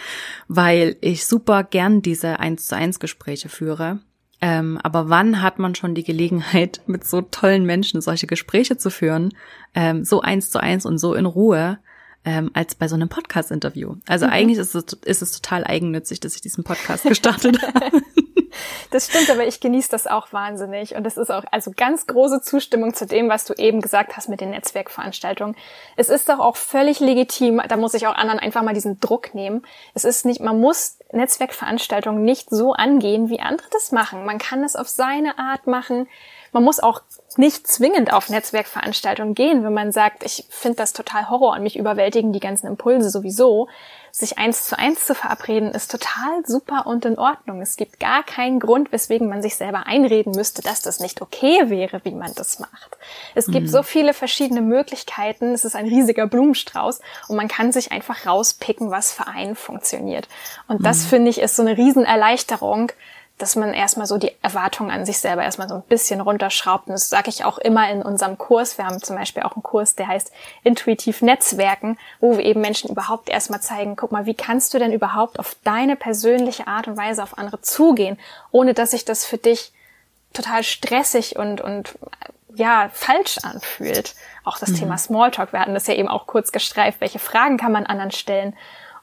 weil 0.48 0.96
ich 1.00 1.26
super 1.26 1.62
gern 1.64 2.02
diese 2.02 2.40
eins 2.40 2.66
zu 2.66 2.76
eins 2.76 3.00
Gespräche 3.00 3.48
führe. 3.48 4.00
Ähm, 4.40 4.78
aber 4.82 5.08
wann 5.08 5.40
hat 5.40 5.60
man 5.60 5.76
schon 5.76 5.94
die 5.94 6.02
Gelegenheit, 6.02 6.82
mit 6.86 7.04
so 7.04 7.22
tollen 7.22 7.64
Menschen 7.64 8.00
solche 8.00 8.26
Gespräche 8.26 8.76
zu 8.76 8.90
führen, 8.90 9.32
ähm, 9.74 10.04
so 10.04 10.20
eins 10.20 10.50
zu 10.50 10.60
eins 10.60 10.84
und 10.84 10.98
so 10.98 11.14
in 11.14 11.26
Ruhe? 11.26 11.78
Ähm, 12.24 12.50
als 12.54 12.74
bei 12.74 12.88
so 12.88 12.94
einem 12.94 13.08
Podcast-Interview. 13.08 13.96
Also 14.06 14.26
mhm. 14.26 14.32
eigentlich 14.32 14.58
ist 14.58 14.74
es, 14.74 14.92
ist 15.04 15.22
es 15.22 15.40
total 15.40 15.64
eigennützig, 15.64 16.20
dass 16.20 16.34
ich 16.34 16.40
diesen 16.40 16.64
Podcast 16.64 17.04
gestartet 17.04 17.60
habe. 17.74 18.02
Das 18.90 19.06
stimmt, 19.06 19.30
aber 19.30 19.46
ich 19.46 19.60
genieße 19.60 19.90
das 19.90 20.06
auch 20.06 20.32
wahnsinnig. 20.32 20.94
Und 20.94 21.06
es 21.06 21.16
ist 21.16 21.30
auch 21.30 21.44
also 21.50 21.72
ganz 21.74 22.06
große 22.06 22.42
Zustimmung 22.42 22.94
zu 22.94 23.06
dem, 23.06 23.28
was 23.28 23.44
du 23.44 23.54
eben 23.54 23.80
gesagt 23.80 24.16
hast 24.16 24.28
mit 24.28 24.40
den 24.40 24.50
Netzwerkveranstaltungen. 24.50 25.56
Es 25.96 26.10
ist 26.10 26.28
doch 26.28 26.38
auch 26.38 26.56
völlig 26.56 27.00
legitim, 27.00 27.62
da 27.66 27.76
muss 27.76 27.94
ich 27.94 28.06
auch 28.06 28.14
anderen 28.14 28.40
einfach 28.40 28.62
mal 28.62 28.74
diesen 28.74 29.00
Druck 29.00 29.34
nehmen. 29.34 29.62
Es 29.94 30.04
ist 30.04 30.26
nicht, 30.26 30.40
man 30.40 30.60
muss 30.60 30.98
Netzwerkveranstaltungen 31.12 32.22
nicht 32.22 32.50
so 32.50 32.72
angehen, 32.72 33.30
wie 33.30 33.40
andere 33.40 33.68
das 33.72 33.92
machen. 33.92 34.24
Man 34.24 34.38
kann 34.38 34.62
es 34.64 34.76
auf 34.76 34.88
seine 34.88 35.38
Art 35.38 35.66
machen. 35.66 36.06
Man 36.52 36.64
muss 36.64 36.80
auch 36.80 37.00
nicht 37.38 37.66
zwingend 37.66 38.12
auf 38.12 38.28
Netzwerkveranstaltungen 38.28 39.34
gehen, 39.34 39.64
wenn 39.64 39.72
man 39.72 39.90
sagt, 39.90 40.22
ich 40.22 40.44
finde 40.50 40.76
das 40.76 40.92
total 40.92 41.30
Horror 41.30 41.54
und 41.54 41.62
mich 41.62 41.78
überwältigen 41.78 42.32
die 42.32 42.40
ganzen 42.40 42.66
Impulse 42.66 43.08
sowieso. 43.08 43.68
Sich 44.14 44.36
eins 44.36 44.66
zu 44.66 44.78
eins 44.78 45.06
zu 45.06 45.14
verabreden, 45.14 45.70
ist 45.70 45.90
total 45.90 46.44
super 46.44 46.86
und 46.86 47.06
in 47.06 47.18
Ordnung. 47.18 47.62
Es 47.62 47.76
gibt 47.76 47.98
gar 47.98 48.22
keinen 48.22 48.60
Grund, 48.60 48.92
weswegen 48.92 49.26
man 49.30 49.40
sich 49.40 49.56
selber 49.56 49.86
einreden 49.86 50.32
müsste, 50.32 50.60
dass 50.60 50.82
das 50.82 51.00
nicht 51.00 51.22
okay 51.22 51.70
wäre, 51.70 52.02
wie 52.04 52.10
man 52.10 52.34
das 52.34 52.58
macht. 52.58 52.98
Es 53.34 53.46
gibt 53.46 53.68
mhm. 53.68 53.70
so 53.70 53.82
viele 53.82 54.12
verschiedene 54.12 54.60
Möglichkeiten. 54.60 55.54
Es 55.54 55.64
ist 55.64 55.74
ein 55.74 55.86
riesiger 55.86 56.26
Blumenstrauß 56.26 57.00
und 57.28 57.36
man 57.36 57.48
kann 57.48 57.72
sich 57.72 57.90
einfach 57.90 58.26
rauspicken, 58.26 58.90
was 58.90 59.12
für 59.12 59.26
einen 59.26 59.56
funktioniert. 59.56 60.28
Und 60.68 60.84
das 60.84 61.04
mhm. 61.04 61.08
finde 61.08 61.30
ich 61.30 61.40
ist 61.40 61.56
so 61.56 61.62
eine 61.62 61.78
Riesenerleichterung, 61.78 62.92
dass 63.42 63.56
man 63.56 63.74
erstmal 63.74 64.06
so 64.06 64.18
die 64.18 64.30
Erwartungen 64.40 64.92
an 64.92 65.04
sich 65.04 65.18
selber 65.18 65.42
erstmal 65.42 65.68
so 65.68 65.74
ein 65.74 65.82
bisschen 65.82 66.20
runterschraubt. 66.20 66.86
Und 66.86 66.92
das 66.92 67.08
sage 67.08 67.28
ich 67.28 67.44
auch 67.44 67.58
immer 67.58 67.90
in 67.90 68.00
unserem 68.00 68.38
Kurs. 68.38 68.78
Wir 68.78 68.86
haben 68.86 69.02
zum 69.02 69.16
Beispiel 69.16 69.42
auch 69.42 69.56
einen 69.56 69.64
Kurs, 69.64 69.96
der 69.96 70.06
heißt 70.06 70.30
Intuitiv 70.62 71.22
Netzwerken, 71.22 71.98
wo 72.20 72.38
wir 72.38 72.44
eben 72.44 72.60
Menschen 72.60 72.88
überhaupt 72.88 73.28
erstmal 73.28 73.60
zeigen, 73.60 73.96
guck 73.96 74.12
mal, 74.12 74.26
wie 74.26 74.34
kannst 74.34 74.72
du 74.72 74.78
denn 74.78 74.92
überhaupt 74.92 75.40
auf 75.40 75.56
deine 75.64 75.96
persönliche 75.96 76.68
Art 76.68 76.86
und 76.86 76.96
Weise 76.96 77.20
auf 77.20 77.36
andere 77.36 77.60
zugehen, 77.60 78.16
ohne 78.52 78.74
dass 78.74 78.92
sich 78.92 79.04
das 79.04 79.24
für 79.24 79.38
dich 79.38 79.72
total 80.32 80.62
stressig 80.62 81.36
und, 81.36 81.60
und 81.60 81.98
ja, 82.54 82.90
falsch 82.92 83.38
anfühlt. 83.42 84.14
Auch 84.44 84.58
das 84.58 84.70
mhm. 84.70 84.76
Thema 84.76 84.98
Smalltalk, 84.98 85.52
wir 85.52 85.58
hatten 85.58 85.74
das 85.74 85.88
ja 85.88 85.94
eben 85.94 86.08
auch 86.08 86.28
kurz 86.28 86.52
gestreift, 86.52 87.00
welche 87.00 87.18
Fragen 87.18 87.56
kann 87.56 87.72
man 87.72 87.86
anderen 87.86 88.12
stellen 88.12 88.56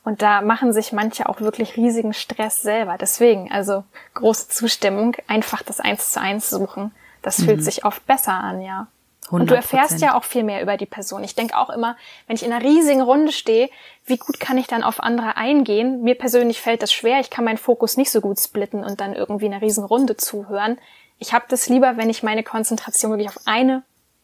und 0.09 0.23
da 0.23 0.41
machen 0.41 0.73
sich 0.73 0.91
manche 0.91 1.29
auch 1.29 1.39
wirklich 1.39 1.77
riesigen 1.77 2.13
Stress 2.13 2.63
selber. 2.63 2.97
Deswegen, 2.99 3.51
also 3.51 3.83
große 4.15 4.49
Zustimmung, 4.49 5.15
einfach 5.27 5.61
das 5.61 5.79
Eins 5.79 6.09
zu 6.09 6.19
eins 6.19 6.49
suchen. 6.49 6.91
Das 7.21 7.37
mhm. 7.37 7.45
fühlt 7.45 7.63
sich 7.63 7.85
oft 7.85 8.03
besser 8.07 8.33
an, 8.33 8.59
ja. 8.59 8.87
100%. 9.27 9.29
Und 9.29 9.51
du 9.51 9.55
erfährst 9.55 10.01
ja 10.01 10.17
auch 10.17 10.23
viel 10.23 10.43
mehr 10.43 10.63
über 10.63 10.77
die 10.77 10.87
Person. 10.87 11.23
Ich 11.23 11.35
denke 11.35 11.55
auch 11.55 11.69
immer, 11.69 11.95
wenn 12.25 12.35
ich 12.35 12.43
in 12.43 12.51
einer 12.51 12.65
riesigen 12.65 13.01
Runde 13.01 13.31
stehe, 13.31 13.69
wie 14.07 14.17
gut 14.17 14.39
kann 14.39 14.57
ich 14.57 14.65
dann 14.65 14.81
auf 14.81 14.99
andere 14.99 15.37
eingehen? 15.37 16.01
Mir 16.01 16.15
persönlich 16.15 16.59
fällt 16.59 16.81
das 16.81 16.91
schwer. 16.91 17.19
Ich 17.19 17.29
kann 17.29 17.45
meinen 17.45 17.59
Fokus 17.59 17.95
nicht 17.95 18.09
so 18.09 18.19
gut 18.19 18.39
splitten 18.39 18.83
und 18.83 18.99
dann 18.99 19.13
irgendwie 19.13 19.45
in 19.45 19.53
einer 19.53 19.61
riesen 19.61 19.85
Runde 19.85 20.17
zuhören. 20.17 20.79
Ich 21.19 21.33
habe 21.33 21.45
das 21.49 21.69
lieber, 21.69 21.97
wenn 21.97 22.09
ich 22.09 22.23
meine 22.23 22.41
Konzentration 22.41 23.11
wirklich 23.11 23.29
auf 23.29 23.41
eine 23.45 23.83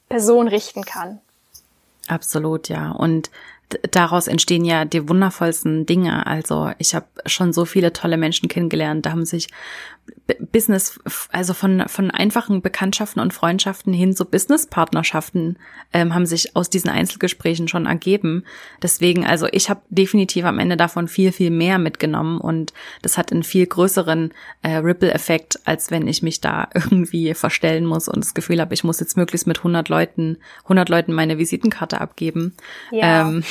Person 0.09 0.47
richten 0.47 0.83
kann. 0.83 1.19
Absolut, 2.07 2.69
ja. 2.69 2.89
Und 2.89 3.29
daraus 3.91 4.27
entstehen 4.27 4.65
ja 4.65 4.85
die 4.85 5.07
wundervollsten 5.07 5.85
Dinge. 5.85 6.25
Also 6.25 6.71
ich 6.77 6.95
habe 6.95 7.07
schon 7.25 7.53
so 7.53 7.65
viele 7.65 7.93
tolle 7.93 8.17
Menschen 8.17 8.49
kennengelernt. 8.49 9.05
Da 9.05 9.11
haben 9.11 9.25
sich 9.25 9.47
Business, 10.51 10.99
also 11.31 11.53
von, 11.53 11.83
von 11.87 12.09
einfachen 12.09 12.61
Bekanntschaften 12.61 13.21
und 13.21 13.33
Freundschaften 13.33 13.93
hin 13.93 14.15
zu 14.15 14.25
Businesspartnerschaften 14.25 15.57
ähm, 15.93 16.15
haben 16.15 16.25
sich 16.25 16.55
aus 16.55 16.69
diesen 16.69 16.89
Einzelgesprächen 16.89 17.67
schon 17.67 17.85
ergeben. 17.85 18.43
Deswegen, 18.81 19.25
also 19.25 19.47
ich 19.51 19.69
habe 19.69 19.81
definitiv 19.89 20.45
am 20.45 20.57
Ende 20.57 20.77
davon 20.77 21.07
viel, 21.07 21.31
viel 21.31 21.51
mehr 21.51 21.77
mitgenommen 21.77 22.39
und 22.39 22.73
das 23.03 23.19
hat 23.19 23.31
einen 23.31 23.43
viel 23.43 23.67
größeren 23.67 24.33
äh, 24.63 24.77
Ripple-Effekt, 24.77 25.59
als 25.65 25.91
wenn 25.91 26.07
ich 26.07 26.23
mich 26.23 26.41
da 26.41 26.69
irgendwie 26.73 27.33
verstellen 27.35 27.85
muss 27.85 28.07
und 28.07 28.23
das 28.23 28.33
Gefühl 28.33 28.59
habe, 28.61 28.73
ich 28.73 28.83
muss 28.83 28.99
jetzt 28.99 29.17
möglichst 29.17 29.45
mit 29.45 29.59
100 29.59 29.89
Leuten, 29.89 30.37
100 30.63 30.89
Leuten 30.89 31.13
meine 31.13 31.37
Visitenkarte 31.37 32.01
abgeben. 32.01 32.55
Ja. 32.91 33.27
Ähm, 33.27 33.43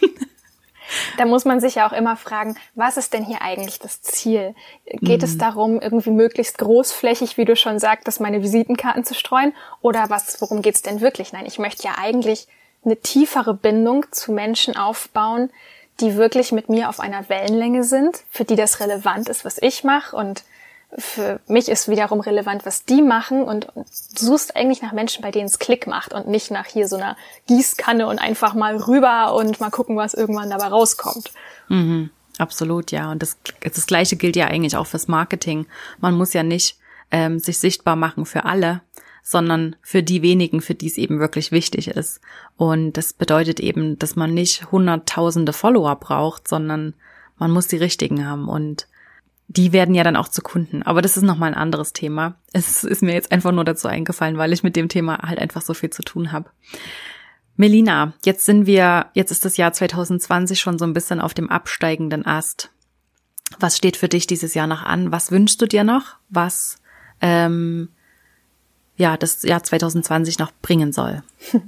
Da 1.16 1.24
muss 1.26 1.44
man 1.44 1.60
sich 1.60 1.76
ja 1.76 1.88
auch 1.88 1.92
immer 1.92 2.16
fragen, 2.16 2.56
was 2.74 2.96
ist 2.96 3.12
denn 3.12 3.24
hier 3.24 3.42
eigentlich 3.42 3.78
das 3.78 4.02
Ziel? 4.02 4.54
Geht 4.86 5.22
mhm. 5.22 5.24
es 5.24 5.38
darum, 5.38 5.80
irgendwie 5.80 6.10
möglichst 6.10 6.58
großflächig, 6.58 7.36
wie 7.36 7.44
du 7.44 7.56
schon 7.56 7.78
sagtest, 7.78 8.20
meine 8.20 8.42
Visitenkarten 8.42 9.04
zu 9.04 9.14
streuen? 9.14 9.52
Oder 9.80 10.10
was, 10.10 10.40
worum 10.40 10.62
geht's 10.62 10.82
denn 10.82 11.00
wirklich? 11.00 11.32
Nein, 11.32 11.46
ich 11.46 11.58
möchte 11.58 11.84
ja 11.84 11.94
eigentlich 11.98 12.46
eine 12.84 12.96
tiefere 12.96 13.54
Bindung 13.54 14.06
zu 14.12 14.32
Menschen 14.32 14.76
aufbauen, 14.76 15.50
die 16.00 16.16
wirklich 16.16 16.52
mit 16.52 16.68
mir 16.68 16.88
auf 16.88 17.00
einer 17.00 17.28
Wellenlänge 17.28 17.82
sind, 17.82 18.22
für 18.30 18.44
die 18.44 18.56
das 18.56 18.80
relevant 18.80 19.28
ist, 19.28 19.44
was 19.44 19.58
ich 19.60 19.82
mache 19.82 20.14
und 20.14 20.44
für 20.96 21.40
mich 21.48 21.68
ist 21.68 21.88
wiederum 21.88 22.20
relevant, 22.20 22.64
was 22.64 22.84
die 22.84 23.02
machen 23.02 23.42
und, 23.42 23.66
suchst 23.88 24.56
eigentlich 24.56 24.82
nach 24.82 24.92
Menschen, 24.92 25.22
bei 25.22 25.30
denen 25.30 25.46
es 25.46 25.58
Klick 25.58 25.86
macht 25.86 26.12
und 26.14 26.28
nicht 26.28 26.50
nach 26.50 26.66
hier 26.66 26.88
so 26.88 26.96
einer 26.96 27.16
Gießkanne 27.46 28.06
und 28.06 28.18
einfach 28.18 28.54
mal 28.54 28.76
rüber 28.76 29.34
und 29.34 29.60
mal 29.60 29.70
gucken, 29.70 29.96
was 29.96 30.14
irgendwann 30.14 30.50
dabei 30.50 30.68
rauskommt. 30.68 31.32
Mhm, 31.68 32.10
absolut, 32.38 32.92
ja. 32.92 33.10
Und 33.10 33.22
das, 33.22 33.36
das 33.60 33.86
Gleiche 33.86 34.16
gilt 34.16 34.36
ja 34.36 34.46
eigentlich 34.46 34.76
auch 34.76 34.86
fürs 34.86 35.08
Marketing. 35.08 35.66
Man 36.00 36.14
muss 36.14 36.32
ja 36.32 36.42
nicht 36.42 36.78
ähm, 37.10 37.38
sich 37.38 37.58
sichtbar 37.58 37.96
machen 37.96 38.24
für 38.24 38.44
alle, 38.44 38.80
sondern 39.22 39.76
für 39.82 40.02
die 40.02 40.22
wenigen, 40.22 40.60
für 40.60 40.74
die 40.74 40.86
es 40.86 40.98
eben 40.98 41.18
wirklich 41.18 41.50
wichtig 41.52 41.88
ist. 41.88 42.20
Und 42.56 42.92
das 42.92 43.12
bedeutet 43.12 43.60
eben, 43.60 43.98
dass 43.98 44.16
man 44.16 44.32
nicht 44.32 44.70
hunderttausende 44.70 45.52
Follower 45.52 45.96
braucht, 45.96 46.48
sondern 46.48 46.94
man 47.36 47.50
muss 47.50 47.66
die 47.66 47.76
richtigen 47.76 48.26
haben 48.26 48.48
und 48.48 48.86
die 49.48 49.72
werden 49.72 49.94
ja 49.94 50.04
dann 50.04 50.16
auch 50.16 50.28
zu 50.28 50.42
Kunden. 50.42 50.82
Aber 50.82 51.02
das 51.02 51.16
ist 51.16 51.22
nochmal 51.22 51.50
ein 51.52 51.58
anderes 51.58 51.92
Thema. 51.92 52.34
Es 52.52 52.84
ist 52.84 53.02
mir 53.02 53.14
jetzt 53.14 53.32
einfach 53.32 53.52
nur 53.52 53.64
dazu 53.64 53.88
eingefallen, 53.88 54.38
weil 54.38 54.52
ich 54.52 54.62
mit 54.62 54.76
dem 54.76 54.88
Thema 54.88 55.18
halt 55.18 55.38
einfach 55.38 55.62
so 55.62 55.74
viel 55.74 55.90
zu 55.90 56.02
tun 56.02 56.32
habe. 56.32 56.50
Melina, 57.56 58.12
jetzt 58.24 58.44
sind 58.44 58.66
wir, 58.66 59.06
jetzt 59.14 59.30
ist 59.30 59.44
das 59.44 59.56
Jahr 59.56 59.72
2020 59.72 60.60
schon 60.60 60.78
so 60.78 60.84
ein 60.84 60.92
bisschen 60.92 61.20
auf 61.20 61.32
dem 61.32 61.48
absteigenden 61.48 62.26
Ast. 62.26 62.70
Was 63.58 63.76
steht 63.76 63.96
für 63.96 64.08
dich 64.08 64.26
dieses 64.26 64.54
Jahr 64.54 64.66
noch 64.66 64.82
an? 64.82 65.12
Was 65.12 65.30
wünschst 65.30 65.62
du 65.62 65.66
dir 65.66 65.84
noch? 65.84 66.16
Was 66.28 66.78
ähm, 67.22 67.88
ja 68.96 69.16
das 69.16 69.42
Jahr 69.42 69.62
2020 69.62 70.38
noch 70.38 70.52
bringen 70.60 70.92
soll? 70.92 71.22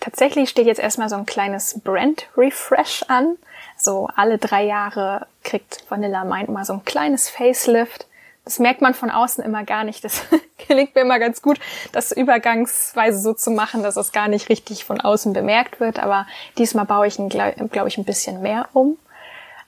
Tatsächlich 0.00 0.50
steht 0.50 0.66
jetzt 0.66 0.80
erstmal 0.80 1.08
so 1.08 1.14
ein 1.14 1.26
kleines 1.26 1.80
Brand 1.80 2.28
Refresh 2.36 3.04
an. 3.06 3.36
So 3.82 4.08
alle 4.14 4.38
drei 4.38 4.64
Jahre 4.64 5.26
kriegt 5.42 5.84
Vanilla 5.88 6.24
Mind 6.24 6.48
mal 6.48 6.64
so 6.64 6.74
ein 6.74 6.84
kleines 6.84 7.28
Facelift. 7.28 8.06
Das 8.44 8.58
merkt 8.58 8.80
man 8.80 8.94
von 8.94 9.10
außen 9.10 9.42
immer 9.42 9.64
gar 9.64 9.84
nicht. 9.84 10.04
Das 10.04 10.22
gelingt 10.68 10.94
mir 10.94 11.02
immer 11.02 11.18
ganz 11.18 11.42
gut, 11.42 11.58
das 11.92 12.12
übergangsweise 12.12 13.18
so 13.18 13.34
zu 13.34 13.50
machen, 13.50 13.82
dass 13.82 13.96
es 13.96 14.12
gar 14.12 14.28
nicht 14.28 14.48
richtig 14.48 14.84
von 14.84 15.00
außen 15.00 15.32
bemerkt 15.32 15.80
wird. 15.80 15.98
Aber 15.98 16.26
diesmal 16.58 16.84
baue 16.84 17.06
ich, 17.06 17.16
glaube 17.28 17.68
glaub 17.70 17.86
ich, 17.86 17.98
ein 17.98 18.04
bisschen 18.04 18.42
mehr 18.42 18.68
um. 18.72 18.98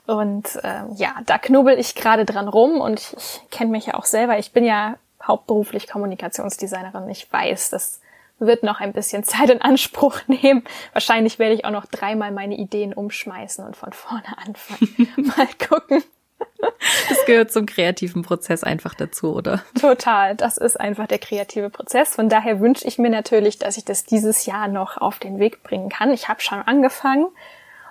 Und 0.06 0.56
äh, 0.62 0.82
ja, 0.94 1.14
da 1.26 1.38
knubbel 1.38 1.78
ich 1.78 1.94
gerade 1.94 2.24
dran 2.24 2.48
rum 2.48 2.80
und 2.80 3.00
ich, 3.00 3.16
ich 3.16 3.50
kenne 3.50 3.70
mich 3.70 3.86
ja 3.86 3.94
auch 3.94 4.04
selber. 4.04 4.38
Ich 4.38 4.52
bin 4.52 4.64
ja 4.64 4.96
hauptberuflich 5.22 5.88
Kommunikationsdesignerin. 5.88 7.08
Ich 7.08 7.32
weiß, 7.32 7.70
dass 7.70 8.00
wird 8.38 8.62
noch 8.62 8.80
ein 8.80 8.92
bisschen 8.92 9.24
Zeit 9.24 9.50
in 9.50 9.60
Anspruch 9.60 10.20
nehmen. 10.26 10.64
Wahrscheinlich 10.92 11.38
werde 11.38 11.54
ich 11.54 11.64
auch 11.64 11.70
noch 11.70 11.86
dreimal 11.86 12.32
meine 12.32 12.56
Ideen 12.56 12.92
umschmeißen 12.92 13.64
und 13.64 13.76
von 13.76 13.92
vorne 13.92 14.36
anfangen. 14.44 15.08
Mal 15.16 15.48
gucken. 15.68 16.02
Das 17.08 17.24
gehört 17.26 17.52
zum 17.52 17.66
kreativen 17.66 18.22
Prozess 18.22 18.64
einfach 18.64 18.94
dazu, 18.94 19.34
oder? 19.34 19.62
Total. 19.80 20.34
Das 20.34 20.58
ist 20.58 20.78
einfach 20.78 21.06
der 21.06 21.18
kreative 21.18 21.70
Prozess. 21.70 22.14
Von 22.14 22.28
daher 22.28 22.60
wünsche 22.60 22.86
ich 22.86 22.98
mir 22.98 23.10
natürlich, 23.10 23.58
dass 23.58 23.76
ich 23.76 23.84
das 23.84 24.04
dieses 24.04 24.46
Jahr 24.46 24.68
noch 24.68 24.96
auf 24.96 25.18
den 25.18 25.38
Weg 25.38 25.62
bringen 25.62 25.88
kann. 25.88 26.12
Ich 26.12 26.28
habe 26.28 26.40
schon 26.40 26.60
angefangen. 26.60 27.26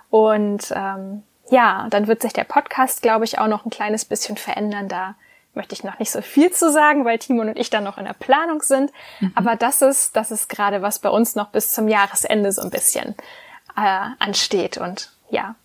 Und 0.09 0.71
ähm, 0.75 1.23
ja, 1.49 1.87
dann 1.89 2.07
wird 2.07 2.21
sich 2.21 2.33
der 2.33 2.43
Podcast, 2.43 3.01
glaube 3.01 3.25
ich, 3.25 3.39
auch 3.39 3.47
noch 3.47 3.65
ein 3.65 3.71
kleines 3.71 4.05
bisschen 4.05 4.37
verändern. 4.37 4.87
Da 4.87 5.15
möchte 5.53 5.73
ich 5.73 5.83
noch 5.83 5.99
nicht 5.99 6.11
so 6.11 6.21
viel 6.21 6.51
zu 6.51 6.71
sagen, 6.71 7.05
weil 7.05 7.19
Timon 7.19 7.49
und 7.49 7.57
ich 7.57 7.69
dann 7.69 7.83
noch 7.83 7.97
in 7.97 8.05
der 8.05 8.13
Planung 8.13 8.61
sind. 8.61 8.91
Mhm. 9.19 9.31
Aber 9.35 9.55
das 9.55 9.81
ist, 9.81 10.15
das 10.15 10.31
ist 10.31 10.49
gerade 10.49 10.81
was 10.81 10.99
bei 10.99 11.09
uns 11.09 11.35
noch 11.35 11.49
bis 11.49 11.71
zum 11.71 11.87
Jahresende 11.87 12.51
so 12.51 12.61
ein 12.61 12.69
bisschen 12.69 13.15
äh, 13.75 13.99
ansteht 14.19 14.77
und 14.77 15.11
ja. 15.29 15.55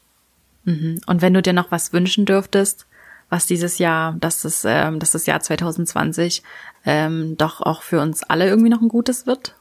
Mhm. 0.64 1.00
Und 1.06 1.22
wenn 1.22 1.34
du 1.34 1.42
dir 1.42 1.52
noch 1.52 1.70
was 1.70 1.92
wünschen 1.92 2.26
dürftest, 2.26 2.86
was 3.30 3.46
dieses 3.46 3.78
Jahr, 3.78 4.14
dass 4.18 4.44
es, 4.44 4.64
ähm, 4.64 4.98
dass 4.98 5.12
das 5.12 5.26
Jahr 5.26 5.40
2020 5.40 6.42
ähm, 6.84 7.36
doch 7.36 7.60
auch 7.60 7.82
für 7.82 8.00
uns 8.00 8.22
alle 8.22 8.48
irgendwie 8.48 8.70
noch 8.70 8.80
ein 8.80 8.88
gutes 8.88 9.26
wird? 9.26 9.54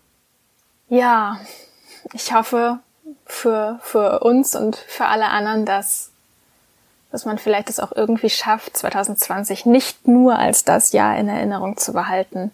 Ja, 0.90 1.40
ich 2.14 2.34
hoffe 2.34 2.80
für, 3.26 3.80
für 3.82 4.20
uns 4.22 4.56
und 4.56 4.76
für 4.76 5.06
alle 5.06 5.28
anderen, 5.28 5.66
dass 5.66 6.12
dass 7.12 7.26
man 7.26 7.38
vielleicht 7.38 7.70
es 7.70 7.80
auch 7.80 7.92
irgendwie 7.96 8.30
schafft, 8.30 8.78
2020 8.78 9.66
nicht 9.66 10.08
nur 10.08 10.38
als 10.38 10.64
das 10.64 10.92
Jahr 10.92 11.18
in 11.18 11.30
Erinnerung 11.30 11.78
zu 11.78 11.94
behalten, 11.94 12.52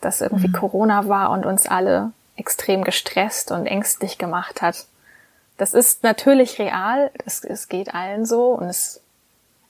dass 0.00 0.20
irgendwie 0.20 0.48
mhm. 0.48 0.52
Corona 0.52 1.08
war 1.08 1.30
und 1.30 1.44
uns 1.44 1.66
alle 1.66 2.12
extrem 2.36 2.84
gestresst 2.84 3.52
und 3.52 3.66
ängstlich 3.66 4.16
gemacht 4.16 4.62
hat. 4.62 4.86
Das 5.58 5.74
ist 5.74 6.02
natürlich 6.02 6.58
real, 6.58 7.10
es, 7.26 7.44
es 7.44 7.68
geht 7.68 7.94
allen 7.94 8.24
so 8.24 8.52
und 8.52 8.68
es 8.68 9.00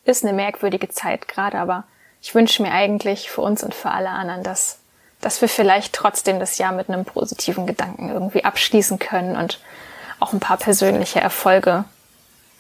ist 0.05 0.25
eine 0.25 0.33
merkwürdige 0.33 0.89
Zeit 0.89 1.27
gerade, 1.27 1.59
aber 1.59 1.85
ich 2.23 2.35
wünsche 2.35 2.63
mir 2.63 2.71
eigentlich 2.71 3.31
für 3.31 3.41
uns 3.41 3.65
und 3.65 3.75
für 3.75 3.91
alle 3.91 4.11
anderen, 4.11 4.45
dass, 4.45 4.79
dass 5.21 5.41
wir 5.41 5.49
vielleicht 5.49 5.93
trotzdem 5.93 6.39
das 6.39 6.59
Jahr 6.59 6.71
mit 6.71 6.89
einem 6.89 7.05
positiven 7.05 7.67
Gedanken 7.67 8.09
irgendwie 8.09 8.45
abschließen 8.45 9.01
können 9.01 9.37
und 9.37 9.61
auch 10.21 10.33
ein 10.33 10.41
paar 10.41 10.59
persönliche 10.59 11.21
Erfolge 11.21 11.85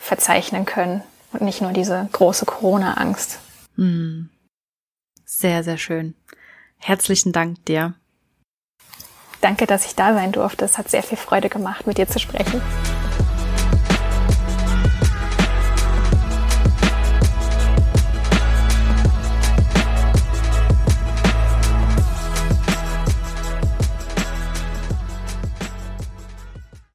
verzeichnen 0.00 0.64
können 0.64 1.04
und 1.32 1.42
nicht 1.42 1.60
nur 1.60 1.72
diese 1.72 2.08
große 2.12 2.46
Corona-Angst. 2.46 3.38
Hm. 3.76 4.30
Sehr, 5.24 5.62
sehr 5.62 5.78
schön. 5.78 6.14
Herzlichen 6.78 7.32
Dank 7.32 7.64
dir. 7.66 7.94
Danke, 9.40 9.66
dass 9.66 9.86
ich 9.86 9.94
da 9.94 10.12
sein 10.14 10.32
durfte. 10.32 10.64
Es 10.64 10.76
hat 10.76 10.90
sehr 10.90 11.02
viel 11.02 11.18
Freude 11.18 11.48
gemacht, 11.48 11.86
mit 11.86 11.98
dir 11.98 12.08
zu 12.08 12.18
sprechen. 12.18 12.60